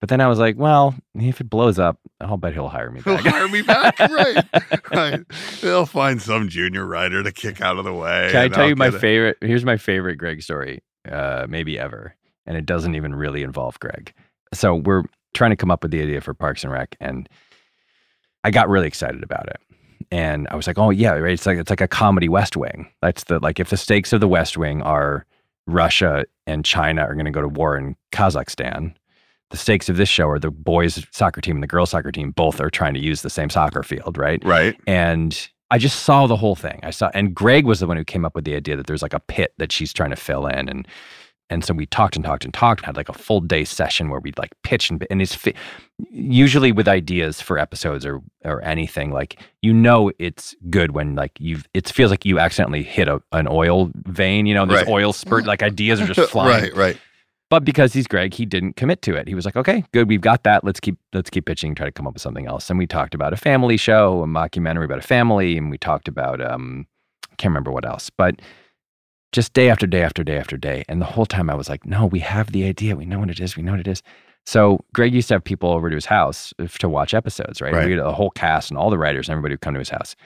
But 0.00 0.08
then 0.08 0.20
I 0.22 0.28
was 0.28 0.38
like, 0.38 0.56
well, 0.56 0.94
if 1.14 1.40
it 1.40 1.50
blows 1.50 1.78
up, 1.78 1.98
I'll 2.20 2.36
bet 2.36 2.52
he'll 2.52 2.68
hire 2.68 2.90
me 2.90 3.00
He'll 3.02 3.16
back. 3.16 3.24
hire 3.26 3.48
me 3.48 3.62
back, 3.62 3.98
right? 3.98 4.44
Right. 4.92 5.20
They'll 5.62 5.86
find 5.86 6.20
some 6.20 6.48
junior 6.48 6.84
writer 6.84 7.22
to 7.22 7.32
kick 7.32 7.60
out 7.60 7.78
of 7.78 7.84
the 7.84 7.94
way. 7.94 8.28
Can 8.30 8.40
I 8.42 8.48
tell 8.48 8.62
I'll 8.64 8.68
you 8.68 8.76
my 8.76 8.88
it. 8.88 8.94
favorite? 9.00 9.38
Here's 9.40 9.64
my 9.64 9.76
favorite 9.78 10.16
Greg 10.16 10.42
story, 10.42 10.82
uh, 11.10 11.46
maybe 11.48 11.78
ever, 11.78 12.14
and 12.46 12.56
it 12.56 12.66
doesn't 12.66 12.94
even 12.94 13.14
really 13.14 13.42
involve 13.42 13.78
Greg. 13.80 14.12
So 14.52 14.74
we're 14.74 15.04
trying 15.32 15.50
to 15.50 15.56
come 15.56 15.70
up 15.70 15.82
with 15.82 15.92
the 15.92 16.02
idea 16.02 16.20
for 16.20 16.34
Parks 16.34 16.62
and 16.64 16.72
Rec, 16.72 16.96
and 17.00 17.28
I 18.44 18.50
got 18.50 18.68
really 18.68 18.86
excited 18.86 19.22
about 19.22 19.48
it. 19.48 19.60
And 20.10 20.48
I 20.50 20.56
was 20.56 20.66
like, 20.66 20.78
"Oh 20.78 20.90
yeah, 20.90 21.12
right. 21.12 21.32
It's 21.32 21.46
like 21.46 21.56
it's 21.58 21.70
like 21.70 21.80
a 21.80 21.88
comedy 21.88 22.28
West 22.28 22.56
Wing. 22.56 22.90
That's 23.00 23.24
the 23.24 23.38
like 23.38 23.60
if 23.60 23.70
the 23.70 23.76
stakes 23.76 24.12
of 24.12 24.20
the 24.20 24.28
West 24.28 24.58
Wing 24.58 24.82
are 24.82 25.24
Russia 25.66 26.24
and 26.46 26.64
China 26.64 27.02
are 27.02 27.14
going 27.14 27.26
to 27.26 27.30
go 27.30 27.42
to 27.42 27.48
war 27.48 27.76
in 27.76 27.94
Kazakhstan, 28.12 28.94
the 29.50 29.56
stakes 29.56 29.88
of 29.88 29.96
this 29.96 30.08
show 30.08 30.28
are 30.28 30.38
the 30.38 30.50
boys 30.50 31.06
soccer 31.10 31.40
team 31.40 31.56
and 31.56 31.62
the 31.62 31.66
girls 31.66 31.90
soccer 31.90 32.12
team 32.12 32.30
both 32.30 32.60
are 32.60 32.70
trying 32.70 32.94
to 32.94 33.00
use 33.00 33.22
the 33.22 33.30
same 33.30 33.50
soccer 33.50 33.82
field, 33.82 34.16
right? 34.16 34.42
Right. 34.44 34.76
And 34.86 35.48
I 35.70 35.78
just 35.78 36.04
saw 36.04 36.26
the 36.26 36.36
whole 36.36 36.56
thing. 36.56 36.80
I 36.82 36.90
saw, 36.90 37.10
and 37.14 37.34
Greg 37.34 37.64
was 37.66 37.80
the 37.80 37.86
one 37.86 37.96
who 37.96 38.04
came 38.04 38.24
up 38.24 38.34
with 38.34 38.44
the 38.44 38.54
idea 38.56 38.76
that 38.76 38.86
there's 38.86 39.02
like 39.02 39.14
a 39.14 39.20
pit 39.20 39.52
that 39.58 39.70
she's 39.72 39.92
trying 39.92 40.10
to 40.10 40.16
fill 40.16 40.46
in, 40.46 40.68
and 40.68 40.86
And 41.48 41.64
so 41.64 41.74
we 41.74 41.86
talked 41.86 42.14
and 42.16 42.24
talked 42.24 42.44
and 42.44 42.54
talked, 42.54 42.80
and 42.80 42.86
had 42.86 42.96
like 42.96 43.08
a 43.08 43.12
full 43.12 43.40
day 43.40 43.64
session 43.64 44.08
where 44.08 44.20
we'd 44.20 44.38
like 44.38 44.50
pitch 44.62 44.88
and 44.90 45.04
and 45.10 45.20
it's 45.20 45.34
fi- 45.34 45.54
usually 46.10 46.72
with 46.72 46.88
ideas 46.88 47.40
for 47.40 47.58
episodes 47.58 48.06
or 48.06 48.20
or 48.44 48.62
anything 48.62 49.10
like 49.12 49.40
you 49.62 49.72
know 49.72 50.10
it's 50.18 50.54
good 50.70 50.92
when 50.92 51.14
like 51.14 51.32
you've 51.38 51.66
it 51.74 51.88
feels 51.88 52.10
like 52.10 52.24
you 52.24 52.38
accidentally 52.38 52.82
hit 52.82 53.08
a, 53.08 53.20
an 53.32 53.46
oil 53.48 53.90
vein, 54.06 54.46
you 54.46 54.54
know, 54.54 54.64
there's 54.66 54.80
Right. 54.86 54.88
oil 54.88 55.12
spurt 55.12 55.44
like 55.44 55.62
ideas 55.62 56.00
are 56.00 56.06
just 56.06 56.30
flying. 56.32 56.62
right, 56.62 56.76
right. 56.76 56.96
But 57.50 57.64
because 57.64 57.92
he's 57.92 58.06
Greg, 58.06 58.32
he 58.32 58.46
didn't 58.46 58.76
commit 58.76 59.02
to 59.02 59.16
it. 59.16 59.26
He 59.26 59.34
was 59.34 59.44
like, 59.44 59.56
"Okay, 59.56 59.84
good, 59.92 60.08
we've 60.08 60.20
got 60.20 60.44
that. 60.44 60.62
Let's 60.62 60.78
keep 60.78 60.96
let's 61.12 61.28
keep 61.28 61.46
pitching, 61.46 61.74
try 61.74 61.86
to 61.86 61.92
come 61.92 62.06
up 62.06 62.14
with 62.14 62.22
something 62.22 62.46
else." 62.46 62.70
And 62.70 62.78
we 62.78 62.86
talked 62.86 63.14
about 63.14 63.32
a 63.32 63.36
family 63.36 63.76
show, 63.76 64.22
a 64.22 64.26
mockumentary 64.26 64.84
about 64.84 65.00
a 65.00 65.02
family, 65.06 65.58
and 65.58 65.68
we 65.68 65.76
talked 65.76 66.06
about 66.06 66.40
um, 66.40 66.86
I 67.30 67.34
can't 67.36 67.50
remember 67.50 67.72
what 67.72 67.84
else, 67.84 68.08
but 68.08 68.40
just 69.32 69.52
day 69.52 69.68
after 69.68 69.86
day 69.86 70.02
after 70.02 70.24
day 70.24 70.38
after 70.38 70.56
day. 70.56 70.84
And 70.88 71.00
the 71.00 71.06
whole 71.06 71.26
time 71.26 71.50
I 71.50 71.54
was 71.56 71.68
like, 71.68 71.84
"No, 71.84 72.06
we 72.06 72.20
have 72.20 72.52
the 72.52 72.64
idea. 72.64 72.94
We 72.94 73.04
know 73.04 73.18
what 73.18 73.30
it 73.30 73.40
is. 73.40 73.56
We 73.56 73.64
know 73.64 73.72
what 73.72 73.80
it 73.80 73.88
is." 73.88 74.02
So 74.46 74.84
Greg 74.94 75.12
used 75.12 75.28
to 75.28 75.34
have 75.34 75.44
people 75.44 75.70
over 75.70 75.90
to 75.90 75.94
his 75.94 76.06
house 76.06 76.54
uh, 76.60 76.68
to 76.78 76.88
watch 76.88 77.14
episodes, 77.14 77.60
right? 77.60 77.72
Right. 77.72 77.86
We 77.86 77.92
had 77.92 78.00
a 78.00 78.12
whole 78.12 78.30
cast 78.30 78.70
and 78.70 78.78
all 78.78 78.90
the 78.90 78.98
writers 78.98 79.28
and 79.28 79.32
everybody 79.32 79.54
would 79.54 79.60
come 79.60 79.74
to 79.74 79.80
his 79.80 79.90
house. 79.90 80.16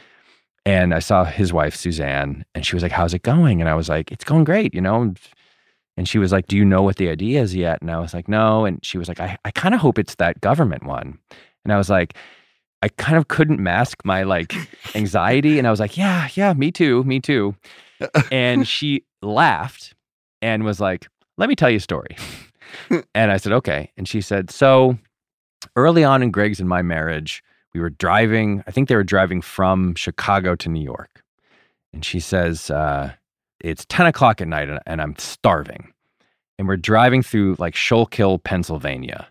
And 0.67 0.95
I 0.95 0.99
saw 1.01 1.25
his 1.25 1.53
wife 1.53 1.75
Suzanne, 1.75 2.45
and 2.55 2.65
she 2.65 2.77
was 2.77 2.83
like, 2.83 2.93
"How's 2.93 3.15
it 3.15 3.23
going?" 3.23 3.61
And 3.61 3.69
I 3.69 3.75
was 3.75 3.89
like, 3.89 4.13
"It's 4.13 4.25
going 4.25 4.45
great," 4.45 4.75
you 4.75 4.81
know. 4.83 5.15
And 5.97 6.09
she 6.09 6.19
was 6.19 6.33
like, 6.33 6.47
Do 6.49 6.57
you 6.57 6.65
know 6.65 6.83
what 6.83 6.97
the 6.97 7.09
idea 7.09 7.43
is 7.43 7.55
yet? 7.55 7.81
And 7.81 7.91
I 7.91 7.99
was 7.99 8.15
like, 8.15 8.29
No. 8.29 8.65
And 8.65 8.85
she 8.85 8.99
was 8.99 9.09
like, 9.09 9.21
I, 9.21 9.39
I 9.45 9.51
kind 9.51 9.75
of 9.75 9.81
hope 9.81 9.99
it's 9.99 10.17
that 10.17 10.41
government 10.41 10.85
one. 10.85 11.19
And 11.65 11.73
I 11.73 11.77
was 11.77 11.89
like, 11.89 12.17
I 12.83 12.89
kind 12.89 13.17
of 13.17 13.29
couldn't 13.29 13.61
mask 13.61 13.99
my 14.05 14.25
like 14.25 14.55
anxiety. 14.95 15.59
And 15.59 15.67
I 15.67 15.71
was 15.71 15.81
like, 15.81 15.97
Yeah, 15.97 16.29
yeah, 16.35 16.53
me 16.53 16.71
too, 16.71 17.05
me 17.05 17.21
too. 17.21 17.55
and 18.31 18.67
she 18.75 19.05
laughed 19.23 19.95
and 20.43 20.65
was 20.65 20.81
like, 20.81 21.07
Let 21.39 21.49
me 21.49 21.57
tell 21.57 21.71
you 21.71 21.77
a 21.77 21.81
story. 21.81 22.17
and 23.15 23.31
I 23.31 23.37
said, 23.37 23.53
Okay. 23.53 23.91
And 23.97 24.09
she 24.09 24.21
said, 24.21 24.51
So 24.51 24.99
early 25.77 26.05
on 26.05 26.23
in 26.23 26.31
Greg's 26.31 26.61
and 26.61 26.69
my 26.69 26.83
marriage, 26.83 27.43
we 27.73 27.81
were 27.81 27.91
driving, 27.91 28.63
I 28.67 28.71
think 28.71 28.89
they 28.89 28.97
were 28.97 29.05
driving 29.05 29.43
from 29.43 29.95
Chicago 29.97 30.55
to 30.57 30.69
New 30.69 30.83
York. 30.83 31.23
And 31.93 32.05
she 32.05 32.21
says, 32.21 32.71
uh, 32.71 33.13
it's 33.61 33.85
10 33.89 34.07
o'clock 34.07 34.41
at 34.41 34.49
night 34.49 34.69
and, 34.69 34.81
and 34.87 35.01
I'm 35.01 35.17
starving. 35.17 35.93
And 36.59 36.69
we're 36.69 36.77
driving 36.77 37.23
through 37.23 37.57
like 37.59 37.75
Schuylkill, 37.75 38.39
Pennsylvania. 38.39 39.29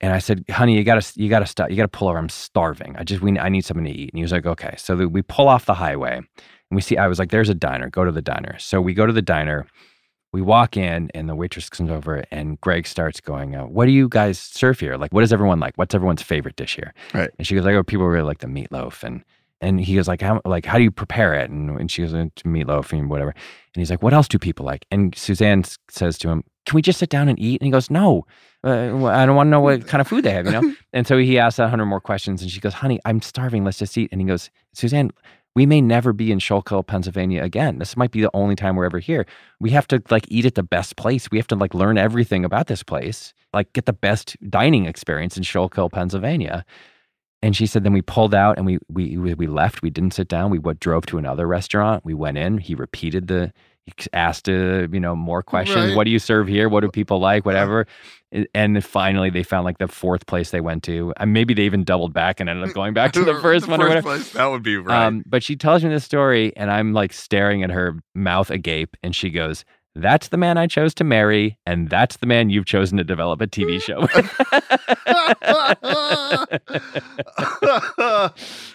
And 0.00 0.12
I 0.12 0.18
said, 0.18 0.44
honey, 0.50 0.76
you 0.76 0.84
gotta, 0.84 1.06
you 1.14 1.30
gotta 1.30 1.46
stop. 1.46 1.70
You 1.70 1.76
gotta 1.76 1.88
pull 1.88 2.08
over. 2.08 2.18
I'm 2.18 2.28
starving. 2.28 2.94
I 2.96 3.04
just, 3.04 3.22
we, 3.22 3.38
I 3.38 3.48
need 3.48 3.64
something 3.64 3.86
to 3.86 3.90
eat. 3.90 4.10
And 4.12 4.18
he 4.18 4.22
was 4.22 4.32
like, 4.32 4.44
okay. 4.44 4.74
So 4.76 5.06
we 5.06 5.22
pull 5.22 5.48
off 5.48 5.64
the 5.64 5.74
highway 5.74 6.16
and 6.16 6.26
we 6.70 6.82
see, 6.82 6.96
I 6.96 7.06
was 7.06 7.18
like, 7.18 7.30
there's 7.30 7.48
a 7.48 7.54
diner. 7.54 7.88
Go 7.88 8.04
to 8.04 8.12
the 8.12 8.20
diner. 8.20 8.58
So 8.58 8.80
we 8.80 8.92
go 8.92 9.06
to 9.06 9.12
the 9.12 9.22
diner. 9.22 9.66
We 10.32 10.42
walk 10.42 10.76
in 10.76 11.10
and 11.14 11.28
the 11.28 11.36
waitress 11.36 11.70
comes 11.70 11.90
over 11.90 12.24
and 12.32 12.60
Greg 12.60 12.88
starts 12.88 13.20
going, 13.20 13.54
uh, 13.54 13.66
what 13.66 13.86
do 13.86 13.92
you 13.92 14.08
guys 14.08 14.38
serve 14.38 14.80
here? 14.80 14.96
Like, 14.96 15.12
what 15.12 15.20
does 15.20 15.32
everyone 15.32 15.60
like? 15.60 15.74
What's 15.76 15.94
everyone's 15.94 16.22
favorite 16.22 16.56
dish 16.56 16.74
here? 16.74 16.92
Right. 17.14 17.30
And 17.38 17.46
she 17.46 17.54
goes, 17.54 17.64
like, 17.64 17.76
oh, 17.76 17.84
people 17.84 18.06
really 18.06 18.26
like 18.26 18.38
the 18.38 18.48
meatloaf. 18.48 19.04
And 19.04 19.24
and 19.64 19.80
he 19.80 19.96
goes 19.96 20.06
like, 20.06 20.20
how 20.20 20.40
like 20.44 20.66
how 20.66 20.78
do 20.78 20.84
you 20.84 20.90
prepare 20.90 21.34
it? 21.34 21.50
And, 21.50 21.70
and 21.78 21.90
she 21.90 22.02
goes 22.02 22.12
into 22.12 22.44
meatloaf 22.44 22.92
and 22.92 23.08
whatever. 23.10 23.30
And 23.30 23.80
he's 23.80 23.90
like, 23.90 24.02
what 24.02 24.12
else 24.12 24.28
do 24.28 24.38
people 24.38 24.64
like? 24.64 24.86
And 24.90 25.16
Suzanne 25.16 25.64
says 25.88 26.18
to 26.18 26.28
him, 26.28 26.44
can 26.66 26.76
we 26.76 26.82
just 26.82 26.98
sit 26.98 27.10
down 27.10 27.28
and 27.28 27.38
eat? 27.38 27.60
And 27.60 27.66
he 27.66 27.72
goes, 27.72 27.90
no, 27.90 28.26
uh, 28.62 29.06
I 29.06 29.26
don't 29.26 29.36
want 29.36 29.48
to 29.48 29.50
know 29.50 29.60
what 29.60 29.86
kind 29.86 30.00
of 30.00 30.08
food 30.08 30.24
they 30.24 30.30
have, 30.30 30.46
you 30.46 30.52
know. 30.52 30.74
and 30.92 31.06
so 31.06 31.18
he 31.18 31.38
asks 31.38 31.58
a 31.58 31.68
hundred 31.68 31.86
more 31.86 32.00
questions, 32.00 32.40
and 32.42 32.50
she 32.50 32.60
goes, 32.60 32.74
honey, 32.74 33.00
I'm 33.04 33.20
starving. 33.20 33.64
Let's 33.64 33.78
just 33.78 33.96
eat. 33.98 34.10
And 34.12 34.20
he 34.20 34.26
goes, 34.26 34.50
Suzanne. 34.72 35.10
We 35.56 35.66
may 35.66 35.80
never 35.80 36.12
be 36.12 36.32
in 36.32 36.40
Schuylkill, 36.40 36.82
Pennsylvania 36.82 37.40
again. 37.44 37.78
This 37.78 37.96
might 37.96 38.10
be 38.10 38.20
the 38.20 38.30
only 38.34 38.56
time 38.56 38.74
we're 38.74 38.86
ever 38.86 38.98
here. 38.98 39.24
We 39.60 39.70
have 39.70 39.86
to 39.86 40.02
like 40.10 40.26
eat 40.28 40.46
at 40.46 40.56
the 40.56 40.64
best 40.64 40.96
place. 40.96 41.30
We 41.30 41.38
have 41.38 41.46
to 41.46 41.54
like 41.54 41.74
learn 41.74 41.96
everything 41.96 42.44
about 42.44 42.66
this 42.66 42.82
place, 42.82 43.32
like 43.52 43.72
get 43.72 43.86
the 43.86 43.92
best 43.92 44.36
dining 44.50 44.86
experience 44.86 45.36
in 45.36 45.44
Schuylkill, 45.44 45.90
Pennsylvania. 45.90 46.64
And 47.44 47.54
she 47.54 47.66
said, 47.66 47.84
then 47.84 47.92
we 47.92 48.00
pulled 48.00 48.34
out 48.34 48.56
and 48.56 48.64
we 48.64 48.78
we 48.88 49.18
we 49.18 49.46
left. 49.46 49.82
We 49.82 49.90
didn't 49.90 50.14
sit 50.14 50.28
down. 50.28 50.50
We 50.50 50.58
went, 50.58 50.80
drove 50.80 51.04
to 51.06 51.18
another 51.18 51.46
restaurant. 51.46 52.02
We 52.02 52.14
went 52.14 52.38
in. 52.38 52.56
He 52.56 52.74
repeated 52.74 53.28
the, 53.28 53.52
he 53.84 53.92
asked 54.14 54.48
uh, 54.48 54.88
you 54.90 54.98
know 54.98 55.14
more 55.14 55.42
questions. 55.42 55.88
Right. 55.88 55.94
What 55.94 56.04
do 56.04 56.10
you 56.10 56.18
serve 56.18 56.48
here? 56.48 56.70
What 56.70 56.80
do 56.80 56.88
people 56.88 57.18
like? 57.18 57.44
Whatever. 57.44 57.86
And- 58.54 58.82
finally, 58.82 59.28
they 59.28 59.42
found 59.42 59.66
like 59.66 59.76
the 59.76 59.88
fourth 59.88 60.24
place 60.24 60.52
they 60.52 60.62
went 60.62 60.84
to. 60.84 61.12
And 61.18 61.34
maybe 61.34 61.52
they 61.52 61.64
even 61.64 61.84
doubled 61.84 62.14
back 62.14 62.40
and 62.40 62.48
ended 62.48 62.66
up 62.66 62.74
going 62.74 62.94
back 62.94 63.12
to 63.12 63.24
the 63.24 63.34
first 63.42 63.68
one 63.68 63.82
or 63.82 63.88
whatever. 63.88 64.08
place, 64.08 64.32
that 64.32 64.46
would 64.46 64.62
be 64.62 64.78
right. 64.78 65.04
Um, 65.04 65.22
but 65.26 65.42
she 65.42 65.54
tells 65.54 65.84
me 65.84 65.90
this 65.90 66.02
story, 66.02 66.56
and 66.56 66.70
I'm 66.70 66.94
like 66.94 67.12
staring 67.12 67.62
at 67.62 67.70
her 67.70 68.00
mouth 68.14 68.50
agape, 68.50 68.96
and 69.02 69.14
she 69.14 69.28
goes, 69.28 69.66
"That's 69.94 70.28
the 70.28 70.36
man 70.36 70.58
I 70.58 70.66
chose 70.66 70.94
to 70.94 71.04
marry, 71.04 71.58
and 71.66 71.88
that's 71.88 72.16
the 72.18 72.26
man 72.26 72.50
you've 72.50 72.66
chosen 72.66 72.98
to 72.98 73.04
develop 73.04 73.40
a 73.40 73.46
TV 73.46 73.80
show 73.80 74.00
with." 74.00 74.30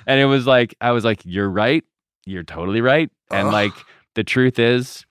and 0.07 0.19
it 0.19 0.25
was 0.25 0.47
like, 0.47 0.75
I 0.81 0.91
was 0.91 1.03
like, 1.05 1.21
"You're 1.25 1.49
right. 1.49 1.83
You're 2.25 2.43
totally 2.43 2.81
right." 2.81 3.09
And 3.31 3.49
like, 3.51 3.73
the 4.15 4.23
truth 4.23 4.59
is. 4.59 5.05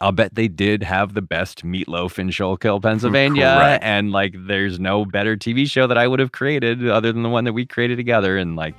I'll 0.00 0.10
bet 0.10 0.34
they 0.34 0.48
did 0.48 0.82
have 0.82 1.14
the 1.14 1.22
best 1.22 1.64
meatloaf 1.64 2.18
in 2.18 2.28
Schuylkill, 2.32 2.80
Pennsylvania. 2.80 3.54
Correct. 3.56 3.84
And 3.84 4.10
like, 4.10 4.34
there's 4.36 4.80
no 4.80 5.04
better 5.04 5.36
TV 5.36 5.70
show 5.70 5.86
that 5.86 5.96
I 5.96 6.08
would 6.08 6.18
have 6.18 6.32
created 6.32 6.88
other 6.88 7.12
than 7.12 7.22
the 7.22 7.28
one 7.28 7.44
that 7.44 7.52
we 7.52 7.64
created 7.64 7.94
together. 7.94 8.36
And 8.36 8.56
like, 8.56 8.74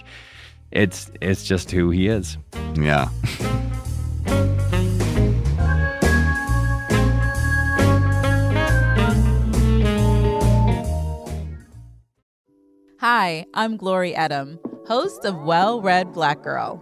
it's 0.71 1.09
it's 1.21 1.45
just 1.45 1.71
who 1.71 1.89
he 1.89 2.09
is. 2.09 2.37
yeah. 2.75 3.07
Hi, 13.07 13.45
I'm 13.53 13.77
Glory 13.77 14.13
Edim, 14.13 14.57
host 14.87 15.25
of 15.25 15.43
Well 15.43 15.79
Read 15.79 16.11
Black 16.11 16.41
Girl. 16.41 16.81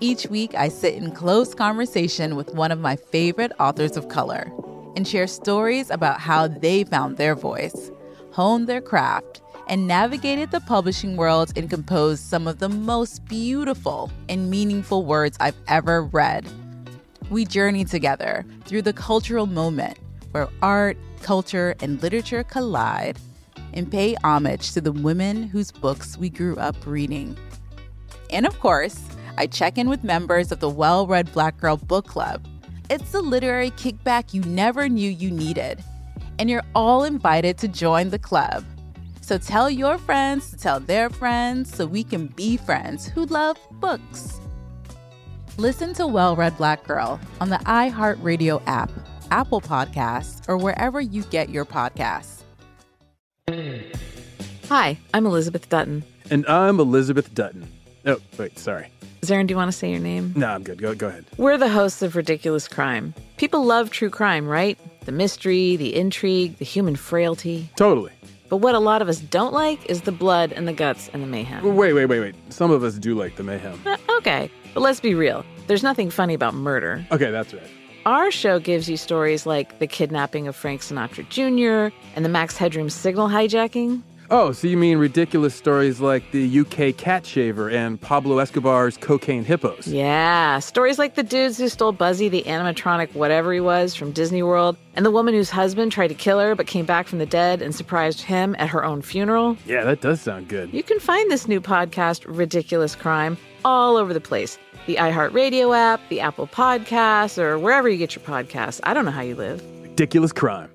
Each 0.00 0.26
week, 0.26 0.52
I 0.56 0.68
sit 0.68 0.94
in 0.94 1.12
close 1.12 1.54
conversation 1.54 2.34
with 2.34 2.52
one 2.56 2.72
of 2.72 2.80
my 2.80 2.96
favorite 2.96 3.52
authors 3.60 3.96
of 3.96 4.08
color 4.08 4.50
and 4.96 5.06
share 5.06 5.28
stories 5.28 5.88
about 5.88 6.18
how 6.18 6.48
they 6.48 6.82
found 6.82 7.18
their 7.18 7.36
voice, 7.36 7.92
honed 8.32 8.66
their 8.66 8.80
craft, 8.80 9.42
and 9.68 9.86
navigated 9.86 10.50
the 10.50 10.58
publishing 10.62 11.16
world 11.16 11.52
and 11.54 11.70
composed 11.70 12.24
some 12.24 12.48
of 12.48 12.58
the 12.58 12.68
most 12.68 13.24
beautiful 13.26 14.10
and 14.28 14.50
meaningful 14.50 15.04
words 15.04 15.36
I've 15.38 15.62
ever 15.68 16.02
read. 16.02 16.48
We 17.30 17.44
journey 17.44 17.84
together 17.84 18.44
through 18.64 18.82
the 18.82 18.92
cultural 18.92 19.46
moment 19.46 20.00
where 20.32 20.48
art, 20.62 20.96
culture, 21.22 21.76
and 21.78 22.02
literature 22.02 22.42
collide 22.42 23.20
and 23.72 23.90
pay 23.90 24.16
homage 24.24 24.72
to 24.72 24.80
the 24.80 24.92
women 24.92 25.44
whose 25.44 25.70
books 25.70 26.16
we 26.18 26.28
grew 26.28 26.56
up 26.56 26.76
reading. 26.86 27.36
And 28.30 28.46
of 28.46 28.58
course, 28.60 29.02
I 29.38 29.46
check 29.46 29.78
in 29.78 29.88
with 29.88 30.04
members 30.04 30.52
of 30.52 30.60
the 30.60 30.68
Well 30.68 31.06
Read 31.06 31.32
Black 31.32 31.58
Girl 31.58 31.76
Book 31.76 32.06
Club. 32.06 32.46
It's 32.88 33.12
the 33.12 33.22
literary 33.22 33.70
kickback 33.70 34.34
you 34.34 34.42
never 34.42 34.88
knew 34.88 35.10
you 35.10 35.30
needed. 35.30 35.82
And 36.38 36.50
you're 36.50 36.64
all 36.74 37.04
invited 37.04 37.58
to 37.58 37.68
join 37.68 38.10
the 38.10 38.18
club. 38.18 38.64
So 39.20 39.38
tell 39.38 39.70
your 39.70 39.96
friends 39.98 40.50
to 40.50 40.56
tell 40.56 40.80
their 40.80 41.08
friends 41.08 41.74
so 41.74 41.86
we 41.86 42.02
can 42.02 42.26
be 42.26 42.56
friends 42.56 43.06
who 43.06 43.26
love 43.26 43.56
books. 43.72 44.40
Listen 45.56 45.92
to 45.94 46.06
Well 46.06 46.34
Read 46.34 46.56
Black 46.56 46.84
Girl 46.84 47.20
on 47.40 47.50
the 47.50 47.58
iHeartRadio 47.58 48.62
app, 48.66 48.90
Apple 49.30 49.60
Podcasts, 49.60 50.48
or 50.48 50.56
wherever 50.56 51.00
you 51.00 51.22
get 51.24 51.50
your 51.50 51.64
podcasts. 51.64 52.39
Hi, 54.68 54.96
I'm 55.12 55.26
Elizabeth 55.26 55.68
Dutton. 55.68 56.04
And 56.30 56.46
I'm 56.46 56.78
Elizabeth 56.78 57.34
Dutton. 57.34 57.66
Oh, 58.06 58.18
wait, 58.38 58.56
sorry. 58.58 58.88
Zaron, 59.22 59.46
do 59.46 59.52
you 59.52 59.56
want 59.56 59.70
to 59.70 59.76
say 59.76 59.90
your 59.90 59.98
name? 59.98 60.32
No, 60.36 60.46
I'm 60.46 60.62
good. 60.62 60.80
Go, 60.80 60.94
go 60.94 61.08
ahead. 61.08 61.24
We're 61.36 61.58
the 61.58 61.68
hosts 61.68 62.00
of 62.00 62.14
Ridiculous 62.14 62.68
Crime. 62.68 63.12
People 63.38 63.64
love 63.64 63.90
true 63.90 64.08
crime, 64.08 64.46
right? 64.46 64.78
The 65.04 65.12
mystery, 65.12 65.76
the 65.76 65.96
intrigue, 65.96 66.58
the 66.58 66.64
human 66.64 66.94
frailty. 66.94 67.68
Totally. 67.76 68.12
But 68.48 68.58
what 68.58 68.74
a 68.74 68.78
lot 68.78 69.02
of 69.02 69.08
us 69.08 69.18
don't 69.18 69.52
like 69.52 69.84
is 69.86 70.02
the 70.02 70.12
blood 70.12 70.52
and 70.52 70.68
the 70.68 70.72
guts 70.72 71.10
and 71.12 71.22
the 71.22 71.26
mayhem. 71.26 71.64
Wait, 71.76 71.92
wait, 71.92 72.06
wait, 72.06 72.20
wait. 72.20 72.34
Some 72.52 72.70
of 72.70 72.84
us 72.84 72.94
do 72.98 73.14
like 73.16 73.36
the 73.36 73.42
mayhem. 73.42 73.80
Uh, 73.84 73.96
okay, 74.18 74.50
but 74.74 74.80
let's 74.80 75.00
be 75.00 75.14
real. 75.14 75.44
There's 75.66 75.82
nothing 75.82 76.10
funny 76.10 76.34
about 76.34 76.54
murder. 76.54 77.04
Okay, 77.10 77.30
that's 77.30 77.52
right. 77.52 77.66
Our 78.10 78.32
show 78.32 78.58
gives 78.58 78.90
you 78.90 78.96
stories 78.96 79.46
like 79.46 79.78
the 79.78 79.86
kidnapping 79.86 80.48
of 80.48 80.56
Frank 80.56 80.80
Sinatra 80.80 81.28
Jr. 81.28 81.94
and 82.16 82.24
the 82.24 82.28
Max 82.28 82.56
Headroom 82.56 82.90
signal 82.90 83.28
hijacking. 83.28 84.02
Oh, 84.32 84.50
so 84.50 84.66
you 84.66 84.76
mean 84.76 84.98
ridiculous 84.98 85.54
stories 85.54 86.00
like 86.00 86.28
the 86.32 86.58
UK 86.58 86.96
cat 86.96 87.24
shaver 87.24 87.70
and 87.70 88.00
Pablo 88.00 88.38
Escobar's 88.38 88.96
cocaine 88.96 89.44
hippos? 89.44 89.86
Yeah, 89.86 90.58
stories 90.58 90.98
like 90.98 91.14
the 91.14 91.22
dudes 91.22 91.56
who 91.56 91.68
stole 91.68 91.92
Buzzy, 91.92 92.28
the 92.28 92.42
animatronic 92.48 93.14
whatever 93.14 93.52
he 93.52 93.60
was, 93.60 93.94
from 93.94 94.10
Disney 94.10 94.42
World, 94.42 94.76
and 94.96 95.06
the 95.06 95.12
woman 95.12 95.32
whose 95.32 95.50
husband 95.50 95.92
tried 95.92 96.08
to 96.08 96.14
kill 96.14 96.40
her 96.40 96.56
but 96.56 96.66
came 96.66 96.86
back 96.86 97.06
from 97.06 97.20
the 97.20 97.26
dead 97.26 97.62
and 97.62 97.76
surprised 97.76 98.22
him 98.22 98.56
at 98.58 98.68
her 98.70 98.84
own 98.84 99.02
funeral. 99.02 99.56
Yeah, 99.66 99.84
that 99.84 100.00
does 100.00 100.20
sound 100.20 100.48
good. 100.48 100.74
You 100.74 100.82
can 100.82 100.98
find 100.98 101.30
this 101.30 101.46
new 101.46 101.60
podcast, 101.60 102.24
Ridiculous 102.26 102.96
Crime, 102.96 103.38
all 103.64 103.96
over 103.96 104.12
the 104.12 104.20
place. 104.20 104.58
The 104.86 104.96
iHeartRadio 104.96 105.76
app, 105.76 106.00
the 106.08 106.20
Apple 106.20 106.46
Podcasts, 106.46 107.38
or 107.38 107.58
wherever 107.58 107.88
you 107.88 107.96
get 107.98 108.16
your 108.16 108.24
podcasts. 108.24 108.80
I 108.82 108.94
don't 108.94 109.04
know 109.04 109.10
how 109.10 109.20
you 109.22 109.34
live. 109.36 109.62
ridiculous 109.82 110.32
crime. 110.32 110.70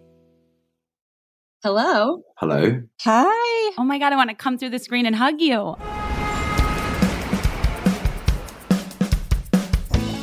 Hello. 1.63 2.21
Hello. 2.37 2.81
Hi. 3.01 3.71
Oh 3.77 3.83
my 3.83 3.97
God, 3.97 4.13
I 4.13 4.15
want 4.15 4.29
to 4.29 4.35
come 4.35 4.57
through 4.57 4.69
the 4.69 4.79
screen 4.79 5.05
and 5.07 5.15
hug 5.15 5.41
you. 5.41 5.75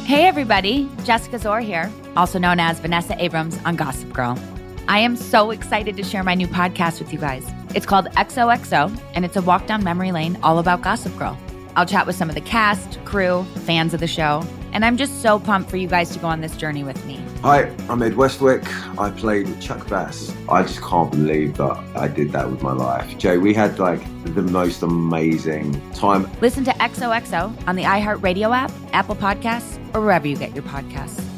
Hey, 0.05 0.27
everybody. 0.27 0.89
Jessica 1.05 1.37
Szohr 1.37 1.63
here, 1.63 1.91
also 2.17 2.39
known 2.39 2.61
as 2.61 2.79
Vanessa 2.81 3.17
Abrams 3.23 3.59
on 3.65 3.77
Gossip 3.77 4.13
Girl. 4.13 4.39
I 4.87 4.99
am 4.99 5.17
so 5.17 5.51
excited 5.51 5.97
to 5.97 6.03
share 6.03 6.23
my 6.23 6.35
new 6.35 6.47
podcast 6.47 6.99
with 7.01 7.13
you 7.13 7.19
guys. 7.19 7.45
It's 7.75 7.87
called 7.87 8.07
XOXO, 8.11 8.97
and 9.15 9.25
it's 9.25 9.37
a 9.37 9.43
walk 9.43 9.67
down 9.67 9.83
memory 9.83 10.13
lane 10.13 10.39
all 10.43 10.59
about 10.59 10.83
Gossip 10.83 11.17
Girl. 11.19 11.39
I'll 11.75 11.87
chat 11.87 12.07
with 12.07 12.17
some 12.17 12.29
of 12.29 12.35
the 12.35 12.41
cast, 12.41 13.03
crew, 13.05 13.45
fans 13.65 13.95
of 13.95 14.01
the 14.01 14.07
show, 14.07 14.45
and 14.73 14.85
I'm 14.85 14.97
just 14.97 15.23
so 15.23 15.39
pumped 15.39 15.71
for 15.71 15.77
you 15.77 15.89
guys 15.89 16.11
to 16.11 16.19
go 16.19 16.27
on 16.27 16.41
this 16.41 16.57
journey 16.57 16.85
with 16.85 17.03
me. 17.07 17.25
Hi, 17.43 17.75
I'm 17.89 18.03
Ed 18.03 18.17
Westwick. 18.17 18.65
I 18.99 19.11
played 19.11 19.61
Chuck 19.61 19.89
Bass. 19.89 20.35
I 20.49 20.63
just 20.63 20.81
can't 20.83 21.11
believe 21.11 21.57
that 21.57 21.83
I 21.95 22.09
did 22.09 22.31
that 22.33 22.51
with 22.51 22.63
my 22.63 22.73
life. 22.73 23.17
Jay, 23.19 23.39
we 23.39 23.55
had 23.55 23.79
like 23.79 24.01
the 24.25 24.43
most 24.43 24.83
amazing 24.83 25.91
time. 25.93 26.31
Listen 26.41 26.65
to 26.65 26.73
XOXO 26.73 27.67
on 27.67 27.77
the 27.77 27.85
iHeartRadio 27.85 28.55
app, 28.55 28.73
Apple 28.93 29.17
Podcasts, 29.17 29.79
or 29.95 30.01
wherever 30.01 30.27
you 30.27 30.37
get 30.37 30.55
your 30.55 30.65
podcasts. 30.65 31.32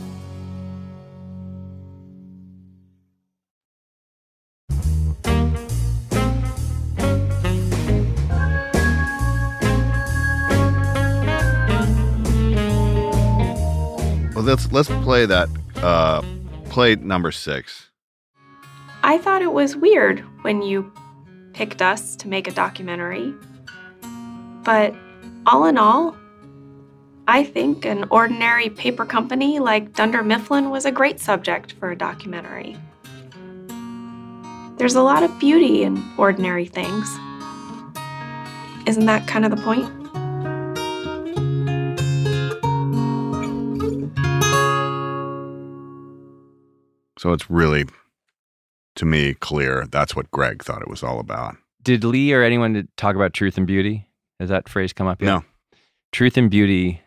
Let's 14.55 14.71
let's 14.71 15.05
play 15.05 15.27
that. 15.27 15.49
Uh, 15.77 16.23
play 16.67 16.95
number 16.95 17.33
six. 17.33 17.89
I 19.03 19.19
thought 19.19 19.43
it 19.43 19.53
was 19.53 19.75
weird 19.77 20.21
when 20.43 20.63
you 20.63 20.93
picked 21.55 21.83
us 21.83 22.15
to 22.17 22.29
make 22.29 22.47
a 22.47 22.53
documentary. 22.53 23.35
But 24.63 24.95
all 25.47 25.67
in 25.67 25.77
all, 25.77 26.17
I 27.27 27.43
think 27.43 27.85
an 27.85 28.05
ordinary 28.11 28.71
paper 28.71 29.05
company 29.05 29.59
like 29.59 29.93
Dunder 29.93 30.23
Mifflin 30.23 30.71
was 30.71 30.85
a 30.85 30.93
great 30.93 31.19
subject 31.19 31.73
for 31.73 31.91
a 31.91 31.97
documentary. 31.97 32.77
There's 34.77 34.95
a 34.95 35.03
lot 35.03 35.23
of 35.25 35.37
beauty 35.41 35.83
in 35.83 36.03
ordinary 36.17 36.67
things. 36.67 37.09
Isn't 38.87 39.07
that 39.07 39.27
kind 39.27 39.45
of 39.45 39.51
the 39.51 39.63
point? 39.63 40.04
So 47.25 47.33
it's 47.33 47.49
really, 47.49 47.87
to 48.97 49.07
me, 49.07 49.33
clear 49.33 49.87
that's 49.91 50.15
what 50.15 50.31
Greg 50.31 50.63
thought 50.63 50.83
it 50.83 50.89
was 50.89 51.03
all 51.03 51.19
about. 51.19 51.57
Did 51.83 52.05
Lee 52.05 52.35
or 52.35 52.43
anyone 52.43 52.87
talk 52.99 53.17
about 53.17 53.33
truth 53.33 53.57
and 53.57 53.67
beauty? 53.67 54.11
Has 54.39 54.51
that 54.51 54.69
phrase 54.69 54.93
come 54.93 55.07
up 55.07 55.23
yet? 55.23 55.29
No. 55.29 55.45
Truth 56.13 56.37
and 56.37 56.51
beauty. 56.51 57.01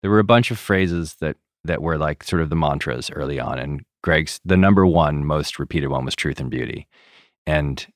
There 0.00 0.10
were 0.10 0.20
a 0.20 0.24
bunch 0.24 0.50
of 0.50 0.58
phrases 0.58 1.16
that 1.16 1.36
that 1.64 1.82
were 1.82 1.98
like 1.98 2.24
sort 2.24 2.40
of 2.40 2.48
the 2.48 2.56
mantras 2.56 3.10
early 3.10 3.38
on, 3.38 3.58
and 3.58 3.84
Greg's 4.02 4.40
the 4.42 4.56
number 4.56 4.86
one 4.86 5.22
most 5.22 5.58
repeated 5.58 5.88
one 5.88 6.06
was 6.06 6.16
truth 6.16 6.40
and 6.40 6.50
beauty, 6.50 6.88
and 7.46 7.86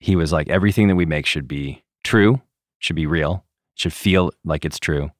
he 0.00 0.16
was 0.16 0.32
like 0.32 0.50
everything 0.50 0.88
that 0.88 0.96
we 0.96 1.06
make 1.06 1.24
should 1.24 1.48
be 1.48 1.82
true, 2.04 2.42
should 2.78 2.96
be 2.96 3.06
real, 3.06 3.42
should 3.74 3.94
feel 3.94 4.32
like 4.44 4.66
it's 4.66 4.78
true, 4.78 5.10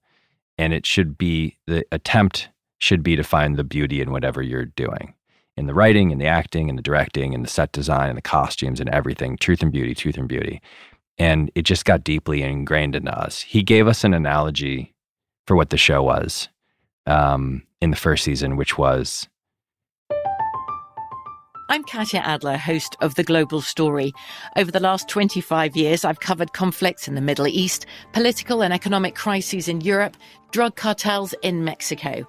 and 0.58 0.74
it 0.74 0.84
should 0.84 1.16
be 1.16 1.56
the 1.66 1.86
attempt 1.90 2.50
should 2.76 3.02
be 3.02 3.16
to 3.16 3.24
find 3.24 3.56
the 3.56 3.64
beauty 3.64 4.02
in 4.02 4.12
whatever 4.12 4.42
you're 4.42 4.66
doing 4.66 5.14
in 5.56 5.66
the 5.66 5.74
writing 5.74 6.12
and 6.12 6.20
the 6.20 6.26
acting 6.26 6.68
and 6.68 6.78
the 6.78 6.82
directing 6.82 7.34
and 7.34 7.44
the 7.44 7.50
set 7.50 7.72
design 7.72 8.08
and 8.08 8.16
the 8.16 8.22
costumes 8.22 8.80
and 8.80 8.88
everything 8.90 9.36
truth 9.36 9.62
and 9.62 9.72
beauty 9.72 9.94
truth 9.94 10.16
and 10.16 10.28
beauty 10.28 10.60
and 11.18 11.50
it 11.54 11.62
just 11.62 11.84
got 11.84 12.04
deeply 12.04 12.42
ingrained 12.42 12.96
into 12.96 13.16
us 13.16 13.40
he 13.40 13.62
gave 13.62 13.86
us 13.86 14.04
an 14.04 14.14
analogy 14.14 14.94
for 15.46 15.56
what 15.56 15.70
the 15.70 15.76
show 15.76 16.02
was 16.02 16.48
um, 17.06 17.62
in 17.80 17.90
the 17.90 17.96
first 17.96 18.24
season 18.24 18.56
which 18.56 18.78
was 18.78 19.28
I'm 21.68 21.84
Katya 21.84 22.20
Adler, 22.20 22.58
host 22.58 22.96
of 23.00 23.14
The 23.14 23.24
Global 23.24 23.62
Story. 23.62 24.12
Over 24.58 24.70
the 24.70 24.78
last 24.78 25.08
25 25.08 25.74
years, 25.74 26.04
I've 26.04 26.20
covered 26.20 26.52
conflicts 26.52 27.08
in 27.08 27.14
the 27.14 27.22
Middle 27.22 27.46
East, 27.46 27.86
political 28.12 28.62
and 28.62 28.74
economic 28.74 29.14
crises 29.14 29.68
in 29.68 29.80
Europe, 29.80 30.14
drug 30.50 30.76
cartels 30.76 31.34
in 31.40 31.64
Mexico. 31.64 32.28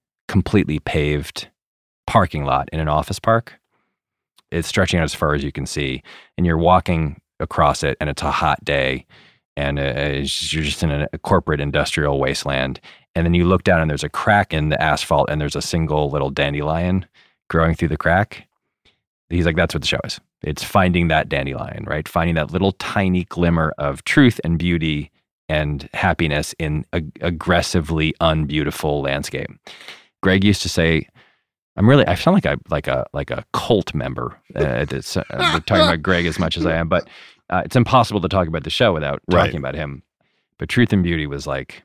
completely 0.31 0.79
paved 0.79 1.49
parking 2.07 2.45
lot 2.45 2.69
in 2.71 2.79
an 2.79 2.87
office 2.87 3.19
park. 3.19 3.59
It's 4.49 4.65
stretching 4.65 4.97
out 4.97 5.03
as 5.03 5.13
far 5.13 5.33
as 5.33 5.43
you 5.43 5.51
can 5.51 5.65
see, 5.65 6.03
and 6.37 6.47
you're 6.47 6.57
walking 6.57 7.19
across 7.41 7.83
it, 7.83 7.97
and 7.99 8.09
it's 8.09 8.21
a 8.21 8.31
hot 8.31 8.63
day, 8.63 9.05
and 9.57 9.77
uh, 9.77 10.23
you're 10.23 10.63
just 10.63 10.83
in 10.83 10.91
a, 10.91 11.17
corporate 11.17 11.59
industrial 11.59 12.17
wasteland. 12.17 12.79
And 13.13 13.25
then 13.25 13.33
you 13.33 13.43
look 13.43 13.63
down, 13.63 13.81
and 13.81 13.89
there's 13.89 14.05
a 14.05 14.09
crack 14.09 14.53
in 14.53 14.69
the 14.69 14.81
asphalt, 14.81 15.29
and 15.29 15.41
there's 15.41 15.57
a 15.57 15.61
single 15.61 16.09
little 16.09 16.29
dandelion 16.29 17.05
growing 17.49 17.75
through 17.75 17.89
the 17.89 17.97
crack. 17.97 18.47
He's 19.29 19.45
like, 19.45 19.57
that's 19.57 19.73
what 19.73 19.81
the 19.81 19.87
show 19.87 19.99
is. 20.05 20.21
It's 20.43 20.63
finding 20.63 21.09
that 21.09 21.27
dandelion, 21.27 21.83
right? 21.85 22.07
Finding 22.07 22.35
that 22.35 22.51
little 22.51 22.71
tiny 22.73 23.25
glimmer 23.25 23.73
of 23.77 24.05
truth 24.05 24.39
and 24.45 24.57
beauty 24.57 25.11
and 25.49 25.89
happiness 25.93 26.55
in 26.57 26.85
a 26.93 27.01
aggressively 27.19 28.13
unbeautiful 28.21 29.01
landscape. 29.01 29.51
Greg 30.21 30.43
used 30.43 30.61
to 30.63 30.69
say, 30.69 31.07
"I'm 31.77 31.89
really 31.89 32.05
I 32.07 32.15
sound 32.15 32.35
like 32.35 32.45
a 32.45 32.57
like 32.69 32.87
a 32.87 33.05
like 33.13 33.31
a 33.31 33.45
cult 33.53 33.93
member. 33.93 34.37
Uh, 34.55 34.85
it's, 34.91 35.17
uh, 35.17 35.23
we're 35.31 35.59
talking 35.61 35.83
about 35.85 36.01
Greg 36.03 36.25
as 36.25 36.39
much 36.39 36.57
as 36.57 36.65
I 36.65 36.75
am, 36.75 36.87
but 36.89 37.07
uh, 37.49 37.61
it's 37.65 37.75
impossible 37.75 38.21
to 38.21 38.29
talk 38.29 38.47
about 38.47 38.63
the 38.63 38.69
show 38.69 38.93
without 38.93 39.21
Right. 39.27 39.45
talking 39.45 39.57
about 39.59 39.75
him. 39.75 40.03
But 40.57 40.69
Truth 40.69 40.93
and 40.93 41.03
Beauty 41.03 41.27
was 41.27 41.47
like 41.47 41.83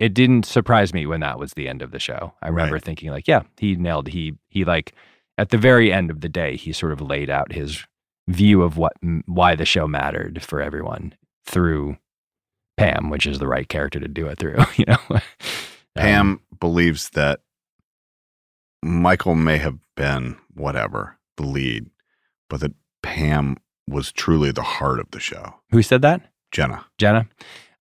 it 0.00 0.14
didn't 0.14 0.44
surprise 0.46 0.94
me 0.94 1.06
when 1.06 1.20
that 1.20 1.38
was 1.40 1.54
the 1.54 1.68
end 1.68 1.82
of 1.82 1.90
the 1.90 1.98
show. 1.98 2.32
I 2.42 2.48
remember 2.48 2.74
Right. 2.74 2.82
thinking 2.84 3.10
like, 3.10 3.26
yeah, 3.26 3.42
he 3.58 3.74
nailed. 3.76 4.08
He 4.08 4.34
he 4.48 4.64
like 4.64 4.92
at 5.38 5.50
the 5.50 5.58
very 5.58 5.92
end 5.92 6.10
of 6.10 6.20
the 6.20 6.28
day, 6.28 6.56
he 6.56 6.72
sort 6.72 6.92
of 6.92 7.00
laid 7.00 7.30
out 7.30 7.52
his 7.52 7.84
view 8.28 8.62
of 8.62 8.76
what 8.76 8.92
why 9.26 9.54
the 9.54 9.64
show 9.64 9.86
mattered 9.88 10.42
for 10.42 10.60
everyone 10.60 11.14
through 11.46 11.96
Pam, 12.76 13.08
which 13.10 13.26
is 13.26 13.38
the 13.38 13.46
right 13.48 13.68
character 13.68 13.98
to 13.98 14.08
do 14.08 14.26
it 14.26 14.38
through. 14.38 14.58
You 14.76 14.84
know, 14.86 14.98
Um, 15.10 15.20
Pam 15.96 16.40
believes 16.60 17.10
that 17.10 17.40
Michael 18.82 19.34
may 19.34 19.58
have 19.58 19.78
been 19.96 20.36
whatever 20.54 21.18
the 21.36 21.44
lead, 21.44 21.86
but 22.48 22.60
that 22.60 22.72
Pam 23.02 23.56
was 23.88 24.12
truly 24.12 24.52
the 24.52 24.62
heart 24.62 25.00
of 25.00 25.10
the 25.10 25.20
show. 25.20 25.54
who 25.70 25.82
said 25.82 26.02
that? 26.02 26.20
Jenna. 26.52 26.84
Jenna. 26.98 27.28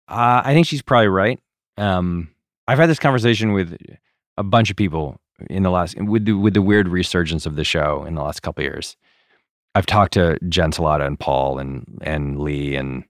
Uh, 0.08 0.42
I 0.44 0.54
think 0.54 0.66
she's 0.66 0.82
probably 0.82 1.08
right. 1.08 1.40
Um, 1.78 2.32
I've 2.68 2.80
had 2.80 2.90
this 2.90 3.00
conversation 3.00 3.54
with 3.54 3.78
a 4.38 4.44
bunch 4.44 4.70
of 4.70 4.76
people 4.76 5.20
in 5.50 5.64
the 5.64 5.70
last 5.72 6.00
with 6.02 6.26
the, 6.26 6.34
with 6.34 6.54
the 6.54 6.62
weird 6.62 6.88
resurgence 6.88 7.46
of 7.46 7.56
the 7.56 7.64
show 7.64 8.04
in 8.06 8.16
the 8.16 8.24
last 8.24 8.42
couple 8.42 8.62
of 8.62 8.66
years. 8.66 8.98
I've 9.76 9.86
talked 9.86 10.14
to 10.14 10.38
Jen 10.50 10.72
Celotta 10.72 11.06
and 11.06 11.20
Paul 11.20 11.60
and 11.60 12.00
and 12.02 12.40
Lee 12.40 12.76
and 12.76 13.06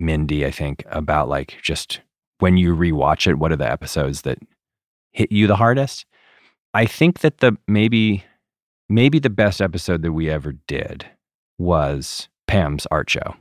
Mindy. 0.00 0.44
I 0.44 0.50
think 0.50 0.84
about 0.90 1.28
like 1.28 1.56
just 1.62 2.00
when 2.40 2.56
you 2.56 2.74
rewatch 2.74 3.26
it, 3.26 3.38
what 3.38 3.52
are 3.52 3.56
the 3.56 3.70
episodes 3.70 4.22
that 4.22 4.38
hit 5.12 5.30
you 5.32 5.46
the 5.46 5.56
hardest? 5.56 6.04
I 6.74 6.86
think 6.86 7.20
that 7.20 7.38
the 7.38 7.56
maybe 7.68 8.24
maybe 8.88 9.18
the 9.18 9.30
best 9.30 9.62
episode 9.62 10.02
that 10.02 10.12
we 10.12 10.28
ever 10.28 10.52
did 10.66 11.06
was 11.58 12.28
Pam's 12.46 12.86
art 12.90 13.08
show. 13.08 13.34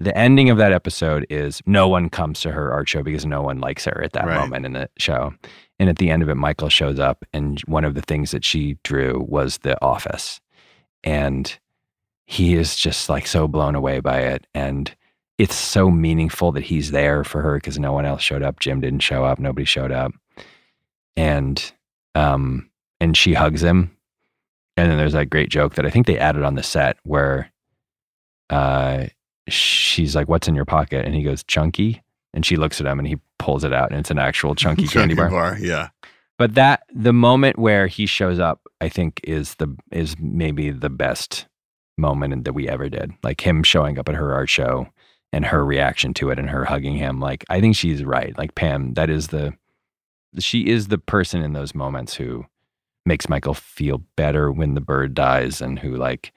The 0.00 0.16
ending 0.18 0.50
of 0.50 0.58
that 0.58 0.72
episode 0.72 1.24
is 1.30 1.62
no 1.66 1.86
one 1.88 2.10
comes 2.10 2.40
to 2.40 2.50
her 2.50 2.72
art 2.72 2.88
show 2.88 3.02
because 3.02 3.24
no 3.24 3.42
one 3.42 3.60
likes 3.60 3.84
her 3.84 4.02
at 4.02 4.12
that 4.12 4.26
Right. 4.26 4.38
moment 4.40 4.66
in 4.66 4.72
the 4.72 4.90
show. 4.98 5.32
And 5.78 5.88
at 5.88 5.98
the 5.98 6.10
end 6.10 6.22
of 6.22 6.28
it, 6.28 6.34
Michael 6.34 6.68
shows 6.68 6.98
up, 6.98 7.24
and 7.32 7.60
one 7.66 7.84
of 7.84 7.94
the 7.94 8.02
things 8.02 8.32
that 8.32 8.44
she 8.44 8.76
drew 8.82 9.24
was 9.28 9.58
the 9.58 9.80
office. 9.82 10.40
And 11.04 11.56
he 12.26 12.54
is 12.54 12.76
just 12.76 13.08
like 13.08 13.26
so 13.26 13.46
blown 13.48 13.74
away 13.74 14.00
by 14.00 14.18
it. 14.20 14.46
And 14.54 14.94
it's 15.38 15.54
so 15.54 15.90
meaningful 15.90 16.52
that 16.52 16.64
he's 16.64 16.90
there 16.90 17.22
for 17.24 17.40
her 17.42 17.54
because 17.56 17.78
no 17.78 17.92
one 17.92 18.04
else 18.04 18.22
showed 18.22 18.42
up. 18.42 18.60
Jim 18.60 18.80
didn't 18.80 19.00
show 19.00 19.24
up, 19.24 19.38
nobody 19.38 19.64
showed 19.64 19.92
up. 19.92 20.12
And 21.16 21.72
um 22.14 22.70
and 23.00 23.16
she 23.16 23.34
hugs 23.34 23.62
him. 23.62 23.96
And 24.76 24.90
then 24.90 24.98
there's 24.98 25.12
that 25.12 25.30
great 25.30 25.50
joke 25.50 25.74
that 25.74 25.86
I 25.86 25.90
think 25.90 26.06
they 26.06 26.18
added 26.18 26.42
on 26.42 26.54
the 26.54 26.62
set 26.62 26.96
where 27.02 27.52
uh 28.50 29.06
she's 29.48 30.16
like, 30.16 30.28
What's 30.28 30.48
in 30.48 30.54
your 30.54 30.64
pocket? 30.64 31.04
And 31.04 31.14
he 31.14 31.22
goes, 31.22 31.42
Chunky. 31.44 32.02
And 32.32 32.44
she 32.44 32.56
looks 32.56 32.80
at 32.80 32.86
him 32.86 32.98
and 32.98 33.06
he 33.06 33.16
pulls 33.38 33.62
it 33.62 33.72
out 33.72 33.90
and 33.90 34.00
it's 34.00 34.10
an 34.10 34.18
actual 34.18 34.54
chunky 34.56 34.88
candy 34.88 35.14
bar. 35.14 35.56
Yeah. 35.60 35.88
But 36.38 36.54
that 36.54 36.82
the 36.92 37.12
moment 37.12 37.58
where 37.58 37.86
he 37.86 38.06
shows 38.06 38.40
up, 38.40 38.60
I 38.80 38.88
think 38.88 39.20
is 39.22 39.54
the 39.56 39.74
is 39.92 40.16
maybe 40.18 40.70
the 40.70 40.90
best 40.90 41.46
moment 41.96 42.44
that 42.44 42.52
we 42.52 42.68
ever 42.68 42.88
did. 42.88 43.12
Like 43.22 43.40
him 43.40 43.62
showing 43.62 43.98
up 43.98 44.08
at 44.08 44.16
her 44.16 44.34
art 44.34 44.48
show 44.48 44.88
and 45.32 45.44
her 45.44 45.64
reaction 45.64 46.14
to 46.14 46.30
it 46.30 46.38
and 46.38 46.50
her 46.50 46.64
hugging 46.64 46.96
him. 46.96 47.20
Like 47.20 47.44
I 47.48 47.60
think 47.60 47.76
she's 47.76 48.04
right. 48.04 48.36
Like 48.36 48.54
Pam, 48.54 48.94
that 48.94 49.10
is 49.10 49.28
the 49.28 49.54
she 50.38 50.68
is 50.68 50.88
the 50.88 50.98
person 50.98 51.42
in 51.42 51.52
those 51.52 51.74
moments 51.74 52.14
who 52.14 52.46
makes 53.06 53.28
Michael 53.28 53.54
feel 53.54 54.02
better 54.16 54.50
when 54.50 54.74
the 54.74 54.80
bird 54.80 55.14
dies 55.14 55.60
and 55.60 55.78
who 55.78 55.96
like 55.96 56.32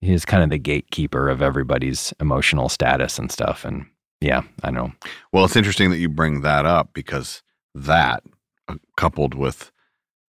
is 0.00 0.24
kind 0.24 0.42
of 0.42 0.50
the 0.50 0.58
gatekeeper 0.58 1.28
of 1.28 1.42
everybody's 1.42 2.12
emotional 2.20 2.68
status 2.68 3.18
and 3.18 3.30
stuff. 3.30 3.64
And 3.64 3.86
yeah, 4.20 4.42
I 4.62 4.70
know. 4.70 4.92
Well, 5.32 5.44
it's 5.44 5.56
interesting 5.56 5.90
that 5.90 5.98
you 5.98 6.08
bring 6.08 6.40
that 6.40 6.66
up 6.66 6.90
because 6.92 7.42
that, 7.74 8.24
uh, 8.68 8.76
coupled 8.96 9.34
with 9.34 9.70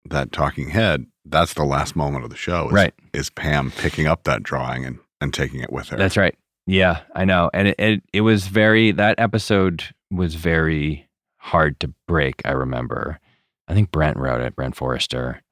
that 0.05 0.33
talking 0.33 0.71
head, 0.71 1.07
that's 1.25 1.55
the 1.55 1.65
last 1.65 1.95
moment 1.95 2.25
of 2.25 2.31
the 2.31 2.37
show. 2.37 2.67
Is, 2.69 2.73
Right. 2.73 2.95
Is 3.13 3.31
Pam 3.31 3.71
picking 3.71 4.07
up 4.07 4.25
that 4.25 4.43
drawing 4.43 4.85
and, 4.85 4.99
and 5.21 5.33
taking 5.33 5.61
it 5.61 5.73
with 5.73 5.89
her? 5.91 5.97
That's 5.97 6.17
right. 6.17 6.37
Yeah, 6.67 7.01
I 7.15 7.25
know. 7.25 7.51
And 7.53 7.69
it, 7.69 7.75
it 7.79 8.03
it 8.13 8.21
was 8.21 8.47
very 8.47 8.93
that 8.93 9.19
episode 9.19 9.85
was 10.11 10.37
very 10.37 11.09
hard 11.41 11.81
to 11.81 11.93
break, 12.07 12.43
I 12.45 12.53
remember. 12.53 13.19
I 13.67 13.75
think 13.75 13.91
Brent 13.91 14.17
wrote 14.17 14.41
it, 14.41 14.55
Brent 14.55 14.77
Forrester. 14.77 15.43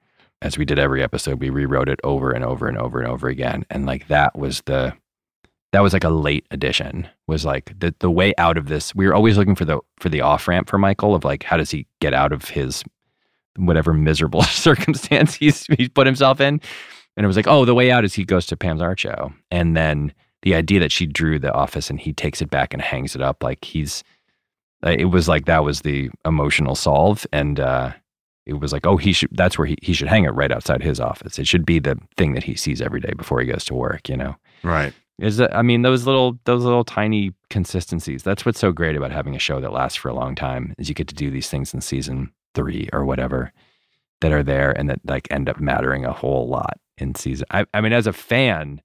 As 0.40 0.56
we 0.56 0.64
did 0.64 0.78
every 0.78 1.02
episode, 1.02 1.40
we 1.40 1.50
rewrote 1.50 1.88
it 1.88 1.98
over 2.04 2.30
and 2.30 2.44
over 2.44 2.68
and 2.68 2.78
over 2.78 3.00
and 3.00 3.08
over 3.08 3.28
again. 3.28 3.64
And 3.70 3.86
like 3.86 4.06
that 4.08 4.38
was 4.38 4.62
the 4.66 4.94
that 5.72 5.80
was 5.80 5.92
like 5.92 6.04
a 6.04 6.10
late 6.10 6.46
addition. 6.50 7.08
Was 7.26 7.44
like 7.44 7.72
the 7.78 7.94
the 7.98 8.10
way 8.10 8.34
out 8.38 8.56
of 8.56 8.68
this. 8.68 8.94
We 8.94 9.06
were 9.06 9.14
always 9.14 9.36
looking 9.36 9.56
for 9.56 9.64
the 9.64 9.80
for 9.98 10.08
the 10.08 10.20
off 10.20 10.46
ramp 10.46 10.68
for 10.68 10.78
Michael 10.78 11.14
of 11.14 11.24
like 11.24 11.42
how 11.42 11.56
does 11.56 11.70
he 11.70 11.86
get 12.00 12.14
out 12.14 12.32
of 12.32 12.48
his 12.48 12.84
whatever 13.56 13.92
miserable 13.92 14.42
circumstance 14.44 15.34
he's 15.34 15.66
he's 15.66 15.88
put 15.88 16.06
himself 16.06 16.40
in. 16.40 16.60
And 17.16 17.24
it 17.24 17.26
was 17.26 17.36
like, 17.36 17.48
oh, 17.48 17.64
the 17.64 17.74
way 17.74 17.90
out 17.90 18.04
is 18.04 18.14
he 18.14 18.24
goes 18.24 18.46
to 18.46 18.56
Pam's 18.56 18.82
art 18.82 19.00
show. 19.00 19.32
And 19.50 19.76
then 19.76 20.12
the 20.42 20.54
idea 20.54 20.78
that 20.78 20.92
she 20.92 21.04
drew 21.04 21.40
the 21.40 21.52
office 21.52 21.90
and 21.90 21.98
he 21.98 22.12
takes 22.12 22.40
it 22.40 22.48
back 22.48 22.72
and 22.72 22.80
hangs 22.80 23.16
it 23.16 23.22
up 23.22 23.42
like 23.42 23.64
he's 23.64 24.04
uh, 24.86 24.94
it 24.98 25.06
was 25.06 25.28
like 25.28 25.44
that 25.46 25.64
was 25.64 25.80
the 25.82 26.08
emotional 26.24 26.74
solve 26.74 27.26
and 27.32 27.58
uh 27.60 27.92
it 28.46 28.54
was 28.54 28.72
like 28.72 28.86
oh 28.86 28.96
he 28.96 29.12
should 29.12 29.28
that's 29.32 29.58
where 29.58 29.66
he, 29.66 29.76
he 29.82 29.92
should 29.92 30.08
hang 30.08 30.24
it 30.24 30.30
right 30.30 30.52
outside 30.52 30.82
his 30.82 31.00
office 31.00 31.38
it 31.38 31.46
should 31.46 31.66
be 31.66 31.78
the 31.78 31.96
thing 32.16 32.32
that 32.34 32.44
he 32.44 32.54
sees 32.54 32.80
every 32.80 33.00
day 33.00 33.12
before 33.16 33.40
he 33.40 33.46
goes 33.46 33.64
to 33.64 33.74
work 33.74 34.08
you 34.08 34.16
know 34.16 34.36
Right. 34.62 34.92
is 35.18 35.36
that 35.36 35.54
i 35.56 35.62
mean 35.62 35.82
those 35.82 36.06
little 36.06 36.38
those 36.44 36.64
little 36.64 36.84
tiny 36.84 37.32
consistencies 37.50 38.22
that's 38.22 38.46
what's 38.46 38.58
so 38.60 38.72
great 38.72 38.96
about 38.96 39.12
having 39.12 39.34
a 39.36 39.38
show 39.38 39.60
that 39.60 39.72
lasts 39.72 39.98
for 39.98 40.08
a 40.08 40.14
long 40.14 40.34
time 40.34 40.74
is 40.78 40.88
you 40.88 40.94
get 40.94 41.08
to 41.08 41.14
do 41.14 41.30
these 41.30 41.48
things 41.50 41.74
in 41.74 41.80
season 41.80 42.32
three 42.54 42.88
or 42.92 43.04
whatever 43.04 43.52
that 44.20 44.32
are 44.32 44.42
there 44.42 44.70
and 44.72 44.88
that 44.90 45.00
like 45.04 45.28
end 45.30 45.48
up 45.48 45.60
mattering 45.60 46.04
a 46.04 46.12
whole 46.12 46.48
lot 46.48 46.78
in 46.96 47.14
season 47.14 47.46
i, 47.50 47.64
I 47.74 47.80
mean 47.80 47.92
as 47.92 48.06
a 48.06 48.12
fan 48.12 48.80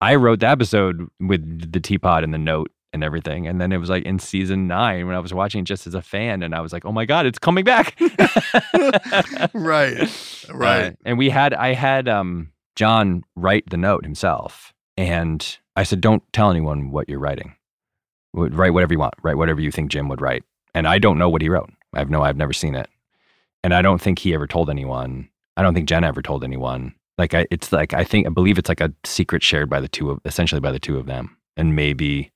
I 0.00 0.16
wrote 0.16 0.40
the 0.40 0.48
episode 0.48 1.06
with 1.18 1.72
the 1.72 1.80
teapot 1.80 2.24
and 2.24 2.34
the 2.34 2.38
note 2.38 2.70
and 2.94 3.04
everything. 3.04 3.46
And 3.46 3.60
then 3.60 3.72
it 3.72 3.78
was 3.78 3.90
like 3.90 4.04
in 4.04 4.18
season 4.18 4.66
nine 4.66 5.06
when 5.06 5.14
I 5.16 5.18
was 5.18 5.34
watching 5.34 5.64
just 5.64 5.86
as 5.86 5.94
a 5.94 6.00
fan, 6.00 6.42
and 6.42 6.54
I 6.54 6.60
was 6.60 6.72
like, 6.72 6.86
oh 6.86 6.92
my 6.92 7.04
God, 7.04 7.26
it's 7.26 7.38
coming 7.38 7.64
back. 7.64 8.00
right. 9.54 10.10
Right. 10.52 10.92
Uh, 10.92 10.96
and 11.06 11.16
we 11.16 11.30
had, 11.30 11.54
I 11.54 11.72
had 11.72 12.06
um, 12.06 12.52
John 12.76 13.24
write 13.34 13.64
the 13.70 13.78
note 13.78 14.04
himself. 14.04 14.74
And 14.96 15.58
I 15.74 15.84
said, 15.84 16.02
don't 16.02 16.22
tell 16.34 16.50
anyone 16.50 16.90
what 16.90 17.08
you're 17.08 17.18
writing. 17.18 17.56
Write 18.34 18.74
whatever 18.74 18.92
you 18.92 18.98
want. 18.98 19.14
Write 19.22 19.38
whatever 19.38 19.62
you 19.62 19.70
think 19.70 19.90
Jim 19.90 20.08
would 20.08 20.20
write. 20.20 20.44
And 20.74 20.86
I 20.86 20.98
don't 20.98 21.18
know 21.18 21.30
what 21.30 21.40
he 21.40 21.48
wrote. 21.48 21.70
I 21.94 22.00
have 22.00 22.10
no, 22.10 22.22
I've 22.22 22.36
never 22.36 22.52
seen 22.52 22.74
it. 22.74 22.88
And 23.62 23.72
I 23.72 23.80
don't 23.80 24.02
think 24.02 24.18
he 24.18 24.34
ever 24.34 24.46
told 24.46 24.68
anyone. 24.68 25.30
I 25.56 25.62
don't 25.62 25.72
think 25.72 25.88
Jen 25.88 26.04
ever 26.04 26.20
told 26.20 26.44
anyone. 26.44 26.94
Like 27.16 27.32
I, 27.32 27.46
it's 27.50 27.72
like 27.72 27.94
I 27.94 28.04
think 28.04 28.26
I 28.26 28.30
believe 28.30 28.58
it's 28.58 28.68
like 28.68 28.80
a 28.80 28.92
secret 29.04 29.42
shared 29.42 29.70
by 29.70 29.80
the 29.80 29.88
two 29.88 30.10
of 30.10 30.20
essentially 30.24 30.60
by 30.60 30.72
the 30.72 30.80
two 30.80 30.98
of 30.98 31.06
them, 31.06 31.36
and 31.56 31.76
maybe 31.76 32.32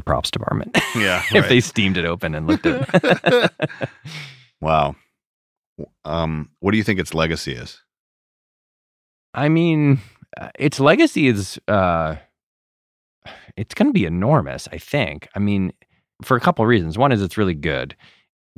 the 0.00 0.04
props 0.04 0.30
department. 0.30 0.76
Yeah, 0.96 1.22
if 1.30 1.34
right. 1.34 1.48
they 1.48 1.60
steamed 1.60 1.96
it 1.96 2.04
open 2.04 2.34
and 2.34 2.46
looked 2.46 2.66
at 2.66 2.88
it. 2.92 3.52
Wow. 4.62 4.96
Um, 6.04 6.50
what 6.58 6.72
do 6.72 6.76
you 6.76 6.84
think 6.84 7.00
its 7.00 7.14
legacy 7.14 7.52
is? 7.52 7.80
I 9.32 9.48
mean, 9.48 10.00
uh, 10.38 10.50
its 10.58 10.78
legacy 10.80 11.28
is 11.28 11.58
uh, 11.66 12.16
it's 13.56 13.72
going 13.72 13.88
to 13.88 13.94
be 13.94 14.04
enormous. 14.04 14.68
I 14.70 14.76
think. 14.76 15.28
I 15.34 15.38
mean, 15.38 15.72
for 16.22 16.36
a 16.36 16.40
couple 16.40 16.62
of 16.62 16.68
reasons. 16.68 16.98
One 16.98 17.10
is 17.10 17.22
it's 17.22 17.38
really 17.38 17.54
good. 17.54 17.96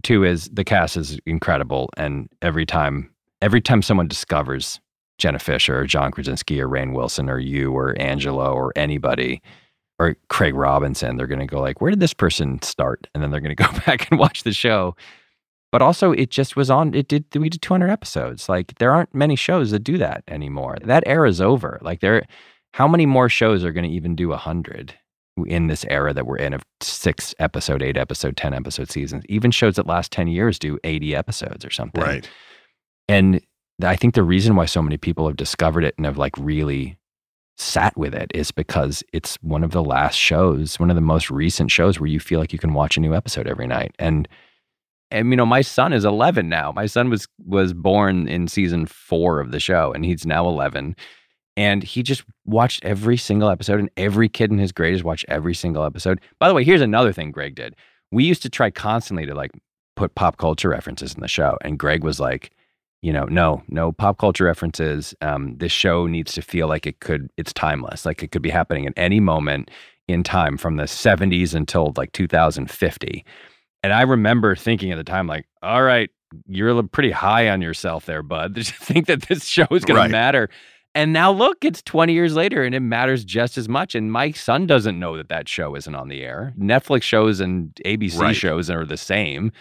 Two 0.03 0.25
is 0.25 0.49
the 0.53 0.65
cast 0.65 0.97
is 0.97 1.21
incredible, 1.25 1.89
and 1.97 2.29
every 2.41 2.67
time 2.67 3.09
every 3.41 3.61
time 3.61 3.83
someone 3.83 4.09
discovers 4.09 4.81
Jenna 5.19 5.39
Fischer 5.39 5.79
or 5.79 5.87
John 5.87 6.11
Krasinski 6.11 6.61
or 6.61 6.69
Rainn 6.69 6.95
Wilson 6.95 7.31
or 7.31 7.39
you 7.39 7.71
or 7.73 7.95
Angela 8.01 8.51
or 8.51 8.73
anybody 8.75 9.41
or 10.03 10.17
Craig 10.29 10.55
Robinson, 10.55 11.17
they're 11.17 11.29
going 11.29 11.39
to 11.39 11.47
go 11.47 11.61
like, 11.61 11.81
"Where 11.81 11.91
did 11.91 12.01
this 12.01 12.15
person 12.15 12.61
start?" 12.63 13.07
And 13.15 13.23
then 13.23 13.31
they're 13.31 13.41
going 13.41 13.55
to 13.55 13.63
go 13.63 13.71
back 13.87 14.11
and 14.11 14.19
watch 14.19 14.43
the 14.43 14.53
show. 14.53 14.97
But 15.71 15.81
also, 15.81 16.13
it 16.13 16.31
just 16.31 16.57
was 16.57 16.71
on. 16.71 16.93
It 16.93 17.09
did. 17.09 17.25
We 17.35 17.49
did 17.49 17.63
200 17.63 17.89
episodes. 17.89 18.49
Like 18.49 18.75
there 18.79 18.93
aren't 18.93 19.15
many 19.15 19.37
shows 19.37 19.71
that 19.71 19.85
do 19.85 19.97
that 19.99 20.25
anymore. 20.29 20.77
That 20.83 21.05
era's 21.07 21.41
over. 21.41 21.79
Like 21.83 22.01
there, 22.01 22.27
how 22.75 22.89
many 22.89 23.07
more 23.07 23.29
shows 23.29 23.65
are 23.65 23.73
going 23.73 23.89
to 23.89 23.95
even 23.95 24.17
do 24.17 24.29
100 24.29 24.95
in 25.47 25.69
this 25.69 25.87
era 25.89 26.13
that 26.13 26.27
we're 26.27 26.37
in 26.37 26.53
of 26.53 26.63
six 26.83 27.35
episode, 27.39 27.83
eight 27.83 27.97
episode, 27.97 28.37
10 28.37 28.53
episode 28.53 28.91
seasons? 28.91 29.25
Even 29.29 29.51
shows 29.51 29.77
that 29.77 29.87
last 29.87 30.11
10 30.13 30.27
years 30.27 30.59
do 30.59 30.79
80 30.85 31.15
episodes 31.15 31.65
or 31.65 31.71
something. 31.71 32.03
Right. 32.03 32.29
And 33.09 33.41
I 33.83 33.97
think 33.97 34.15
the 34.15 34.23
reason 34.23 34.57
why 34.57 34.67
so 34.67 34.83
many 34.83 34.97
people 34.97 35.27
have 35.27 35.37
discovered 35.37 35.85
it 35.85 35.95
and 35.97 36.05
have 36.05 36.19
like 36.19 36.37
really 36.37 36.99
sat 37.57 37.97
with 37.97 38.15
it 38.15 38.31
is 38.35 38.51
because 38.51 39.03
it's 39.13 39.37
one 39.37 39.63
of 39.63 39.73
the 39.73 39.83
last 39.83 40.17
shows, 40.17 40.79
one 40.81 40.91
of 40.91 40.97
the 40.97 41.03
most 41.03 41.31
recent 41.31 41.71
shows 41.71 42.01
where 42.01 42.09
you 42.09 42.21
feel 42.21 42.41
like 42.41 42.53
you 42.53 42.59
can 42.59 42.75
watch 42.75 42.97
a 42.97 43.01
new 43.01 43.15
episode 43.15 43.47
every 43.47 43.67
night. 43.67 43.95
And 43.99 44.29
and 45.11 45.29
you 45.29 45.37
know, 45.37 45.45
my 45.45 45.61
son 45.61 45.93
is 45.93 46.07
11 46.07 46.49
now. 46.49 46.73
My 46.73 46.87
son 46.87 47.11
was 47.11 47.29
was 47.45 47.75
born 47.75 48.29
in 48.29 48.49
season 48.49 48.87
4 48.87 49.41
of 49.41 49.51
the 49.51 49.61
show 49.61 49.93
and 49.93 50.05
he's 50.05 50.25
now 50.27 50.47
11. 50.49 50.97
And 51.55 51.83
he 51.83 52.03
just 52.03 52.25
watched 52.47 52.83
every 52.83 53.19
single 53.19 53.51
episode 53.51 53.79
and 53.79 53.91
every 53.99 54.29
kid 54.29 54.51
in 54.51 54.59
his 54.59 54.73
grade 54.73 54.95
has 54.95 55.05
watched 55.05 55.27
every 55.29 55.55
single 55.55 55.85
episode. 55.85 56.19
By 56.39 56.49
the 56.49 56.55
way, 56.55 56.65
here's 56.65 56.81
another 56.81 57.13
thing 57.13 57.31
Greg 57.31 57.55
did. 57.55 57.77
We 58.11 58.25
used 58.25 58.43
to 58.43 58.51
try 58.51 58.71
constantly 58.71 59.27
to 59.27 59.35
like 59.35 59.51
put 59.95 60.15
pop 60.15 60.39
culture 60.39 60.71
references 60.71 61.15
in 61.15 61.21
the 61.21 61.29
show. 61.29 61.59
And 61.61 61.79
Greg 61.79 62.03
was 62.03 62.19
like, 62.19 62.53
you 63.03 63.13
know, 63.13 63.25
no, 63.25 63.63
no 63.69 63.93
pop 63.93 64.19
culture 64.19 64.45
references. 64.45 65.15
Um, 65.21 65.57
this 65.59 65.73
show 65.73 66.07
needs 66.07 66.33
to 66.33 66.43
feel 66.43 66.69
like 66.69 66.87
it 66.87 67.01
could, 67.01 67.29
it's 67.37 67.53
timeless, 67.53 68.07
like 68.07 68.23
it 68.23 68.31
could 68.33 68.43
be 68.43 68.51
happening 68.51 68.87
at 68.87 68.93
any 68.97 69.21
moment 69.21 69.71
in 70.09 70.23
time 70.23 70.57
from 70.57 70.77
the 70.77 70.85
70s 70.85 71.55
until 71.55 71.93
like 71.97 72.13
2050. 72.13 73.25
And 73.83 73.93
I 73.93 74.03
remember 74.03 74.55
thinking 74.55 74.93
at 74.93 74.97
the 74.97 75.05
time, 75.05 75.27
like, 75.27 75.47
all 75.63 75.83
right, 75.83 76.11
you're 76.47 76.83
pretty 76.85 77.11
high 77.11 77.49
on 77.51 77.61
yourself 77.61 78.07
there, 78.07 78.23
bud. 78.23 78.55
To 78.65 78.65
think 78.65 79.07
that 79.07 79.23
this 79.23 79.45
show 79.45 79.67
is 79.73 79.85
going 79.85 79.97
Right. 79.99 80.07
to 80.07 80.13
matter. 80.13 80.49
And 80.95 81.13
now 81.13 81.33
look, 81.33 81.65
it's 81.65 81.83
20 81.83 82.13
years 82.13 82.35
later 82.35 82.63
and 82.63 82.75
it 82.75 82.81
matters 82.81 83.25
just 83.25 83.57
as 83.59 83.69
much. 83.69 83.95
And 83.95 84.13
my 84.13 84.31
son 84.33 84.67
doesn't 84.67 84.99
know 84.99 85.17
that 85.17 85.29
that 85.31 85.49
show 85.49 85.75
isn't 85.75 85.95
on 85.95 86.09
the 86.09 86.23
air. 86.23 86.53
Netflix 86.59 87.03
shows 87.03 87.41
and 87.41 87.75
ABC 87.85 88.21
Right. 88.21 88.37
shows 88.37 88.69
are 88.71 88.85
the 88.85 88.97
same. 88.99 89.53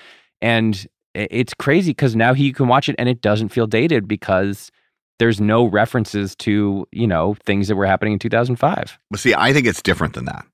And 0.42 0.86
it's 1.14 1.54
crazy 1.54 1.92
because 1.92 2.16
now 2.16 2.34
he 2.34 2.54
can 2.54 2.68
watch 2.68 2.90
it 2.90 2.96
and 2.98 3.10
it 3.10 3.22
doesn't 3.22 3.50
feel 3.50 3.68
dated 3.68 4.08
because 4.08 4.72
there's 5.20 5.40
no 5.40 5.66
references 5.66 6.36
to, 6.38 6.88
you 6.92 7.08
know, 7.08 7.36
things 7.46 7.68
that 7.68 7.76
were 7.76 7.86
happening 7.86 8.14
in 8.14 8.20
2005. 8.20 8.98
But 9.10 9.20
see, 9.20 9.36
I 9.36 9.54
think 9.54 9.68
it's 9.68 9.82
different 9.82 10.16
than 10.16 10.26
that. 10.26 10.46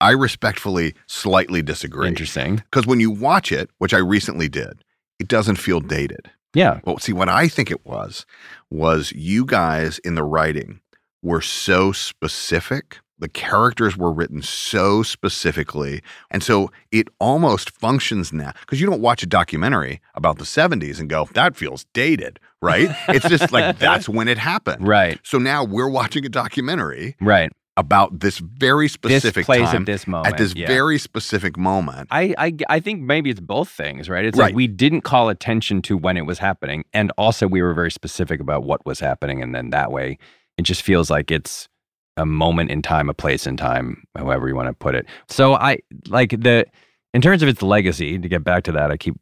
I 0.00 0.10
respectfully 0.10 0.94
slightly 1.06 1.62
disagree. 1.62 2.08
Interesting. 2.08 2.56
Because 2.56 2.86
when 2.86 3.00
you 3.00 3.10
watch 3.10 3.52
it, 3.52 3.70
which 3.78 3.94
I 3.94 3.98
recently 3.98 4.48
did, 4.48 4.82
it 5.18 5.28
doesn't 5.28 5.56
feel 5.56 5.80
dated. 5.80 6.30
Yeah. 6.54 6.80
Well, 6.84 6.98
see, 6.98 7.12
what 7.12 7.28
I 7.28 7.48
think 7.48 7.70
it 7.70 7.84
was, 7.86 8.26
was 8.70 9.12
you 9.12 9.44
guys 9.44 9.98
in 10.00 10.14
the 10.14 10.24
writing 10.24 10.80
were 11.22 11.40
so 11.40 11.92
specific. 11.92 12.98
The 13.18 13.28
characters 13.28 13.96
were 13.96 14.12
written 14.12 14.42
so 14.42 15.02
specifically. 15.02 16.02
And 16.30 16.42
so 16.42 16.70
it 16.92 17.08
almost 17.18 17.70
functions 17.70 18.32
now 18.32 18.52
because 18.60 18.80
you 18.80 18.86
don't 18.86 19.00
watch 19.00 19.22
a 19.22 19.26
documentary 19.26 20.00
about 20.14 20.38
the 20.38 20.44
70s 20.44 21.00
and 21.00 21.08
go, 21.08 21.28
that 21.34 21.56
feels 21.56 21.84
dated, 21.94 22.38
right? 22.60 22.90
it's 23.08 23.28
just 23.28 23.52
like 23.52 23.78
that's 23.86 24.08
when 24.08 24.28
it 24.28 24.38
happened. 24.38 24.86
Right. 24.86 25.18
So 25.22 25.38
now 25.38 25.64
we're 25.64 25.88
watching 25.88 26.26
a 26.26 26.28
documentary 26.28 27.16
Right. 27.20 27.50
about 27.78 28.20
this 28.20 28.38
very 28.38 28.88
specific 28.88 29.46
place 29.46 29.68
at 29.68 29.86
this 29.86 29.86
this 29.86 30.02
At 30.02 30.08
moment, 30.08 30.36
this 30.38 30.54
yeah. 30.54 30.66
very 30.66 30.98
specific 30.98 31.56
moment. 31.56 32.08
I, 32.10 32.34
I 32.38 32.54
I 32.68 32.80
think 32.80 33.00
maybe 33.02 33.30
it's 33.30 33.40
both 33.40 33.68
things, 33.70 34.08
right? 34.08 34.24
It's 34.24 34.38
Right. 34.38 34.46
like 34.46 34.54
we 34.54 34.66
didn't 34.66 35.02
call 35.02 35.28
attention 35.28 35.82
to 35.82 35.96
when 35.96 36.16
it 36.16 36.26
was 36.26 36.38
happening, 36.38 36.84
and 36.92 37.12
also 37.16 37.46
we 37.46 37.62
were 37.62 37.74
very 37.74 37.90
specific 37.90 38.40
about 38.40 38.64
what 38.64 38.84
was 38.86 39.00
happening, 39.00 39.42
and 39.42 39.54
then 39.54 39.70
that 39.70 39.90
way 39.90 40.18
it 40.58 40.62
just 40.62 40.82
feels 40.82 41.10
like 41.10 41.30
it's 41.30 41.68
a 42.16 42.26
moment 42.26 42.70
in 42.70 42.82
time, 42.82 43.08
a 43.08 43.14
place 43.14 43.46
in 43.46 43.56
time, 43.56 44.04
however 44.16 44.48
you 44.48 44.54
want 44.54 44.68
to 44.68 44.72
put 44.72 44.94
it. 44.94 45.06
So 45.28 45.54
I 45.54 45.78
like 46.08 46.30
the 46.30 46.66
in 47.14 47.22
terms 47.22 47.42
of 47.42 47.48
its 47.48 47.62
legacy. 47.62 48.18
To 48.18 48.28
get 48.28 48.44
back 48.44 48.64
to 48.64 48.72
that, 48.72 48.90
I 48.90 48.96
keep 48.96 49.14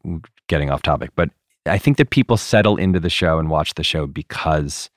getting 0.48 0.70
off 0.70 0.82
topic, 0.82 1.10
but 1.14 1.30
I 1.66 1.78
think 1.78 1.96
that 1.96 2.10
people 2.10 2.36
settle 2.36 2.76
into 2.76 3.00
the 3.00 3.10
show 3.10 3.38
and 3.38 3.48
watch 3.50 3.74
the 3.74 3.84
show 3.84 4.06
because 4.06 4.90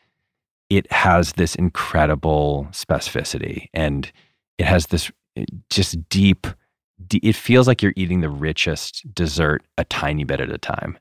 it 0.70 0.92
has 0.92 1.34
this 1.34 1.56
incredible 1.56 2.68
specificity 2.72 3.68
and 3.74 4.12
it 4.58 4.66
has 4.66 4.88
this 4.88 5.12
eh, 5.36 5.46
just 5.70 6.10
deep 6.10 6.48
it 7.14 7.36
feels 7.36 7.68
like 7.68 7.84
you're 7.84 7.94
eating 7.96 8.22
the 8.22 8.30
richest 8.30 9.06
dessert 9.14 9.64
a 9.78 9.84
tiny 9.86 10.24
bit 10.24 10.42
at 10.42 10.50
a 10.50 10.58
time 10.58 10.98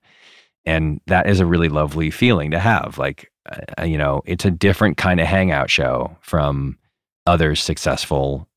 and 0.66 1.01
that 1.07 1.26
is 1.26 1.40
a 1.40 1.47
really 1.47 1.70
lovely 1.70 2.11
feeling 2.11 2.51
to 2.51 2.59
have 2.59 2.99
like 2.99 3.32
uh, 3.78 3.82
you 3.84 3.97
know 3.97 4.22
it's 4.26 4.44
a 4.44 4.51
different 4.51 4.97
kind 4.99 5.20
of 5.20 5.26
hangout 5.26 5.70
show 5.70 6.14
from 6.20 6.76
other 7.26 7.54
successful 7.54 8.48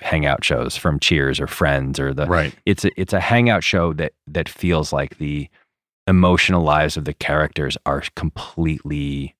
hangout 0.00 0.44
shows 0.44 0.76
from 0.76 1.00
cheers 1.00 1.40
or 1.40 1.46
friends 1.46 1.98
or 1.98 2.12
the 2.12 2.26
Right. 2.26 2.54
it's 2.66 2.84
a, 2.84 3.00
it's 3.00 3.12
a 3.12 3.20
hangout 3.20 3.64
show 3.64 3.92
that 3.94 4.12
that 4.26 4.48
feels 4.48 4.92
like 4.92 5.18
the 5.18 5.48
emotional 6.06 6.62
lives 6.62 6.96
of 6.96 7.04
the 7.04 7.14
characters 7.14 7.76
are 7.86 8.02
completely 8.14 9.34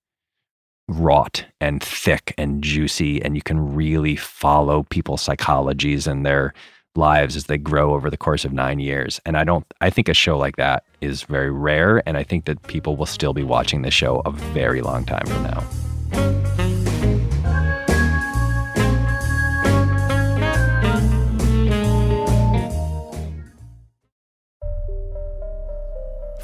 wrought 0.89 1.45
and 1.61 1.83
thick 1.83 2.35
and 2.39 2.63
juicy 2.63 3.23
and 3.23 3.37
you 3.37 3.43
can 3.43 3.75
really 3.75 4.17
follow 4.17 4.85
people's 4.85 5.25
psychologies 5.27 6.07
and 6.07 6.25
their 6.25 6.55
lives 6.97 7.37
as 7.37 7.45
they 7.45 7.59
grow 7.59 7.95
over 7.95 8.09
the 8.11 8.17
course 8.17 8.45
of 8.45 8.53
9 8.53 8.81
years 8.81 9.21
and 9.27 9.37
I 9.37 9.45
don't 9.45 9.67
I 9.83 9.91
think 9.91 10.09
a 10.09 10.15
show 10.15 10.39
like 10.39 10.57
that 10.57 10.85
is 11.03 11.23
very 11.25 11.51
rare 11.51 12.03
and 12.09 12.17
I 12.17 12.23
think 12.25 12.47
that 12.47 12.63
people 12.67 12.97
will 12.97 13.07
still 13.07 13.35
be 13.35 13.45
watching 13.45 13.83
the 13.83 13.91
show 13.91 14.23
a 14.25 14.31
very 14.31 14.81
long 14.81 15.05
time 15.05 15.27
from 15.27 15.43
now. 15.43 16.68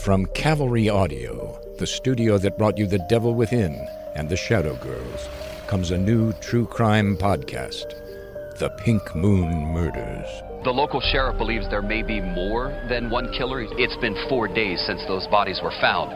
From 0.04 0.26
Cavalry 0.34 0.90
Audio, 0.90 1.58
the 1.78 1.86
studio 1.86 2.36
that 2.36 2.58
brought 2.58 2.76
you 2.76 2.86
The 2.86 3.02
Devil 3.08 3.34
Within 3.34 3.88
and 4.14 4.28
The 4.28 4.36
Shadow 4.36 4.76
Girls, 4.76 5.28
comes 5.66 5.92
a 5.92 5.96
new 5.96 6.34
true 6.42 6.66
crime 6.66 7.16
podcast, 7.16 7.94
The 8.58 8.68
Pink 8.84 9.16
Moon 9.16 9.48
Murders. 9.72 10.28
The 10.62 10.70
local 10.72 11.00
sheriff 11.00 11.38
believes 11.38 11.70
there 11.70 11.80
may 11.80 12.02
be 12.02 12.20
more 12.20 12.78
than 12.90 13.08
one 13.08 13.32
killer. 13.32 13.62
It's 13.62 13.96
been 13.96 14.14
four 14.28 14.46
days 14.46 14.84
since 14.86 15.00
those 15.08 15.26
bodies 15.28 15.60
were 15.64 15.72
found, 15.80 16.12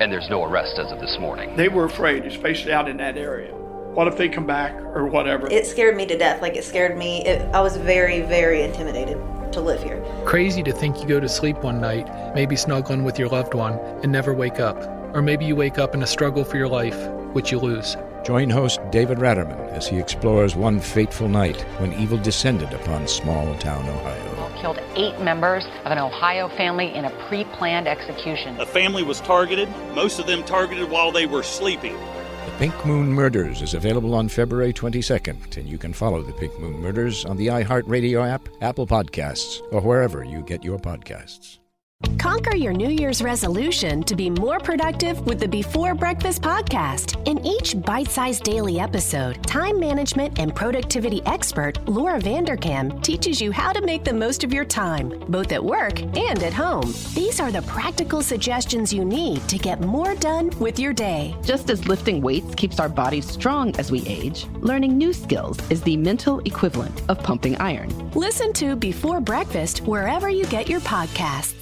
and 0.00 0.12
there's 0.12 0.30
no 0.30 0.44
arrest 0.44 0.78
as 0.78 0.92
of 0.92 1.00
this 1.00 1.16
morning. 1.18 1.56
They 1.56 1.68
were 1.68 1.86
afraid, 1.86 2.24
especially 2.24 2.72
out 2.72 2.88
in 2.88 2.96
that 2.98 3.16
area. 3.16 3.52
What 3.52 4.06
if 4.06 4.16
they 4.16 4.28
come 4.28 4.46
back 4.46 4.72
or 4.72 5.08
whatever? 5.08 5.50
It 5.50 5.66
scared 5.66 5.96
me 5.96 6.06
to 6.06 6.16
death. 6.16 6.40
Like 6.42 6.54
it 6.54 6.62
scared 6.62 6.96
me. 6.96 7.26
It, 7.26 7.42
I 7.52 7.60
was 7.60 7.76
very, 7.76 8.20
very 8.20 8.62
intimidated 8.62 9.20
to 9.52 9.60
live 9.60 9.82
here. 9.82 10.02
Crazy 10.24 10.62
to 10.62 10.72
think 10.72 11.00
you 11.00 11.06
go 11.06 11.20
to 11.20 11.28
sleep 11.28 11.58
one 11.58 11.80
night, 11.80 12.08
maybe 12.34 12.56
snuggling 12.56 13.04
with 13.04 13.18
your 13.18 13.28
loved 13.28 13.54
one, 13.54 13.74
and 14.02 14.10
never 14.10 14.34
wake 14.34 14.60
up. 14.60 14.76
Or 15.14 15.22
maybe 15.22 15.44
you 15.44 15.54
wake 15.54 15.78
up 15.78 15.94
in 15.94 16.02
a 16.02 16.06
struggle 16.06 16.44
for 16.44 16.56
your 16.56 16.68
life, 16.68 16.96
which 17.32 17.52
you 17.52 17.58
lose. 17.58 17.96
Join 18.24 18.50
host 18.50 18.80
David 18.90 19.18
Ratterman 19.18 19.68
as 19.72 19.88
he 19.88 19.98
explores 19.98 20.54
one 20.54 20.78
fateful 20.78 21.28
night 21.28 21.60
when 21.78 21.92
evil 21.94 22.18
descended 22.18 22.72
upon 22.72 23.08
small 23.08 23.52
town 23.56 23.88
Ohio. 23.88 24.60
killed 24.60 24.78
eight 24.94 25.18
members 25.20 25.64
of 25.84 25.90
an 25.90 25.98
Ohio 25.98 26.48
family 26.50 26.94
in 26.94 27.04
a 27.04 27.10
pre 27.26 27.44
planned 27.44 27.88
execution. 27.88 28.60
A 28.60 28.66
family 28.66 29.02
was 29.02 29.20
targeted, 29.20 29.68
most 29.92 30.20
of 30.20 30.26
them 30.26 30.44
targeted 30.44 30.88
while 30.88 31.10
they 31.10 31.26
were 31.26 31.42
sleeping. 31.42 31.96
The 32.44 32.52
Pink 32.58 32.86
Moon 32.86 33.12
Murders 33.12 33.62
is 33.62 33.74
available 33.74 34.14
on 34.14 34.28
February 34.28 34.72
22nd, 34.72 35.56
and 35.56 35.68
you 35.68 35.78
can 35.78 35.92
follow 35.92 36.22
the 36.22 36.32
Pink 36.32 36.58
Moon 36.58 36.80
Murders 36.80 37.24
on 37.24 37.36
the 37.36 37.46
iHeartRadio 37.46 38.28
app, 38.28 38.48
Apple 38.60 38.86
Podcasts, 38.86 39.60
or 39.70 39.80
wherever 39.80 40.24
you 40.24 40.42
get 40.42 40.64
your 40.64 40.78
podcasts. 40.78 41.58
Conquer 42.18 42.54
your 42.54 42.72
New 42.72 42.88
Year's 42.88 43.20
resolution 43.20 44.02
to 44.04 44.14
be 44.14 44.30
more 44.30 44.58
productive 44.60 45.20
with 45.26 45.40
the 45.40 45.48
Before 45.48 45.94
Breakfast 45.94 46.40
podcast. 46.40 47.20
In 47.26 47.44
each 47.44 47.80
bite 47.82 48.10
sized 48.10 48.44
daily 48.44 48.78
episode, 48.78 49.42
time 49.44 49.80
management 49.80 50.38
and 50.38 50.54
productivity 50.54 51.20
expert 51.26 51.84
Laura 51.88 52.20
Vanderkam 52.20 53.02
teaches 53.02 53.40
you 53.40 53.50
how 53.50 53.72
to 53.72 53.84
make 53.84 54.04
the 54.04 54.12
most 54.12 54.44
of 54.44 54.52
your 54.52 54.64
time, 54.64 55.08
both 55.28 55.52
at 55.52 55.64
work 55.64 56.00
and 56.00 56.42
at 56.42 56.52
home. 56.52 56.94
These 57.14 57.40
are 57.40 57.50
the 57.50 57.62
practical 57.62 58.22
suggestions 58.22 58.92
you 58.92 59.04
need 59.04 59.46
to 59.48 59.58
get 59.58 59.80
more 59.80 60.14
done 60.14 60.50
with 60.60 60.78
your 60.78 60.92
day. 60.92 61.36
Just 61.44 61.70
as 61.70 61.88
lifting 61.88 62.20
weights 62.20 62.54
keeps 62.54 62.78
our 62.80 62.88
bodies 62.88 63.28
strong 63.28 63.74
as 63.76 63.90
we 63.90 64.06
age, 64.06 64.46
learning 64.60 64.96
new 64.96 65.12
skills 65.12 65.58
is 65.70 65.82
the 65.82 65.96
mental 65.96 66.38
equivalent 66.40 67.02
of 67.08 67.18
pumping 67.22 67.56
iron. 67.58 68.10
Listen 68.12 68.52
to 68.54 68.76
Before 68.76 69.20
Breakfast 69.20 69.80
wherever 69.80 70.28
you 70.28 70.46
get 70.46 70.68
your 70.68 70.80
podcasts. 70.80 71.61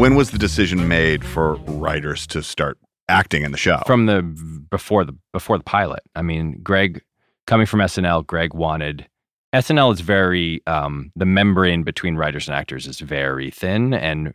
When 0.00 0.14
was 0.14 0.30
the 0.30 0.38
decision 0.38 0.88
made 0.88 1.26
for 1.26 1.56
writers 1.56 2.26
to 2.28 2.42
start 2.42 2.78
acting 3.10 3.42
in 3.42 3.52
the 3.52 3.58
show? 3.58 3.82
From 3.84 4.06
the 4.06 4.22
before 4.22 5.04
the 5.04 5.14
before 5.34 5.58
the 5.58 5.64
pilot. 5.64 6.00
I 6.16 6.22
mean, 6.22 6.58
Greg 6.62 7.02
coming 7.46 7.66
from 7.66 7.80
SNL, 7.80 8.26
Greg 8.26 8.54
wanted 8.54 9.06
SNL 9.54 9.92
is 9.92 10.00
very 10.00 10.62
um, 10.66 11.12
the 11.16 11.26
membrane 11.26 11.82
between 11.82 12.16
writers 12.16 12.48
and 12.48 12.54
actors 12.54 12.86
is 12.86 13.00
very 13.00 13.50
thin, 13.50 13.92
and 13.92 14.32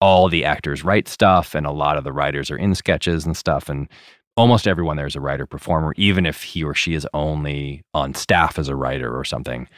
all 0.00 0.28
the 0.28 0.44
actors 0.44 0.82
write 0.82 1.06
stuff, 1.06 1.54
and 1.54 1.64
a 1.64 1.70
lot 1.70 1.96
of 1.96 2.02
the 2.02 2.12
writers 2.12 2.50
are 2.50 2.58
in 2.58 2.74
sketches 2.74 3.24
and 3.24 3.36
stuff, 3.36 3.68
and 3.68 3.88
almost 4.36 4.66
everyone 4.66 4.96
there 4.96 5.06
is 5.06 5.14
a 5.14 5.20
writer 5.20 5.46
performer, 5.46 5.94
even 5.96 6.26
if 6.26 6.42
he 6.42 6.64
or 6.64 6.74
she 6.74 6.92
is 6.92 7.06
only 7.14 7.84
on 7.94 8.14
staff 8.14 8.58
as 8.58 8.66
a 8.66 8.74
writer 8.74 9.16
or 9.16 9.24
something. 9.24 9.68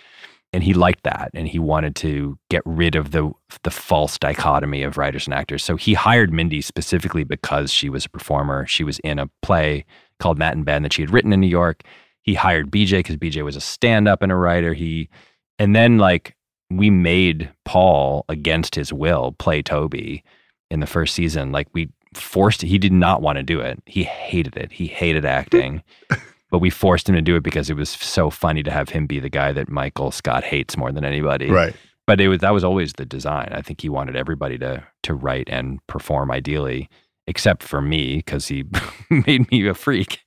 And 0.57 0.64
he 0.64 0.72
liked 0.72 1.02
that, 1.02 1.30
and 1.34 1.46
he 1.46 1.59
wanted 1.59 1.94
to 1.96 2.38
get 2.48 2.62
rid 2.64 2.96
of 2.96 3.11
the 3.11 3.30
the 3.62 3.70
false 3.70 4.18
dichotomy 4.18 4.82
of 4.82 4.96
writers 4.96 5.26
and 5.26 5.34
actors. 5.34 5.62
So 5.62 5.76
he 5.76 5.92
hired 5.92 6.32
Mindy 6.32 6.62
specifically 6.62 7.24
because 7.24 7.70
she 7.70 7.90
was 7.90 8.07
a 8.07 8.09
performer. 8.09 8.66
She 8.66 8.82
was 8.82 8.98
in 9.00 9.18
a 9.18 9.28
play 9.42 9.84
called 10.18 10.38
Matt 10.38 10.57
and 10.57 10.64
Ben 10.64 10.82
that 10.82 10.94
she 10.94 11.02
had 11.02 11.11
written 11.11 11.34
in 11.34 11.42
New 11.42 11.46
York. 11.46 11.82
He 12.22 12.32
hired 12.32 12.70
BJ 12.70 13.00
because 13.00 13.18
BJ 13.18 13.44
was 13.44 13.54
a 13.54 13.61
stand 13.61 14.09
up 14.09 14.22
and 14.22 14.32
a 14.32 14.34
writer. 14.34 14.72
He 14.72 15.11
and 15.59 15.76
then 15.76 15.98
like 15.98 16.34
we 16.70 16.88
made 16.88 17.52
Paul 17.66 18.24
against 18.30 18.76
his 18.76 18.94
will 18.94 19.32
play 19.32 19.61
Toby 19.61 20.24
in 20.70 20.80
the 20.80 20.86
first 20.86 21.14
season. 21.14 21.52
Like 21.52 21.68
we 21.74 21.90
forced 22.14 22.62
he 22.62 22.78
did 22.78 22.94
not 22.94 23.20
want 23.20 23.36
to 23.36 23.42
do 23.42 23.61
it. 23.61 23.82
He 23.84 24.04
hated 24.04 24.57
it. 24.57 24.72
He 24.72 24.86
hated 24.86 25.26
acting. 25.26 25.82
but 26.57 26.61
we 26.62 26.70
forced 26.70 27.07
him 27.07 27.14
to 27.14 27.20
do 27.20 27.36
it 27.36 27.42
because 27.42 27.68
it 27.68 27.76
was 27.76 27.90
so 27.90 28.30
funny 28.30 28.62
to 28.62 28.70
have 28.70 28.88
him 28.88 29.07
be 29.07 29.20
the 29.20 29.28
guy 29.28 29.52
that 29.52 29.68
Michael 29.68 30.11
Scott 30.11 30.42
hates 30.42 30.74
more 30.74 30.90
than 30.90 31.04
anybody. 31.04 31.50
Right. 31.50 31.76
But 32.07 32.18
it 32.18 32.28
was 32.28 32.38
that 32.38 32.54
was 32.54 32.64
always 32.64 32.94
the 32.94 33.04
design. 33.04 33.50
I 33.52 33.61
think 33.61 33.82
he 33.82 33.90
wanted 33.90 34.16
everybody 34.16 34.57
to 34.61 34.82
to 35.02 35.12
write 35.12 35.50
and 35.50 35.86
perform 35.86 36.30
ideally, 36.30 36.88
except 37.26 37.62
for 37.62 37.82
me 37.82 38.16
because 38.16 38.48
he 38.48 38.64
made 39.11 39.50
me 39.50 39.66
a 39.66 39.74
freak. 39.74 40.22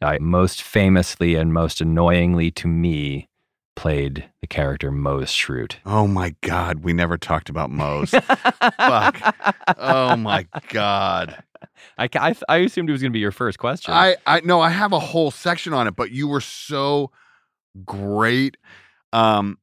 I 0.00 0.18
most 0.18 0.62
famously 0.62 1.36
and 1.36 1.54
most 1.54 1.80
annoyingly 1.80 2.50
to 2.50 2.66
me 2.66 3.28
played 3.76 4.28
the 4.40 4.48
character 4.48 4.90
Mose 4.90 5.30
Schrute. 5.30 5.76
Oh 5.86 6.08
my 6.08 6.34
God, 6.40 6.80
we 6.82 6.92
never 6.92 7.16
talked 7.16 7.50
about 7.50 7.70
Mose. 7.70 8.10
Fuck. 8.10 9.36
Oh 9.78 10.16
my 10.16 10.46
God. 10.70 11.42
I, 11.98 12.08
I, 12.14 12.34
I 12.48 12.56
assumed 12.58 12.88
it 12.88 12.92
was 12.92 13.02
going 13.02 13.12
to 13.12 13.16
be 13.16 13.20
your 13.20 13.32
first 13.32 13.58
question. 13.58 13.94
I, 13.94 14.16
I 14.26 14.40
no, 14.40 14.60
I 14.60 14.70
have 14.70 14.92
a 14.92 14.98
whole 14.98 15.30
section 15.30 15.72
on 15.72 15.86
it, 15.86 15.96
but 15.96 16.10
you 16.10 16.28
were 16.28 16.40
so 16.40 17.10
great. 17.84 18.56
Um, 19.12 19.58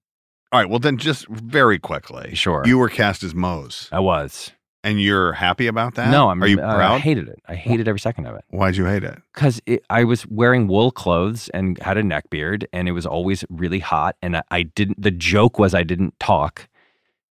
all 0.51 0.59
right, 0.59 0.69
well 0.69 0.79
then, 0.79 0.97
just 0.97 1.27
very 1.27 1.79
quickly, 1.79 2.33
sure, 2.35 2.63
you 2.65 2.77
were 2.77 2.89
cast 2.89 3.23
as 3.23 3.35
Mose. 3.35 3.87
I 3.91 3.99
was, 3.99 4.51
and 4.83 5.01
you're 5.01 5.33
happy 5.33 5.67
about 5.67 5.95
that? 5.95 6.09
no, 6.09 6.29
I'm. 6.29 6.41
Are 6.41 6.47
you 6.47 6.59
uh, 6.59 6.75
proud? 6.75 6.95
I 6.95 6.99
hated 6.99 7.27
it. 7.27 7.39
I 7.47 7.55
hated 7.55 7.87
every 7.87 7.99
second 7.99 8.25
of 8.25 8.35
it. 8.35 8.43
Why'd 8.49 8.75
you 8.75 8.85
hate 8.85 9.03
it? 9.03 9.21
because 9.33 9.61
I 9.89 10.03
was 10.03 10.25
wearing 10.27 10.67
wool 10.67 10.91
clothes 10.91 11.49
and 11.49 11.77
had 11.79 11.97
a 11.97 12.03
neck 12.03 12.29
beard, 12.29 12.67
and 12.73 12.87
it 12.87 12.93
was 12.93 13.05
always 13.05 13.43
really 13.49 13.79
hot. 13.79 14.15
And 14.21 14.37
I, 14.37 14.43
I 14.49 14.63
didn't. 14.63 15.01
The 15.01 15.11
joke 15.11 15.59
was 15.59 15.75
I 15.75 15.83
didn't 15.83 16.19
talk, 16.19 16.67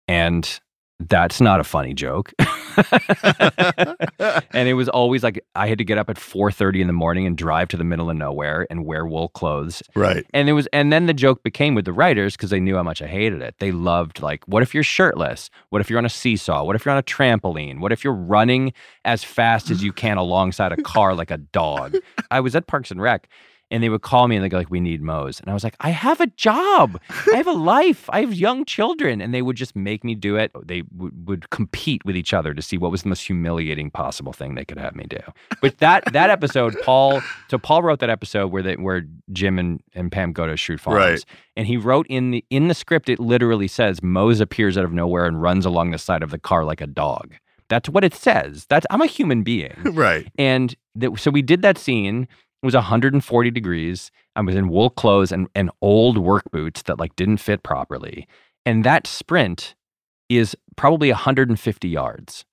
and 0.08 0.60
that's 1.00 1.40
not 1.40 1.60
a 1.60 1.64
funny 1.64 1.92
joke. 1.92 2.32
and 4.52 4.68
it 4.68 4.74
was 4.74 4.88
always 4.88 5.22
like 5.22 5.44
I 5.54 5.66
had 5.66 5.78
to 5.78 5.84
get 5.84 5.98
up 5.98 6.08
at 6.08 6.18
four 6.18 6.50
thirty 6.52 6.80
in 6.80 6.86
the 6.86 6.92
morning 6.92 7.26
and 7.26 7.36
drive 7.36 7.68
to 7.68 7.76
the 7.76 7.84
middle 7.84 8.10
of 8.10 8.16
nowhere 8.16 8.66
and 8.70 8.86
wear 8.86 9.04
wool 9.04 9.28
clothes. 9.28 9.82
Right. 9.94 10.24
And 10.32 10.48
it 10.48 10.52
was, 10.52 10.68
and 10.72 10.92
then 10.92 11.06
the 11.06 11.14
joke 11.14 11.42
became 11.42 11.74
with 11.74 11.84
the 11.84 11.92
writers 11.92 12.36
because 12.36 12.50
they 12.50 12.60
knew 12.60 12.76
how 12.76 12.82
much 12.82 13.02
I 13.02 13.06
hated 13.06 13.42
it. 13.42 13.56
They 13.58 13.72
loved 13.72 14.22
like, 14.22 14.46
what 14.46 14.62
if 14.62 14.72
you're 14.72 14.84
shirtless? 14.84 15.50
What 15.70 15.80
if 15.80 15.90
you're 15.90 15.98
on 15.98 16.06
a 16.06 16.10
seesaw? 16.10 16.64
What 16.64 16.76
if 16.76 16.84
you're 16.84 16.92
on 16.92 16.98
a 16.98 17.02
trampoline? 17.02 17.80
What 17.80 17.92
if 17.92 18.04
you're 18.04 18.12
running 18.12 18.72
as 19.04 19.24
fast 19.24 19.70
as 19.70 19.82
you 19.82 19.92
can 19.92 20.16
alongside 20.16 20.72
a 20.72 20.82
car 20.82 21.14
like 21.14 21.30
a 21.30 21.38
dog? 21.38 21.96
I 22.30 22.40
was 22.40 22.54
at 22.54 22.66
Parks 22.66 22.90
and 22.90 23.02
Rec. 23.02 23.28
And 23.74 23.82
they 23.82 23.88
would 23.88 24.02
call 24.02 24.28
me 24.28 24.36
and 24.36 24.44
they'd 24.44 24.50
go 24.50 24.58
like, 24.58 24.70
"We 24.70 24.78
need 24.78 25.02
Mose," 25.02 25.40
and 25.40 25.50
I 25.50 25.52
was 25.52 25.64
like, 25.64 25.74
"I 25.80 25.90
have 25.90 26.20
a 26.20 26.28
job, 26.28 27.00
I 27.32 27.36
have 27.36 27.48
a 27.48 27.52
life, 27.74 28.08
I 28.10 28.20
have 28.20 28.32
young 28.32 28.64
children," 28.64 29.20
and 29.20 29.34
they 29.34 29.42
would 29.42 29.56
just 29.56 29.74
make 29.74 30.04
me 30.04 30.14
do 30.14 30.36
it. 30.36 30.52
They 30.64 30.82
w- 30.82 31.10
would 31.24 31.50
compete 31.50 32.04
with 32.04 32.16
each 32.16 32.32
other 32.32 32.54
to 32.54 32.62
see 32.62 32.78
what 32.78 32.92
was 32.92 33.02
the 33.02 33.08
most 33.08 33.26
humiliating 33.26 33.90
possible 33.90 34.32
thing 34.32 34.54
they 34.54 34.64
could 34.64 34.78
have 34.78 34.94
me 34.94 35.06
do. 35.08 35.18
But 35.60 35.78
that 35.78 36.04
that 36.12 36.30
episode, 36.30 36.76
Paul, 36.84 37.20
so 37.50 37.58
Paul 37.58 37.82
wrote 37.82 37.98
that 37.98 38.10
episode 38.10 38.52
where 38.52 38.62
they 38.62 38.76
where 38.76 39.02
Jim 39.32 39.58
and, 39.58 39.82
and 39.94 40.12
Pam 40.12 40.32
go 40.32 40.46
to 40.46 40.56
shoot 40.56 40.78
farms, 40.80 40.98
Right. 40.98 41.24
and 41.56 41.66
he 41.66 41.76
wrote 41.76 42.06
in 42.08 42.30
the 42.30 42.44
in 42.50 42.68
the 42.68 42.74
script 42.74 43.08
it 43.08 43.18
literally 43.18 43.66
says 43.66 44.02
Mose 44.04 44.38
appears 44.38 44.78
out 44.78 44.84
of 44.84 44.92
nowhere 44.92 45.26
and 45.26 45.42
runs 45.42 45.66
along 45.66 45.90
the 45.90 45.98
side 45.98 46.22
of 46.22 46.30
the 46.30 46.38
car 46.38 46.64
like 46.64 46.80
a 46.80 46.86
dog. 46.86 47.34
That's 47.68 47.88
what 47.88 48.04
it 48.04 48.14
says. 48.14 48.66
That's 48.68 48.86
I'm 48.90 49.00
a 49.00 49.06
human 49.06 49.42
being. 49.42 49.74
right. 49.84 50.30
And 50.38 50.74
th- 51.00 51.18
so 51.18 51.30
we 51.32 51.42
did 51.42 51.62
that 51.62 51.76
scene. 51.78 52.28
It 52.64 52.68
was 52.68 52.74
140 52.74 53.50
degrees. 53.50 54.10
I 54.34 54.40
was 54.40 54.54
in 54.54 54.70
wool 54.70 54.88
clothes 54.88 55.30
and, 55.32 55.48
and 55.54 55.70
old 55.82 56.16
work 56.16 56.50
boots 56.50 56.80
that 56.84 56.98
like 56.98 57.14
didn't 57.14 57.36
fit 57.36 57.62
properly. 57.62 58.26
And 58.64 58.84
that 58.84 59.06
sprint 59.06 59.74
is 60.30 60.56
probably 60.74 61.10
150 61.10 61.86
yards 61.86 62.46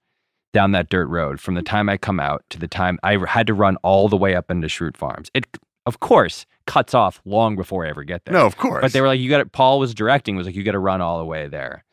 down 0.52 0.74
that 0.74 0.90
dirt 0.90 1.08
road 1.08 1.40
from 1.40 1.56
the 1.56 1.62
time 1.62 1.88
I 1.88 1.96
come 1.96 2.20
out 2.20 2.44
to 2.50 2.60
the 2.60 2.68
time 2.68 3.00
I 3.04 3.26
had 3.26 3.48
to 3.48 3.54
run 3.54 3.78
all 3.84 4.10
the 4.10 4.18
way 4.18 4.36
up 4.36 4.52
into 4.52 4.68
Schrute 4.68 4.98
Farms. 4.98 5.32
It 5.34 5.46
of 5.86 6.02
course 6.02 6.46
cuts 6.68 6.94
off 6.94 7.22
long 7.24 7.56
before 7.56 7.86
I 7.86 7.90
ever 7.90 8.04
get 8.04 8.26
there. 8.26 8.34
No, 8.34 8.46
of 8.46 8.58
course. 8.58 8.82
But 8.82 8.92
they 8.92 9.00
were 9.00 9.08
like, 9.08 9.22
you 9.22 9.30
got 9.30 9.40
it. 9.40 9.54
Paul 9.54 9.80
was 9.80 9.94
directing, 9.94 10.36
was 10.36 10.46
like, 10.46 10.58
you 10.58 10.64
got 10.64 10.74
to 10.74 10.80
run 10.80 11.00
all 11.00 11.20
the 11.20 11.26
way 11.26 11.48
there. 11.48 11.86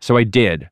So 0.00 0.16
I 0.16 0.22
did 0.22 0.70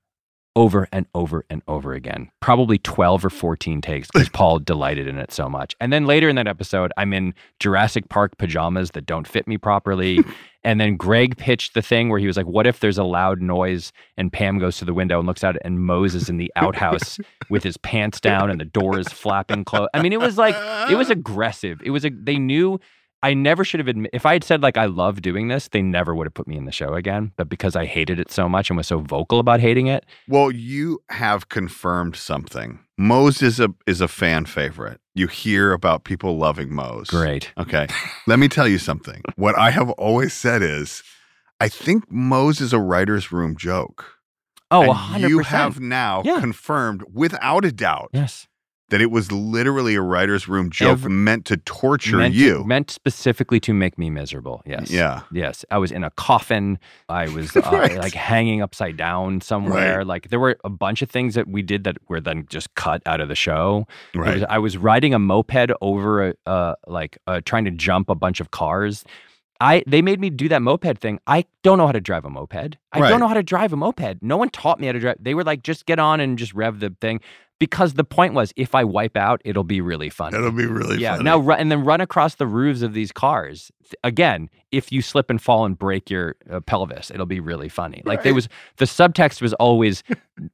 over 0.57 0.89
and 0.91 1.07
over 1.15 1.45
and 1.51 1.63
over 1.69 1.93
again, 1.93 2.31
probably 2.41 2.79
12 2.79 3.27
or 3.27 3.31
14 3.31 3.83
takes 3.83 4.09
because 4.11 4.29
Paul 4.33 4.59
delighted 4.59 5.07
in 5.07 5.19
it 5.19 5.31
so 5.31 5.49
much. 5.49 5.77
And 5.81 5.93
then 5.93 6.07
later 6.07 6.29
in 6.31 6.37
that 6.37 6.49
episode, 6.49 6.93
I'm 6.97 7.13
in 7.13 7.35
Jurassic 7.61 8.09
Park 8.09 8.39
pajamas 8.39 8.93
that 8.93 9.05
don't 9.05 9.29
fit 9.29 9.47
me 9.47 9.59
properly. 9.59 10.21
and 10.65 10.81
then 10.81 10.97
Greg 10.97 11.37
pitched 11.37 11.75
the 11.75 11.83
thing 11.83 12.09
where 12.09 12.19
he 12.19 12.27
was 12.27 12.39
like, 12.39 12.47
What 12.47 12.67
if 12.67 12.81
there's 12.81 12.99
a 12.99 13.05
loud 13.05 13.43
noise 13.43 13.93
and 14.17 14.33
Pam 14.33 14.59
goes 14.59 14.79
to 14.79 14.87
the 14.87 14.95
window 14.95 15.19
and 15.19 15.27
looks 15.29 15.45
out 15.45 15.57
and 15.63 15.81
Mose's 15.81 16.31
in 16.31 16.39
the 16.39 16.51
outhouse 16.57 17.21
with 17.51 17.63
his 17.63 17.77
pants 17.77 18.19
down 18.19 18.51
and 18.51 18.59
the 18.59 18.65
door 18.65 18.99
is 18.99 19.09
flapping 19.09 19.63
closed? 19.63 19.91
I 19.93 20.03
mean, 20.03 20.15
it 20.15 20.21
was 20.21 20.39
like, 20.39 20.57
it 20.91 20.97
was 20.97 21.11
aggressive. 21.11 21.83
It 21.85 21.91
was 21.91 22.05
a, 22.05 22.11
they 22.11 22.39
knew. 22.39 22.81
I 23.27 23.35
never 23.35 23.64
should 23.64 23.81
have 23.81 23.89
admitted. 23.89 24.14
If 24.14 24.24
I 24.24 24.33
had 24.35 24.45
said 24.45 24.62
like 24.62 24.77
I 24.77 24.85
love 24.87 25.20
doing 25.20 25.49
this, 25.49 25.68
they 25.68 25.83
never 25.83 26.14
would 26.14 26.27
have 26.27 26.35
put 26.35 26.47
me 26.47 26.57
in 26.57 26.64
the 26.64 26.72
show 26.72 26.95
again. 26.95 27.33
But 27.37 27.49
because 27.49 27.74
I 27.74 27.85
hated 27.85 28.18
it 28.20 28.31
so 28.31 28.49
much 28.49 28.70
and 28.70 28.77
was 28.77 28.87
so 28.87 28.99
vocal 29.01 29.39
about 29.41 29.61
hating 29.61 29.89
it, 29.89 30.05
Well, 30.29 30.51
you 30.53 31.01
have 31.11 31.49
confirmed 31.49 32.14
something. 32.16 32.79
Mose 32.99 33.43
is 33.43 33.59
a 33.61 33.68
is 33.87 34.01
a 34.01 34.09
fan 34.09 34.47
favorite. 34.47 35.01
You 35.14 35.27
hear 35.27 35.72
about 35.72 36.05
people 36.05 36.39
loving 36.39 36.72
Mose. 36.74 37.09
Great. 37.11 37.53
Okay. 37.59 37.87
Let 38.27 38.39
me 38.39 38.49
tell 38.49 38.68
you 38.68 38.79
something. 38.79 39.22
What 39.37 39.59
I 39.59 39.70
have 39.70 39.91
always 39.91 40.33
said 40.33 40.62
is 40.62 41.03
I 41.61 41.68
think 41.68 42.11
Mose 42.11 42.61
is 42.61 42.72
a 42.72 42.79
writer's 42.79 43.33
room 43.33 43.57
joke. 43.57 44.05
Oh, 44.70 44.83
And 44.83 44.93
100%. 45.24 45.29
You 45.29 45.39
have 45.41 45.81
now 45.81 46.22
Yeah. 46.24 46.41
confirmed 46.41 47.03
without 47.12 47.64
a 47.64 47.72
doubt 47.72 48.11
yes, 48.12 48.47
that 48.91 49.01
it 49.01 49.11
was 49.11 49.32
literally 49.32 49.97
a 49.97 50.01
writer's 50.01 50.47
room 50.47 50.70
joke 50.70 50.91
Every- 50.93 51.11
meant 51.11 51.45
to 51.47 51.57
torture 51.57 52.18
meant 52.18 52.34
you. 52.34 52.62
meant 52.64 52.91
specifically 52.91 53.59
to 53.61 53.74
make 53.74 53.99
me 53.99 54.11
miserable. 54.11 54.62
Yes. 54.64 54.91
Yeah. 54.91 55.22
Yes. 55.32 55.64
I 55.72 55.78
was 55.78 55.91
in 55.91 56.05
a 56.05 56.11
coffin. 56.11 56.78
I 57.09 57.28
was 57.28 57.57
uh, 57.57 57.61
Right. 57.72 57.97
like 57.99 58.14
hanging 58.14 58.62
upside 58.62 58.97
down 58.97 59.41
somewhere. 59.41 59.99
Right. 59.99 60.07
Like 60.07 60.28
there 60.28 60.39
were 60.39 60.57
a 60.62 60.70
bunch 60.70 61.03
of 61.03 61.11
things 61.11 61.34
that 61.34 61.49
we 61.49 61.62
did 61.62 61.82
that 61.84 61.97
were 62.09 62.20
then 62.20 62.47
just 62.49 62.72
cut 62.76 63.03
out 63.07 63.20
of 63.20 63.28
the 63.28 63.34
show. 63.34 63.87
Right. 64.14 64.34
was- 64.34 64.45
I 64.49 64.59
was 64.59 64.76
riding 64.76 65.14
a 65.14 65.18
moped 65.18 65.70
over 65.80 66.28
a 66.28 66.34
uh, 66.47 66.74
like 66.87 67.18
uh, 67.26 67.41
trying 67.45 67.64
to 67.64 67.72
jump 67.72 68.09
a 68.09 68.14
bunch 68.14 68.39
of 68.41 68.53
cars. 68.53 69.05
I 69.59 69.82
they 69.87 70.03
made 70.03 70.20
me 70.20 70.28
do 70.28 70.49
that 70.51 70.61
moped 70.61 70.99
thing. 70.99 71.18
I 71.26 71.47
don't 71.62 71.78
know 71.78 71.87
how 71.87 71.93
to 71.93 72.01
drive 72.01 72.26
a 72.26 72.30
moped. 72.30 72.76
I 72.93 73.01
Right. 73.01 73.09
don't 73.09 73.20
know 73.20 73.26
how 73.28 73.34
to 73.34 73.43
drive 73.43 73.72
a 73.72 73.76
moped. 73.76 74.22
No 74.22 74.37
one 74.37 74.51
taught 74.51 74.78
me 74.78 74.87
how 74.87 74.93
to 74.93 75.01
drive. 75.01 75.16
They 75.18 75.32
were 75.34 75.45
like, 75.45 75.62
just 75.62 75.87
get 75.87 75.99
on 75.99 76.20
and 76.20 76.39
just 76.39 76.53
rev 76.53 76.78
the 76.80 76.95
thing. 77.01 77.20
Because 77.59 77.95
the 77.95 78.05
point 78.05 78.35
was, 78.35 78.53
if 78.57 78.75
I 78.75 78.85
wipe 78.85 79.17
out, 79.17 79.41
it'll 79.45 79.65
be 79.65 79.81
really 79.81 80.11
fun. 80.11 80.35
It'll 80.35 80.53
be 80.53 80.67
really 80.67 80.99
yeah. 80.99 81.13
funny. 81.13 81.25
Now 81.25 81.51
and 81.53 81.73
then 81.73 81.85
run 81.85 82.03
across 82.03 82.35
the 82.35 82.47
roofs 82.47 82.83
of 82.83 82.93
these 82.93 83.13
cars. 83.13 83.71
Again, 84.05 84.51
if 84.73 84.93
you 84.93 85.01
slip 85.01 85.31
and 85.31 85.41
fall 85.41 85.65
and 85.65 85.79
break 85.79 86.11
your 86.11 86.37
uh, 86.51 86.61
pelvis, 86.61 87.11
it'll 87.11 87.25
be 87.25 87.41
really 87.41 87.71
funny. 87.71 88.03
Like 88.05 88.25
there 88.25 88.35
was 88.35 88.49
the 88.77 88.85
subtext 88.85 89.41
was 89.41 89.55
always, 89.55 90.03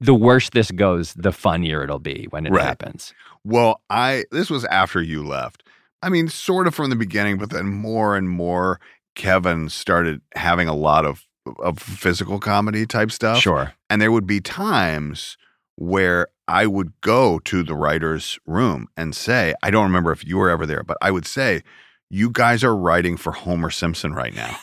the 0.01 0.15
worse 0.15 0.51
this 0.51 0.71
goes, 0.71 1.15
the 1.15 1.33
funnier 1.33 1.83
it'll 1.83 1.99
be 1.99 2.27
when 2.31 2.47
it 2.47 2.53
Right. 2.53 2.65
happens. 2.65 3.13
Well, 3.45 3.81
I 3.91 4.25
this 4.31 4.49
was 4.49 4.65
after 4.67 5.03
you 5.03 5.27
left. 5.27 5.65
I 6.03 6.09
mean, 6.09 6.29
sort 6.29 6.67
of 6.69 6.75
from 6.75 6.91
the 6.91 6.97
beginning, 6.97 7.39
but 7.39 7.51
then 7.51 7.67
more 7.67 8.17
and 8.17 8.29
more 8.31 8.81
Kevin 9.17 9.69
started 9.69 10.21
having 10.37 10.69
a 10.69 10.75
lot 10.75 11.05
of 11.05 11.27
of 11.59 11.81
physical 11.81 12.39
comedy 12.39 12.87
type 12.87 13.11
stuff. 13.11 13.39
Sure. 13.39 13.73
And 13.91 14.01
there 14.01 14.13
would 14.13 14.27
be 14.27 14.41
times 14.41 15.37
where 15.77 16.29
I 16.53 16.67
would 16.67 16.93
go 17.01 17.39
to 17.39 17.63
the 17.63 17.75
writer's 17.75 18.39
room 18.47 18.89
and 18.95 19.17
say, 19.17 19.55
I 19.63 19.71
don't 19.71 19.85
remember 19.85 20.13
if 20.13 20.23
you 20.23 20.37
were 20.37 20.51
ever 20.51 20.67
there, 20.67 20.83
but 20.83 20.99
I 21.01 21.11
would 21.11 21.27
say, 21.27 21.63
you 22.11 22.29
guys 22.29 22.63
are 22.63 22.77
writing 22.77 23.17
for 23.17 23.33
Homer 23.33 23.71
Simpson 23.71 24.13
right 24.13 24.35
now. 24.35 24.59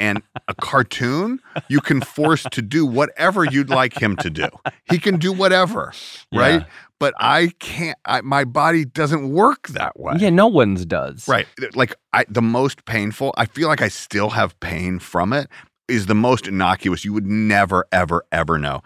and 0.00 0.20
a 0.48 0.54
cartoon, 0.54 1.38
you 1.68 1.80
can 1.80 2.00
force 2.00 2.44
to 2.50 2.60
do 2.60 2.84
whatever 2.84 3.44
you'd 3.44 3.70
like 3.70 4.02
him 4.02 4.16
to 4.16 4.30
do. 4.30 4.48
He 4.90 4.98
can 4.98 5.18
do 5.18 5.32
whatever, 5.32 5.92
right? 6.34 6.62
Yeah. 6.62 6.66
But 6.98 7.14
I 7.20 7.52
can't, 7.60 7.96
I, 8.04 8.22
my 8.22 8.44
body 8.44 8.84
doesn't 8.84 9.32
work 9.32 9.68
that 9.68 9.98
way. 9.98 10.14
Yeah, 10.18 10.30
no 10.30 10.48
one's 10.48 10.84
does. 10.84 11.28
Right. 11.28 11.46
Like 11.74 11.94
I, 12.12 12.24
the 12.28 12.42
most 12.42 12.84
painful, 12.84 13.32
I 13.36 13.46
feel 13.46 13.68
like 13.68 13.80
I 13.80 13.88
still 13.88 14.30
have 14.30 14.58
pain 14.58 14.98
from 14.98 15.32
it, 15.32 15.48
is 15.86 16.06
the 16.06 16.16
most 16.16 16.48
innocuous. 16.48 17.04
You 17.04 17.12
would 17.12 17.26
never, 17.26 17.86
ever, 17.92 18.24
ever 18.32 18.58
know. 18.58 18.82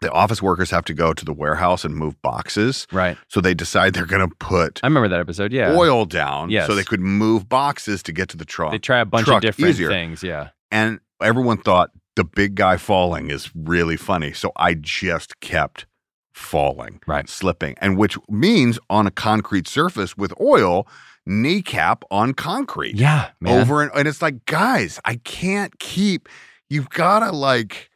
The 0.00 0.10
office 0.12 0.40
workers 0.40 0.70
have 0.70 0.84
to 0.86 0.94
go 0.94 1.12
to 1.12 1.24
the 1.24 1.32
warehouse 1.32 1.84
and 1.84 1.94
move 1.94 2.20
boxes. 2.22 2.86
Right. 2.90 3.18
So 3.28 3.40
they 3.40 3.52
decide 3.54 3.92
they're 3.94 4.06
going 4.06 4.26
to 4.28 4.34
put 4.36 4.80
I 4.82 4.86
remember 4.86 5.08
that 5.08 5.20
episode. 5.20 5.52
Yeah. 5.52 5.74
oil 5.76 6.06
down 6.06 6.48
Yes. 6.50 6.66
so 6.66 6.74
they 6.74 6.84
could 6.84 7.00
move 7.00 7.48
boxes 7.48 8.02
to 8.04 8.12
get 8.12 8.28
to 8.30 8.36
the 8.38 8.44
truck. 8.46 8.72
They 8.72 8.78
try 8.78 9.00
a 9.00 9.04
bunch 9.04 9.26
truck 9.26 9.38
of 9.38 9.42
different 9.42 9.70
easier. 9.70 9.88
things. 9.88 10.22
Yeah. 10.22 10.48
And 10.70 11.00
everyone 11.22 11.58
thought 11.58 11.90
the 12.16 12.24
big 12.24 12.54
guy 12.54 12.76
falling 12.78 13.30
is 13.30 13.50
really 13.54 13.96
funny. 13.98 14.32
So 14.32 14.52
I 14.56 14.74
just 14.74 15.38
kept 15.40 15.86
falling, 16.32 17.00
Right. 17.06 17.28
slipping, 17.28 17.74
and 17.80 17.98
which 17.98 18.16
means 18.28 18.78
on 18.88 19.06
a 19.06 19.10
concrete 19.10 19.68
surface 19.68 20.16
with 20.16 20.32
oil, 20.40 20.86
kneecap 21.26 22.04
on 22.10 22.32
concrete. 22.34 22.96
Yeah. 22.96 23.28
Man. 23.40 23.60
Over 23.60 23.82
and, 23.82 23.90
and 23.94 24.08
it's 24.08 24.22
like, 24.22 24.46
guys, 24.46 24.98
I 25.04 25.16
can't 25.16 25.78
keep, 25.78 26.28
you've 26.70 26.88
got 26.88 27.20
to 27.20 27.30
like, 27.32 27.89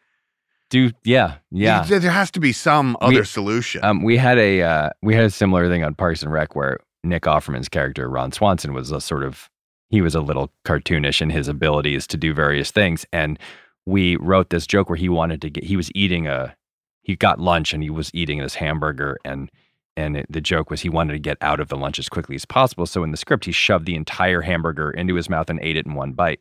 do 0.74 0.90
yeah 1.04 1.36
yeah. 1.50 1.82
There 1.84 2.10
has 2.10 2.30
to 2.32 2.40
be 2.40 2.52
some 2.52 2.96
We- 3.00 3.06
other 3.06 3.24
solution. 3.24 3.84
Um, 3.84 4.02
we 4.02 4.16
had 4.16 4.38
a 4.38 4.62
uh, 4.62 4.90
we 5.02 5.14
had 5.14 5.24
a 5.24 5.30
similar 5.30 5.68
thing 5.68 5.84
on 5.84 5.94
Parks 5.94 6.22
and 6.22 6.32
Rec 6.32 6.56
where 6.56 6.78
Nick 7.04 7.22
Offerman's 7.22 7.68
character 7.68 8.08
Ron 8.08 8.32
Swanson 8.32 8.74
was 8.74 8.90
a 8.90 9.00
sort 9.00 9.22
of 9.22 9.48
he 9.90 10.00
was 10.00 10.14
a 10.14 10.20
little 10.20 10.50
cartoonish 10.64 11.22
in 11.22 11.30
his 11.30 11.46
abilities 11.46 12.06
to 12.08 12.16
do 12.16 12.34
various 12.34 12.70
things, 12.72 13.06
and 13.12 13.38
we 13.86 14.16
wrote 14.16 14.50
this 14.50 14.66
joke 14.66 14.88
where 14.88 14.96
he 14.96 15.08
wanted 15.08 15.40
to 15.42 15.50
get 15.50 15.64
he 15.64 15.76
was 15.76 15.90
eating 15.94 16.26
a 16.26 16.56
he 17.02 17.14
got 17.14 17.38
lunch 17.38 17.72
and 17.72 17.82
he 17.82 17.90
was 17.90 18.10
eating 18.12 18.38
this 18.40 18.54
hamburger 18.54 19.16
and 19.24 19.50
and 19.96 20.16
it, 20.16 20.26
the 20.28 20.40
joke 20.40 20.70
was 20.70 20.80
he 20.80 20.88
wanted 20.88 21.12
to 21.12 21.20
get 21.20 21.38
out 21.40 21.60
of 21.60 21.68
the 21.68 21.76
lunch 21.76 22.00
as 22.00 22.08
quickly 22.08 22.34
as 22.34 22.44
possible. 22.44 22.84
So 22.84 23.04
in 23.04 23.12
the 23.12 23.16
script, 23.16 23.44
he 23.44 23.52
shoved 23.52 23.86
the 23.86 23.94
entire 23.94 24.40
hamburger 24.40 24.90
into 24.90 25.14
his 25.14 25.30
mouth 25.30 25.48
and 25.48 25.60
ate 25.62 25.76
it 25.76 25.86
in 25.86 25.94
one 25.94 26.12
bite. 26.12 26.40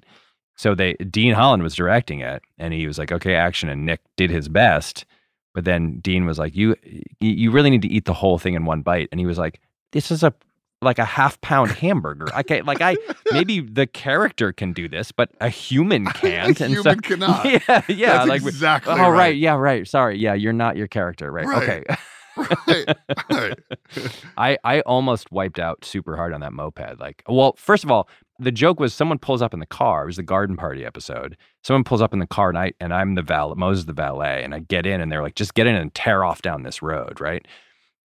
So 0.56 0.76
they 0.76 0.94
Dean 0.96 1.34
Holland 1.34 1.64
was 1.64 1.76
directing 1.76 2.20
it, 2.20 2.42
and 2.58 2.74
he 2.74 2.86
was 2.88 2.98
like, 2.98 3.12
"Okay, 3.12 3.36
action." 3.36 3.70
And 3.70 3.86
Nick 3.86 4.02
did 4.18 4.30
his 4.30 4.48
best, 4.50 5.06
but 5.54 5.66
then 5.66 6.00
Dean 6.00 6.26
was 6.26 6.38
like, 6.38 6.56
"You 6.56 6.76
you 7.20 7.52
really 7.52 7.70
need 7.70 7.82
to 7.82 7.88
eat 7.88 8.06
the 8.06 8.14
whole 8.14 8.38
thing 8.38 8.54
in 8.54 8.66
one 8.66 8.82
bite." 8.82 9.10
And 9.12 9.20
he 9.20 9.26
was 9.26 9.38
like, 9.38 9.60
"This 9.92 10.12
is 10.12 10.24
a 10.24 10.34
like 10.82 11.00
a 11.00 11.06
half 11.06 11.40
pound 11.42 11.72
hamburger. 11.84 12.28
I 12.36 12.44
can't 12.44 12.66
like 12.68 12.82
I 12.82 12.98
maybe 13.32 13.62
the 13.62 13.88
character 13.88 14.52
can 14.54 14.74
do 14.74 14.88
this, 14.88 15.12
but 15.12 15.30
a 15.42 15.50
human 15.50 16.06
can't." 16.14 16.60
and 16.62 16.74
human 16.74 17.00
cannot. 17.00 17.46
Yeah, 17.68 17.82
yeah. 17.88 18.18
That's 18.18 18.30
like 18.30 18.42
exactly 18.44 18.94
Oh, 18.94 18.98
right. 18.98 19.10
right. 19.12 19.38
Yeah, 19.38 19.56
right. 19.56 19.88
Sorry. 19.88 20.20
Yeah, 20.20 20.34
you're 20.36 20.54
not 20.54 20.76
your 20.78 20.88
character. 20.88 21.32
Right. 21.32 21.48
Right. 21.48 21.64
Okay. 21.64 21.96
right, 22.68 22.98
right. 23.32 23.60
I 24.38 24.58
I 24.64 24.82
almost 24.82 25.32
wiped 25.32 25.60
out 25.60 25.86
super 25.86 26.16
hard 26.16 26.34
on 26.34 26.42
that 26.42 26.52
moped. 26.54 27.00
Like, 27.00 27.24
well, 27.28 27.54
first 27.58 27.84
of 27.84 27.92
all, 27.92 28.10
the 28.44 28.52
joke 28.52 28.80
was 28.80 28.94
someone 28.94 29.18
pulls 29.18 29.42
up 29.42 29.54
in 29.54 29.60
the 29.60 29.66
car. 29.66 30.04
It 30.04 30.08
was 30.08 30.16
the 30.18 30.24
garden 30.24 30.56
party 30.56 30.86
episode. 30.86 31.38
Someone 31.64 31.84
pulls 31.84 32.02
up 32.02 32.14
in 32.14 32.20
the 32.20 32.28
car, 32.28 32.50
and 32.50 32.58
I 32.58 32.74
and 32.80 32.94
I'm 32.94 33.16
the 33.16 33.22
valet. 33.22 33.56
Mose's 33.58 33.86
the 33.86 33.94
valet, 33.94 34.44
and 34.44 34.54
I 34.54 34.60
get 34.60 34.86
in, 34.86 35.02
and 35.02 35.12
they're 35.12 35.24
like, 35.24 35.36
"Just 35.36 35.54
get 35.54 35.68
in 35.68 35.76
and 35.76 35.94
tear 35.94 36.24
off 36.24 36.42
down 36.42 36.64
this 36.64 36.82
road, 36.82 37.20
right?" 37.20 37.48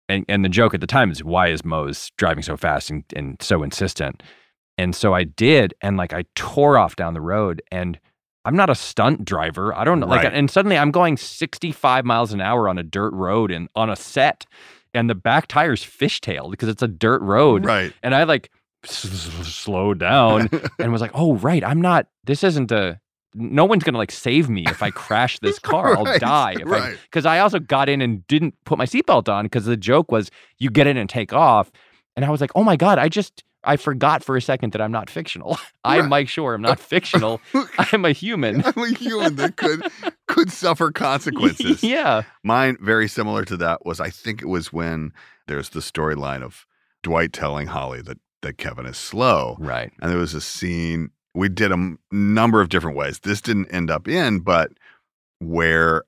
And 0.08 0.24
and 0.28 0.44
the 0.44 0.48
joke 0.48 0.74
at 0.74 0.80
the 0.80 0.86
time 0.86 1.10
is, 1.10 1.24
"Why 1.24 1.48
is 1.48 1.64
Mose 1.64 2.10
driving 2.16 2.42
so 2.42 2.56
fast 2.56 2.90
and 2.90 3.04
and 3.14 3.36
so 3.40 3.62
insistent?" 3.62 4.22
And 4.78 4.94
so 4.94 5.14
I 5.14 5.24
did, 5.24 5.74
and 5.80 5.96
like 5.96 6.12
I 6.12 6.24
tore 6.34 6.78
off 6.78 6.96
down 6.96 7.14
the 7.14 7.20
road, 7.20 7.62
and 7.72 7.98
I'm 8.44 8.56
not 8.56 8.70
a 8.70 8.74
stunt 8.74 9.24
driver. 9.24 9.74
I 9.74 9.84
don't 9.84 9.98
know. 9.98 10.06
Like, 10.06 10.24
and 10.24 10.48
suddenly 10.48 10.78
I'm 10.78 10.92
going 10.92 11.16
65 11.16 12.04
miles 12.04 12.32
an 12.32 12.40
hour 12.40 12.68
on 12.68 12.78
a 12.78 12.84
dirt 12.84 13.12
road 13.12 13.50
and 13.50 13.68
on 13.74 13.90
a 13.90 13.96
set, 13.96 14.46
and 14.94 15.10
the 15.10 15.16
back 15.16 15.48
tire's 15.48 15.84
fishtailed 15.84 16.52
because 16.52 16.68
it's 16.68 16.82
a 16.82 16.88
dirt 16.88 17.20
road. 17.22 17.64
Right. 17.64 17.92
And 18.04 18.14
I 18.14 18.22
like 18.22 18.50
slowed 19.44 19.98
down 19.98 20.48
and 20.78 20.92
was 20.92 21.00
like, 21.00 21.12
oh, 21.14 21.36
right. 21.36 21.64
I'm 21.64 21.80
not, 21.80 22.06
this 22.24 22.44
isn't 22.44 22.70
a, 22.72 23.00
no 23.34 23.64
one's 23.64 23.84
going 23.84 23.94
to 23.94 23.98
like 23.98 24.12
save 24.12 24.48
me 24.48 24.64
if 24.66 24.82
I 24.82 24.90
crash 24.90 25.38
this 25.40 25.58
car. 25.60 25.96
I'll 25.96 26.18
die. 26.18 26.56
If 26.58 26.66
right. 26.66 26.96
because 27.04 27.26
I 27.26 27.38
also 27.40 27.58
got 27.58 27.88
in 27.88 28.00
and 28.00 28.26
didn't 28.26 28.54
put 28.64 28.78
my 28.78 28.86
seatbelt 28.86 29.28
on 29.28 29.44
because 29.44 29.66
the 29.66 29.76
joke 29.76 30.10
was 30.10 30.30
you 30.58 30.70
get 30.70 30.86
in 30.86 30.96
and 30.96 31.08
take 31.08 31.32
off. 31.32 31.70
And 32.16 32.24
I 32.24 32.30
was 32.30 32.40
like, 32.40 32.52
oh 32.54 32.64
my 32.64 32.76
God, 32.76 32.98
I 32.98 33.10
just, 33.10 33.44
I 33.62 33.76
forgot 33.76 34.24
for 34.24 34.36
a 34.36 34.42
second 34.42 34.72
that 34.72 34.80
I'm 34.80 34.92
not 34.92 35.10
fictional. 35.10 35.58
I'm 35.84 36.02
Right. 36.02 36.08
Mike 36.08 36.26
Schur. 36.28 36.54
I'm 36.54 36.62
not 36.62 36.80
fictional. 36.80 37.40
I'm 37.78 38.04
a 38.04 38.12
human. 38.12 38.64
I'm 38.64 38.78
a 38.78 38.94
human 38.94 39.36
that 39.36 39.56
could 39.56 39.82
could 40.28 40.50
suffer 40.50 40.90
consequences. 40.90 41.82
yeah. 41.82 42.22
Mine, 42.42 42.76
very 42.80 43.08
similar 43.08 43.44
to 43.44 43.56
that, 43.58 43.84
was 43.84 44.00
I 44.00 44.10
think 44.10 44.40
it 44.40 44.48
was 44.48 44.72
when 44.72 45.12
there's 45.46 45.70
the 45.70 45.80
storyline 45.80 46.42
of 46.42 46.66
Dwight 47.02 47.32
telling 47.32 47.68
Holly 47.68 48.02
that 48.02 48.18
that 48.46 48.58
Kevin 48.58 48.86
is 48.86 48.96
slow. 48.96 49.56
Right. 49.58 49.92
And 50.00 50.10
there 50.10 50.18
was 50.18 50.34
a 50.34 50.40
scene 50.40 51.10
we 51.34 51.48
did 51.50 51.70
a 51.70 51.96
number 52.10 52.60
of 52.62 52.70
different 52.70 52.96
ways. 52.96 53.18
This 53.18 53.40
didn't 53.42 53.66
end 53.66 53.90
up 53.90 54.08
in, 54.08 54.38
but 54.40 54.72
where 55.38 56.02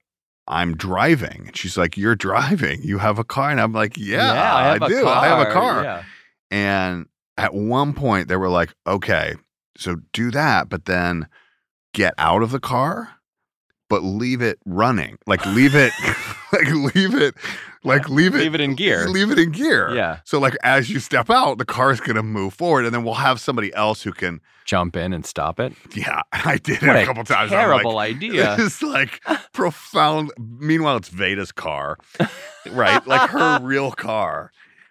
I'm 0.46 0.74
driving. 0.76 1.44
And 1.48 1.56
she's 1.56 1.76
like, 1.76 1.96
You're 1.96 2.16
driving. 2.16 2.80
You 2.82 2.98
have 2.98 3.18
a 3.18 3.24
car. 3.24 3.50
And 3.50 3.60
I'm 3.60 3.72
like, 3.72 3.96
Yeah, 3.98 4.32
Yeah, 4.32 4.54
I 4.54 4.76
a 4.76 4.88
do. 4.88 5.06
I 5.06 5.26
have 5.26 5.46
a 5.46 5.52
car, 5.52 5.74
car. 5.74 5.84
yeah. 5.84 6.02
And 6.50 7.06
at 7.36 7.52
one 7.52 7.92
point, 7.92 8.28
they 8.28 8.36
were 8.36 8.48
like, 8.48 8.74
Okay, 8.86 9.34
so 9.76 9.96
do 10.14 10.30
that, 10.30 10.68
but 10.70 10.86
then 10.86 11.28
get 11.92 12.14
out 12.16 12.42
of 12.42 12.50
the 12.50 12.60
car, 12.60 13.10
but 13.90 14.02
leave 14.02 14.40
it 14.40 14.58
running. 14.64 15.18
Like, 15.26 15.44
leave 15.46 15.74
it, 15.74 15.92
like, 16.52 16.68
leave 16.94 17.14
it, 17.14 17.34
like, 17.84 18.08
leave 18.08 18.34
it, 18.34 18.38
Leave 18.38 18.54
it 18.54 18.60
in 18.60 18.74
gear. 18.74 19.08
Leave 19.08 19.30
it 19.30 19.38
in 19.38 19.52
gear. 19.52 19.94
Yeah. 19.94 20.20
So, 20.24 20.38
like, 20.40 20.56
as 20.62 20.90
you 20.90 20.98
step 21.00 21.30
out, 21.30 21.58
the 21.58 21.64
car 21.64 21.90
is 21.90 22.00
going 22.00 22.16
to 22.16 22.22
move 22.22 22.54
forward, 22.54 22.84
and 22.84 22.94
then 22.94 23.04
we'll 23.04 23.14
have 23.14 23.40
somebody 23.40 23.72
else 23.74 24.02
who 24.02 24.12
can 24.12 24.40
Jump 24.64 24.96
in 24.96 25.14
and 25.14 25.24
stop 25.24 25.58
it. 25.60 25.72
yeah, 25.94 26.20
I 26.32 26.58
did 26.58 26.82
What 26.82 26.96
it 26.96 27.00
a 27.00 27.02
a 27.02 27.06
couple 27.06 27.24
times. 27.24 27.52
I'm 27.52 27.58
terrible 27.58 27.94
like, 27.94 28.16
idea. 28.16 28.54
It's 28.58 28.82
like 28.82 29.22
profound. 29.54 30.30
Meanwhile, 30.38 30.98
it's 30.98 31.08
Veda's 31.08 31.52
car, 31.52 31.96
right? 32.70 33.06
Like 33.06 33.30
her 33.30 33.58
real 33.62 33.92
car. 33.92 34.50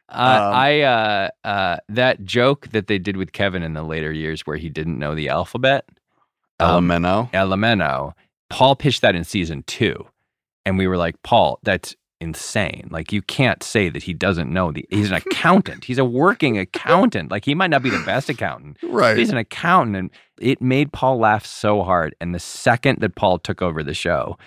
Uh, 0.09 0.13
Um, 0.13 0.53
I 0.55 0.81
uh, 0.81 1.29
uh, 1.43 1.77
that 1.89 2.23
joke 2.25 2.69
that 2.69 2.87
they 2.87 2.97
did 2.97 3.17
with 3.17 3.33
Kevin 3.33 3.61
in 3.61 3.73
the 3.73 3.83
later 3.83 4.11
years 4.11 4.41
where 4.47 4.57
he 4.57 4.69
didn't 4.69 4.97
know 4.97 5.13
the 5.13 5.29
alphabet. 5.29 5.85
um, 6.59 6.87
Elemento. 6.89 7.31
Elemento. 7.33 8.13
Paul 8.49 8.75
pitched 8.77 9.01
that 9.01 9.13
in 9.15 9.25
season 9.25 9.63
two, 9.67 10.07
and 10.65 10.77
we 10.77 10.87
were 10.87 10.97
like, 10.97 11.21
Paul, 11.23 11.59
that's 11.63 11.95
insane. 12.19 12.87
Like 12.91 13.11
you 13.11 13.21
can't 13.21 13.61
say 13.63 13.89
that 13.89 14.03
he 14.03 14.13
doesn't 14.13 14.51
know 14.51 14.71
the. 14.71 14.85
He's 14.89 15.09
an 15.09 15.15
accountant. 15.15 15.85
he's 15.85 15.97
a 15.97 16.05
working 16.05 16.57
accountant. 16.57 17.31
Like 17.31 17.45
he 17.45 17.55
might 17.55 17.69
not 17.69 17.83
be 17.83 17.89
the 17.89 18.03
best 18.05 18.29
accountant. 18.29 18.77
Right. 18.83 19.17
He's 19.17 19.29
an 19.29 19.37
accountant, 19.37 19.95
and 19.97 20.09
it 20.39 20.61
made 20.61 20.91
Paul 20.93 21.17
laugh 21.19 21.45
so 21.45 21.83
hard. 21.83 22.15
And 22.19 22.33
the 22.33 22.39
second 22.39 22.99
that 23.01 23.15
Paul 23.15 23.39
took 23.39 23.61
over 23.61 23.83
the 23.83 23.93
show, 23.93 24.37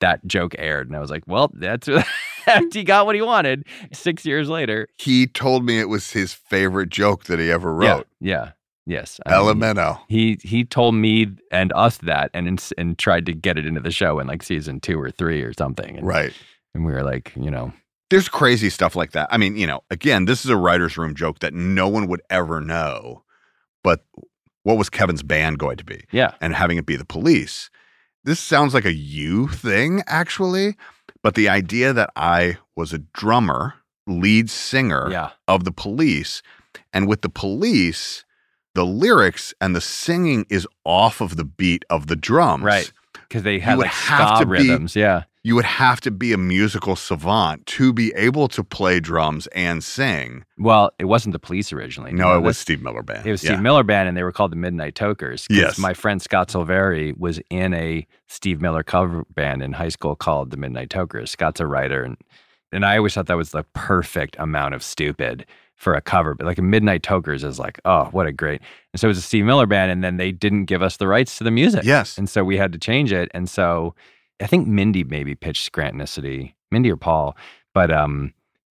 that 0.00 0.26
joke 0.26 0.54
aired, 0.58 0.88
and 0.88 0.96
I 0.96 1.00
was 1.00 1.10
like, 1.10 1.24
well, 1.26 1.50
that's 1.54 1.88
he 2.72 2.82
got 2.84 3.06
what 3.06 3.14
he 3.14 3.22
wanted. 3.22 3.64
Six 3.92 4.24
years 4.26 4.48
later. 4.48 4.88
He 4.98 5.26
told 5.26 5.64
me 5.64 5.78
it 5.78 5.88
was 5.88 6.10
his 6.10 6.32
favorite 6.32 6.88
joke 6.90 7.24
that 7.24 7.38
he 7.38 7.50
ever 7.50 7.72
wrote. 7.72 8.06
Yeah. 8.20 8.32
Yeah. 8.44 8.50
Yes. 8.84 9.20
I 9.26 9.40
mean, 9.40 9.54
Elemento. 9.60 10.00
he 10.08 10.38
he 10.42 10.64
told 10.64 10.96
me 10.96 11.28
and 11.52 11.72
us 11.72 11.98
that 11.98 12.32
and 12.34 12.60
and 12.76 12.98
tried 12.98 13.26
to 13.26 13.32
get 13.32 13.56
it 13.56 13.64
into 13.64 13.80
the 13.80 13.92
show 13.92 14.18
in 14.18 14.26
like 14.26 14.42
season 14.42 14.80
two 14.80 15.00
or 15.00 15.08
three 15.12 15.40
or 15.42 15.52
something. 15.52 15.98
And, 15.98 16.04
Right. 16.06 16.32
And 16.74 16.84
we 16.84 16.92
were 16.92 17.02
like, 17.02 17.32
you 17.36 17.50
know, 17.50 17.72
There's 18.10 18.28
crazy 18.28 18.70
stuff 18.70 18.96
like 18.96 19.12
that. 19.12 19.28
I 19.30 19.36
mean, 19.38 19.56
you 19.56 19.66
know, 19.66 19.82
again, 19.90 20.24
this 20.26 20.44
is 20.44 20.50
a 20.50 20.56
writer's 20.56 20.96
room 20.96 21.14
joke 21.14 21.38
that 21.40 21.54
no 21.54 21.88
one 21.88 22.06
would 22.08 22.22
ever 22.30 22.60
know. 22.60 23.22
But 23.84 24.04
what 24.62 24.76
was 24.78 24.88
Kevin's 24.90 25.22
band 25.22 25.58
going 25.58 25.76
to 25.78 25.84
be? 25.84 26.04
Yeah. 26.12 26.34
And 26.40 26.54
having 26.54 26.78
it 26.78 26.86
be 26.86 26.96
the 26.96 27.04
police. 27.04 27.68
This 28.24 28.38
sounds 28.38 28.74
like 28.74 28.84
a 28.84 28.92
you 28.92 29.48
thing, 29.48 30.02
actually. 30.06 30.76
But 31.22 31.34
the 31.34 31.48
idea 31.48 31.92
that 31.92 32.10
I 32.16 32.58
was 32.76 32.92
a 32.92 32.98
drummer, 32.98 33.74
lead 34.06 34.48
singer 34.50 35.08
Yeah. 35.10 35.30
of 35.48 35.64
the 35.64 35.72
police, 35.72 36.42
and 36.92 37.08
with 37.08 37.22
the 37.22 37.28
police, 37.28 38.24
the 38.74 38.84
lyrics 38.86 39.52
and 39.60 39.74
the 39.76 39.80
singing 39.80 40.46
is 40.48 40.66
off 40.84 41.20
of 41.20 41.36
the 41.36 41.44
beat 41.44 41.84
of 41.90 42.06
the 42.06 42.16
drums. 42.16 42.62
right. 42.64 42.92
Because 43.32 43.44
they 43.44 43.58
had 43.58 43.78
like 43.78 43.90
have 43.90 44.36
ska 44.36 44.40
to 44.40 44.46
be- 44.46 44.50
rhythms. 44.52 44.94
yeah. 44.94 45.24
You 45.44 45.56
would 45.56 45.64
have 45.64 46.00
to 46.02 46.12
be 46.12 46.32
a 46.32 46.38
musical 46.38 46.94
savant 46.94 47.66
to 47.66 47.92
be 47.92 48.12
able 48.14 48.46
to 48.48 48.62
play 48.62 49.00
drums 49.00 49.48
and 49.48 49.82
sing. 49.82 50.44
Well, 50.56 50.92
it 51.00 51.06
wasn't 51.06 51.32
the 51.32 51.40
police 51.40 51.72
originally. 51.72 52.12
No, 52.12 52.36
it 52.36 52.42
was 52.42 52.56
Steve 52.58 52.80
Miller 52.80 53.02
Band. 53.02 53.26
It 53.26 53.30
was 53.32 53.42
Yeah. 53.42 53.52
Steve 53.52 53.60
Miller 53.62 53.82
Band, 53.82 54.06
and 54.08 54.16
they 54.16 54.22
were 54.22 54.30
called 54.30 54.52
the 54.52 54.56
Midnight 54.56 54.94
Tokers. 54.94 55.46
Yes. 55.50 55.78
My 55.78 55.94
friend 55.94 56.22
Scott 56.22 56.48
Silveri 56.48 57.18
was 57.18 57.40
in 57.50 57.74
a 57.74 58.06
Steve 58.28 58.60
Miller 58.60 58.84
cover 58.84 59.24
band 59.34 59.62
in 59.62 59.72
high 59.72 59.88
school 59.88 60.14
called 60.14 60.50
the 60.52 60.56
Midnight 60.56 60.90
Tokers. 60.90 61.32
Scott's 61.32 61.58
a 61.60 61.66
writer, 61.66 62.04
and 62.04 62.16
and 62.70 62.84
I 62.86 62.96
always 62.98 63.12
thought 63.14 63.26
that 63.26 63.36
was 63.36 63.50
the 63.50 63.64
perfect 63.74 64.36
amount 64.38 64.74
of 64.74 64.82
stupid 64.84 65.44
for 65.82 65.94
a 65.94 66.00
cover. 66.00 66.34
But 66.34 66.46
like 66.46 66.58
a 66.58 66.62
Midnight 66.62 67.02
Tokers 67.02 67.42
is 67.42 67.58
like, 67.58 67.80
oh, 67.84 68.04
what 68.12 68.26
a 68.26 68.32
great. 68.32 68.62
And 68.92 69.00
so 69.00 69.08
it 69.08 69.08
was 69.08 69.18
a 69.18 69.22
Steve 69.22 69.44
Miller 69.44 69.66
band, 69.66 69.90
and 69.90 70.02
then 70.04 70.16
they 70.16 70.30
didn't 70.30 70.66
give 70.66 70.80
us 70.80 70.96
the 70.96 71.08
rights 71.08 71.38
to 71.38 71.44
the 71.44 71.50
music. 71.50 71.82
Yes. 71.84 72.16
And 72.16 72.28
so 72.28 72.44
we 72.44 72.56
had 72.56 72.72
to 72.72 72.78
change 72.78 73.12
it. 73.12 73.30
And 73.34 73.50
so 73.50 73.94
I 74.40 74.46
think 74.46 74.68
Mindy 74.68 75.04
maybe 75.04 75.34
pitched 75.34 75.70
Scrantonicity, 75.70 76.54
Mindy 76.70 76.90
or 76.90 76.96
Paul, 76.96 77.36
but 77.74 77.90
um. 77.90 78.32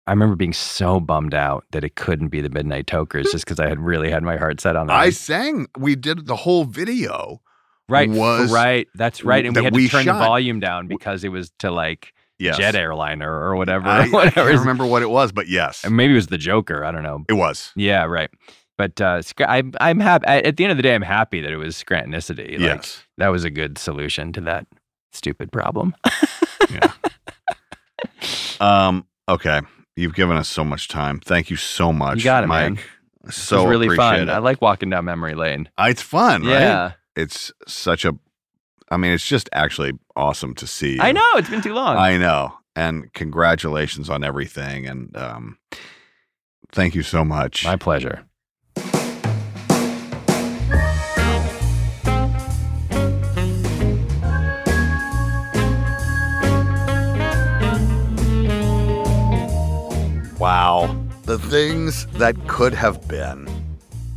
I 0.04 0.10
remember 0.10 0.34
being 0.34 0.52
so 0.52 0.98
bummed 0.98 1.32
out 1.32 1.64
that 1.70 1.84
it 1.84 1.94
couldn't 1.94 2.30
be 2.30 2.40
the 2.40 2.50
Midnight 2.50 2.88
Tokers 2.88 3.30
just 3.30 3.44
because 3.44 3.60
I 3.60 3.68
had 3.68 3.78
really 3.78 4.10
had 4.10 4.24
my 4.24 4.36
heart 4.36 4.60
set 4.60 4.74
on 4.74 4.88
that. 4.88 4.96
I 4.96 5.10
sang, 5.10 5.68
we 5.78 5.94
did 5.94 6.26
the 6.26 6.34
whole 6.34 6.64
video. 6.64 7.40
right, 7.88 8.10
was 8.10 8.50
right. 8.50 8.88
That's 8.96 9.22
right. 9.22 9.46
And 9.46 9.54
we 9.54 9.62
had 9.62 9.72
to 9.72 9.76
we 9.76 9.88
turn 9.88 10.06
the 10.06 10.12
volume 10.12 10.58
down 10.58 10.88
because 10.88 11.22
it 11.22 11.28
was 11.28 11.52
to 11.60 11.70
like 11.70 12.14
Yes. 12.42 12.56
jet 12.58 12.74
airliner 12.74 13.30
or 13.30 13.56
whatever. 13.56 13.88
I, 13.88 14.02
I 14.04 14.08
whatever. 14.08 14.48
can't 14.50 14.58
remember 14.60 14.84
what 14.86 15.02
it 15.02 15.10
was, 15.10 15.32
but 15.32 15.48
yes, 15.48 15.84
And 15.84 15.96
maybe 15.96 16.12
it 16.12 16.16
was 16.16 16.26
the 16.28 16.38
Joker. 16.38 16.84
I 16.84 16.90
don't 16.92 17.02
know. 17.02 17.24
it 17.28 17.34
was. 17.34 17.72
Yeah, 17.76 18.04
right. 18.04 18.30
But 18.78 19.00
uh, 19.00 19.22
I'm 19.46 19.72
I'm 19.80 20.00
happy. 20.00 20.26
At 20.26 20.56
the 20.56 20.64
end 20.64 20.70
of 20.72 20.76
the 20.76 20.82
day, 20.82 20.94
I'm 20.94 21.02
happy 21.02 21.40
that 21.40 21.52
it 21.52 21.56
was 21.58 21.76
Scrantonicity. 21.76 22.52
Like, 22.52 22.60
Yes. 22.60 23.04
that 23.18 23.28
was 23.28 23.44
a 23.44 23.50
good 23.50 23.78
solution 23.78 24.32
to 24.32 24.40
that 24.42 24.66
stupid 25.12 25.52
problem. 25.52 25.94
Yeah. 26.70 26.92
Um, 28.60 29.06
okay. 29.28 29.60
You've 29.96 30.14
given 30.14 30.36
us 30.36 30.48
so 30.48 30.64
much 30.64 30.88
time. 30.88 31.20
Thank 31.20 31.50
you 31.50 31.56
so 31.56 31.92
much. 31.92 32.18
You 32.18 32.24
got 32.24 32.44
it, 32.44 32.46
Mike. 32.46 32.74
man. 32.74 32.78
So 33.30 33.66
really 33.66 33.94
fun. 33.96 34.20
it. 34.22 34.28
I 34.28 34.38
like 34.38 34.60
walking 34.62 34.90
down 34.90 35.04
memory 35.04 35.34
lane. 35.34 35.68
Uh, 35.78 35.86
It's 35.90 36.02
fun, 36.02 36.42
right? 36.42 36.50
Yeah. 36.52 36.92
It's 37.14 37.52
such 37.68 38.04
a 38.04 38.14
I 38.92 38.98
mean, 38.98 39.12
it's 39.12 39.26
just 39.26 39.48
actually 39.54 39.92
awesome 40.16 40.54
to 40.56 40.66
see. 40.66 41.00
I 41.00 41.12
know 41.12 41.26
it's 41.36 41.48
been 41.48 41.62
too 41.62 41.72
long. 41.72 41.96
I 41.96 42.18
know. 42.18 42.52
And 42.76 43.10
congratulations 43.14 44.10
on 44.10 44.22
everything. 44.22 44.86
And 44.86 45.16
um, 45.16 45.56
thank 46.72 46.94
you 46.94 47.02
so 47.02 47.24
much. 47.24 47.64
My 47.64 47.76
pleasure. 47.76 48.26
Wow. 60.38 60.94
The 61.22 61.38
things 61.38 62.06
that 62.18 62.36
could 62.46 62.74
have 62.74 63.08
been. 63.08 63.48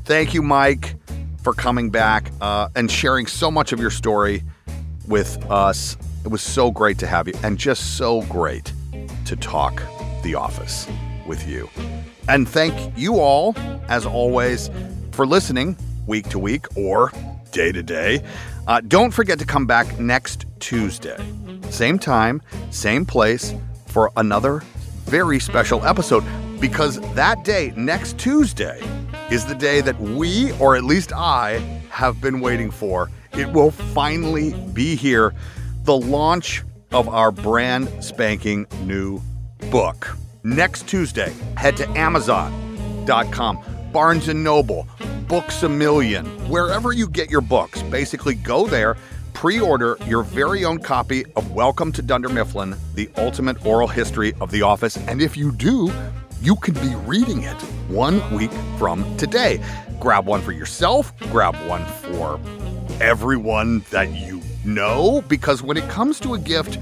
Thank 0.04 0.34
you, 0.34 0.42
Mike, 0.42 0.96
for 1.42 1.54
coming 1.54 1.92
back 1.92 2.30
uh, 2.42 2.68
and 2.76 2.92
sharing 2.92 3.26
so 3.26 3.50
much 3.50 3.72
of 3.72 3.80
your 3.80 3.90
story 3.90 4.44
with 5.08 5.44
us. 5.50 5.98
It 6.24 6.30
was 6.30 6.42
so 6.42 6.72
great 6.72 6.98
to 7.00 7.08
have 7.08 7.28
you 7.28 7.34
and 7.44 7.58
just 7.58 7.98
so 7.98 8.24
great 8.24 8.74
to 9.26 9.36
talk 9.36 9.82
The 10.24 10.36
Office 10.36 10.88
with 11.28 11.48
you. 11.48 11.70
And 12.28 12.48
thank 12.48 12.98
you 12.98 13.20
all, 13.20 13.56
as 13.88 14.06
always, 14.06 14.70
for 15.12 15.26
listening 15.26 15.78
week 16.08 16.30
to 16.30 16.40
week 16.40 16.66
or 16.78 17.12
day 17.52 17.72
to 17.72 17.84
day. 17.84 18.24
Uh, 18.68 18.82
don't 18.88 19.12
forget 19.12 19.40
to 19.40 19.46
come 19.46 19.66
back 19.66 20.00
next 20.00 20.46
Tuesday, 20.60 21.18
same 21.70 22.00
time, 22.00 22.42
same 22.72 23.06
place, 23.06 23.54
for 23.86 24.12
another 24.18 24.64
very 25.06 25.40
special 25.40 25.86
episode 25.86 26.24
because 26.60 27.00
that 27.14 27.44
day, 27.44 27.74
next 27.76 28.18
Tuesday, 28.18 28.82
is 29.30 29.46
the 29.46 29.56
day 29.56 29.82
that 29.82 30.00
we, 30.00 30.52
or 30.60 30.76
at 30.76 30.84
least 30.84 31.14
I, 31.14 31.60
have 31.90 32.20
been 32.22 32.42
waiting 32.42 32.72
for. 32.72 33.10
It 33.38 33.52
will 33.52 33.72
finally 33.72 34.54
be 34.74 34.96
here 34.96 35.34
the 35.84 35.98
launch 35.98 36.64
of 36.92 37.10
our 37.10 37.32
brand 37.32 37.90
spanking 38.02 38.66
new 38.84 39.22
book. 39.70 40.16
Next 40.44 40.88
Tuesday, 40.88 41.34
head 41.58 41.76
to 41.78 41.90
Amazon.com, 41.98 43.60
Barnes 43.92 44.30
and 44.30 44.42
Noble, 44.42 44.88
Books 45.28 45.64
a 45.64 45.70
Million, 45.70 46.26
wherever 46.50 46.94
you 46.94 47.10
get 47.10 47.30
your 47.30 47.42
books. 47.42 47.82
Basically, 47.84 48.36
go 48.36 48.68
there 48.68 48.96
pre 49.34 49.60
order 49.60 49.98
your 50.08 50.24
very 50.24 50.64
own 50.64 50.80
copy 50.80 51.26
of 51.36 51.52
Welcome 51.52 51.92
to 51.92 52.02
Dunder 52.02 52.30
Mifflin, 52.30 52.74
the 52.94 53.10
ultimate 53.18 53.66
oral 53.66 53.90
history 53.90 54.34
of 54.40 54.50
The 54.50 54.62
Office. 54.62 54.96
And 54.96 55.22
if 55.22 55.36
you 55.36 55.52
do, 55.52 55.92
you 56.42 56.56
can 56.56 56.74
be 56.76 56.96
reading 57.06 57.44
it 57.44 57.62
one 57.90 58.22
week 58.34 58.52
from 58.78 59.18
today. 59.18 59.62
Grab 60.00 60.26
one 60.26 60.42
for 60.42 60.54
yourself, 60.54 61.12
grab 61.32 61.54
one 61.68 61.84
for 61.86 62.40
everyone 63.02 63.80
that 63.92 64.12
you 64.12 64.42
know, 64.64 65.24
because 65.28 65.62
when 65.62 65.78
it 65.78 65.88
comes 65.90 66.20
to 66.22 66.34
a 66.34 66.40
gift, 66.40 66.80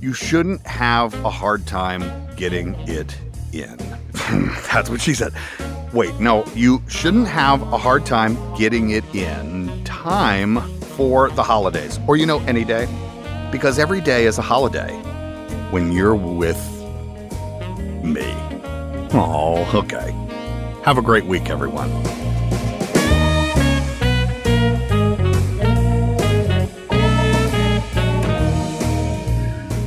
you 0.00 0.12
shouldn't 0.12 0.64
have 0.66 1.14
a 1.24 1.30
hard 1.30 1.66
time 1.66 2.02
getting 2.36 2.74
it 2.88 3.16
in. 3.52 3.76
That's 4.72 4.88
what 4.88 5.00
she 5.00 5.14
said. 5.14 5.32
Wait, 5.92 6.18
no, 6.20 6.44
you 6.54 6.82
shouldn't 6.88 7.28
have 7.28 7.62
a 7.72 7.78
hard 7.78 8.06
time 8.06 8.36
getting 8.56 8.90
it 8.90 9.04
in 9.14 9.82
time 9.84 10.60
for 10.96 11.30
the 11.30 11.42
holidays, 11.42 11.98
or 12.06 12.16
you 12.16 12.26
know, 12.26 12.40
any 12.40 12.64
day, 12.64 12.86
because 13.50 13.78
every 13.78 14.00
day 14.00 14.26
is 14.26 14.38
a 14.38 14.42
holiday 14.42 14.92
when 15.70 15.92
you're 15.92 16.14
with 16.14 16.58
me. 18.02 18.34
Oh, 19.12 19.68
okay. 19.74 20.12
Have 20.84 20.98
a 20.98 21.02
great 21.02 21.24
week, 21.24 21.50
everyone. 21.50 21.90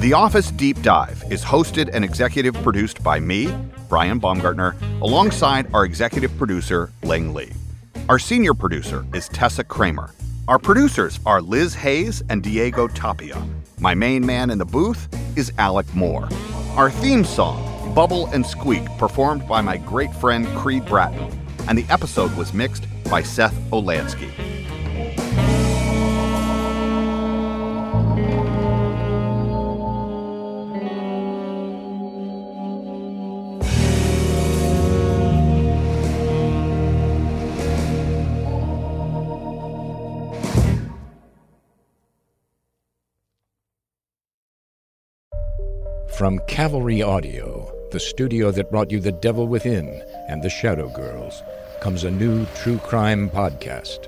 The 0.02 0.14
Office 0.14 0.50
Deep 0.50 0.82
Dive 0.82 1.24
is 1.30 1.44
hosted 1.44 1.92
and 1.94 2.04
executive 2.04 2.56
produced 2.64 3.04
by 3.04 3.20
me, 3.20 3.54
Brian 3.88 4.18
Baumgartner, 4.18 4.76
alongside 5.00 5.72
our 5.76 5.86
executive 5.86 6.36
producer, 6.40 6.92
Ling 7.04 7.36
Lee. 7.36 7.52
Our 8.10 8.18
senior 8.18 8.56
producer 8.56 9.06
is 9.14 9.30
Tessa 9.30 9.64
Kramer. 9.64 10.10
Our 10.48 10.58
producers 10.58 11.20
are 11.24 11.40
Liz 11.40 11.76
Hayes 11.76 12.24
and 12.30 12.42
Diego 12.42 12.88
Tapia. 12.88 13.46
My 13.78 13.94
main 13.94 14.26
man 14.26 14.50
in 14.50 14.58
the 14.58 14.66
booth 14.66 15.08
is 15.38 15.54
Alec 15.60 15.94
Moore. 15.94 16.28
Our 16.76 16.90
theme 16.90 17.24
song, 17.24 17.94
Bubble 17.94 18.26
and 18.34 18.44
Squeak, 18.44 18.84
performed 18.98 19.48
by 19.48 19.62
my 19.62 19.78
great 19.78 20.12
friend 20.16 20.48
Creed 20.58 20.84
Bratton, 20.88 21.32
and 21.68 21.78
the 21.78 21.86
episode 21.94 22.36
was 22.36 22.56
mixed 22.56 22.88
by 23.04 23.22
Seth 23.22 23.54
Olansky. 23.70 24.61
From 46.22 46.38
Cavalry 46.46 47.02
Audio, 47.02 47.74
the 47.90 48.00
studio 48.00 48.52
that 48.52 48.70
brought 48.70 48.92
you 48.92 49.00
The 49.00 49.12
Devil 49.12 49.48
Within 49.48 49.88
and 50.28 50.44
The 50.44 50.52
Shadow 50.52 50.88
Girls, 50.90 51.42
comes 51.80 52.04
a 52.04 52.12
new 52.12 52.46
true 52.54 52.78
crime 52.78 53.28
podcast, 53.28 54.08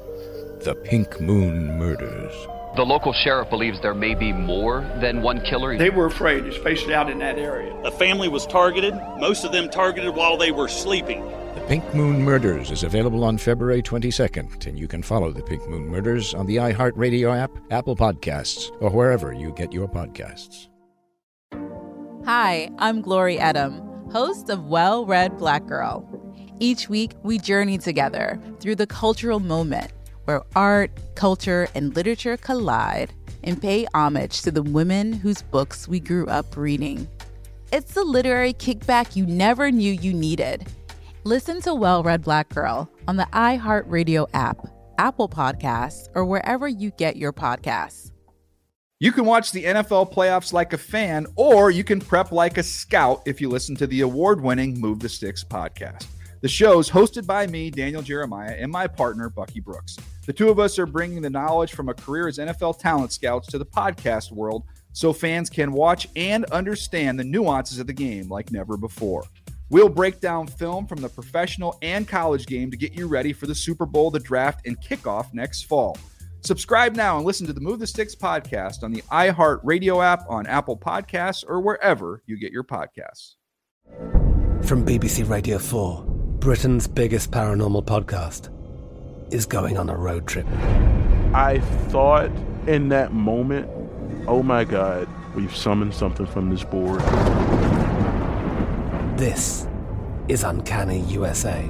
The 0.63 0.75
Pink 0.75 1.19
Moon 1.19 1.75
Murders. 1.79 2.31
The 2.75 2.85
local 2.85 3.13
sheriff 3.13 3.49
believes 3.49 3.81
there 3.81 3.95
may 3.95 4.13
be 4.13 4.31
more 4.31 4.81
than 5.01 5.23
one 5.23 5.41
killer. 5.41 5.75
They 5.75 5.89
were 5.89 6.05
afraid, 6.05 6.45
especially 6.45 6.93
out 6.93 7.09
in 7.09 7.17
that 7.17 7.39
area. 7.39 7.73
A 7.77 7.89
family 7.89 8.27
was 8.27 8.45
targeted, 8.45 8.93
most 9.19 9.43
of 9.43 9.51
them 9.51 9.67
targeted 9.71 10.13
while 10.13 10.37
they 10.37 10.51
were 10.51 10.67
sleeping. 10.67 11.27
The 11.55 11.65
Pink 11.67 11.95
Moon 11.95 12.21
Murders 12.21 12.69
is 12.69 12.83
available 12.83 13.23
on 13.23 13.39
February 13.39 13.81
22nd, 13.81 14.67
and 14.67 14.77
you 14.77 14.87
can 14.87 15.01
follow 15.01 15.31
The 15.31 15.41
Pink 15.41 15.67
Moon 15.67 15.87
Murders 15.87 16.35
on 16.35 16.45
the 16.45 16.57
iHeartRadio 16.57 17.35
app, 17.35 17.49
Apple 17.71 17.95
Podcasts, 17.95 18.69
or 18.81 18.91
wherever 18.91 19.33
you 19.33 19.51
get 19.53 19.73
your 19.73 19.87
podcasts. 19.87 20.67
Hi, 22.25 22.69
I'm 22.79 23.01
Glory 23.01 23.35
Edim, 23.35 24.09
host 24.13 24.49
of 24.49 24.67
Well 24.67 25.05
Read 25.05 25.37
Black 25.37 25.65
Girl. 25.65 26.07
Each 26.57 26.87
week, 26.87 27.11
we 27.21 27.37
journey 27.37 27.77
together 27.77 28.39
through 28.61 28.75
the 28.75 28.87
cultural 28.87 29.41
moment 29.41 29.91
where 30.23 30.41
art, 30.55 30.89
culture, 31.15 31.67
and 31.75 31.93
literature 31.93 32.37
collide 32.37 33.13
and 33.43 33.61
pay 33.61 33.85
homage 33.93 34.41
to 34.43 34.51
the 34.51 34.63
women 34.63 35.11
whose 35.11 35.41
books 35.41 35.85
we 35.89 35.99
grew 35.99 36.25
up 36.27 36.55
reading. 36.55 37.09
It's 37.73 37.93
the 37.93 38.05
literary 38.05 38.53
kickback 38.53 39.17
you 39.17 39.25
never 39.25 39.69
knew 39.69 39.91
you 39.91 40.13
needed. 40.13 40.65
Listen 41.25 41.59
to 41.63 41.75
Well 41.75 42.03
Read 42.03 42.21
Black 42.21 42.47
Girl 42.47 42.89
on 43.05 43.17
the 43.17 43.27
iHeartRadio 43.33 44.29
app, 44.33 44.65
Apple 44.97 45.27
Podcasts, 45.27 46.07
or 46.15 46.23
wherever 46.23 46.69
you 46.69 46.91
get 46.91 47.17
your 47.17 47.33
podcasts. 47.33 48.12
You 49.03 49.11
can 49.11 49.25
watch 49.25 49.51
the 49.51 49.65
NFL 49.65 50.13
playoffs 50.13 50.53
like 50.53 50.71
a 50.71 50.77
fan, 50.77 51.27
or 51.35 51.71
you 51.71 51.83
can 51.83 51.99
prep 51.99 52.31
like 52.31 52.57
a 52.57 52.63
scout 52.63 53.21
if 53.25 53.41
you 53.41 53.49
listen 53.49 53.75
to 53.75 53.85
the 53.85 53.99
award 53.99 54.39
winning 54.39 54.79
Move 54.79 55.01
the 55.01 55.09
Sticks 55.09 55.43
podcast. 55.43 56.05
The 56.39 56.47
show's 56.47 56.89
hosted 56.89 57.27
by 57.27 57.45
me, 57.47 57.69
Daniel 57.69 58.01
Jeremiah, 58.01 58.55
and 58.57 58.71
my 58.71 58.87
partner, 58.87 59.29
Bucky 59.29 59.59
Brooks. 59.59 59.97
The 60.25 60.31
two 60.31 60.47
of 60.47 60.57
us 60.57 60.79
are 60.79 60.85
bringing 60.85 61.21
the 61.21 61.29
knowledge 61.29 61.73
from 61.73 61.89
a 61.89 61.93
career 61.93 62.29
as 62.29 62.37
NFL 62.37 62.79
talent 62.79 63.11
scouts 63.11 63.49
to 63.49 63.57
the 63.57 63.65
podcast 63.65 64.31
world 64.31 64.63
so 64.93 65.11
fans 65.11 65.49
can 65.49 65.73
watch 65.73 66.07
and 66.15 66.45
understand 66.45 67.19
the 67.19 67.25
nuances 67.25 67.79
of 67.79 67.87
the 67.87 67.91
game 67.91 68.29
like 68.29 68.53
never 68.53 68.77
before. 68.77 69.25
We'll 69.69 69.89
break 69.89 70.21
down 70.21 70.47
film 70.47 70.87
from 70.87 71.01
the 71.01 71.09
professional 71.09 71.77
and 71.81 72.07
college 72.07 72.45
game 72.45 72.71
to 72.71 72.77
get 72.77 72.93
you 72.93 73.07
ready 73.07 73.33
for 73.33 73.47
the 73.47 73.55
Super 73.55 73.85
Bowl, 73.85 74.11
the 74.11 74.19
draft, 74.21 74.65
and 74.65 74.79
kickoff 74.79 75.33
next 75.33 75.63
fall. 75.63 75.97
Subscribe 76.45 76.97
now 76.97 77.15
and 77.15 77.25
listen 77.25 77.47
to 77.47 77.53
the 77.53 77.61
Move 77.61 77.79
the 77.79 77.87
Sticks 77.87 78.15
podcast 78.15 78.83
on 78.83 78.91
the 78.91 79.01
iHeart 79.03 79.61
Radio 79.63 80.01
app, 80.01 80.25
on 80.27 80.45
Apple 80.45 80.77
Podcasts, 80.77 81.45
or 81.47 81.61
wherever 81.61 82.21
you 82.25 82.37
get 82.37 82.51
your 82.51 82.65
podcasts. 82.65 83.35
From 84.67 84.85
BBC 84.85 85.29
Radio 85.29 85.57
4, 85.57 86.03
Britain's 86.03 86.85
biggest 86.85 87.31
paranormal 87.31 87.85
podcast 87.85 88.49
is 89.33 89.45
going 89.45 89.77
on 89.77 89.89
a 89.89 89.95
road 89.95 90.27
trip. 90.27 90.45
I 91.33 91.61
thought 91.87 92.29
in 92.67 92.89
that 92.89 93.13
moment, 93.13 93.69
oh 94.27 94.43
my 94.43 94.65
God, 94.65 95.07
we've 95.35 95.55
summoned 95.55 95.93
something 95.93 96.25
from 96.25 96.49
this 96.49 96.65
board. 96.65 96.99
This 99.17 99.65
is 100.27 100.43
Uncanny 100.43 100.99
USA. 101.03 101.69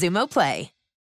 Xumo 0.00 0.26
Play. 0.26 0.79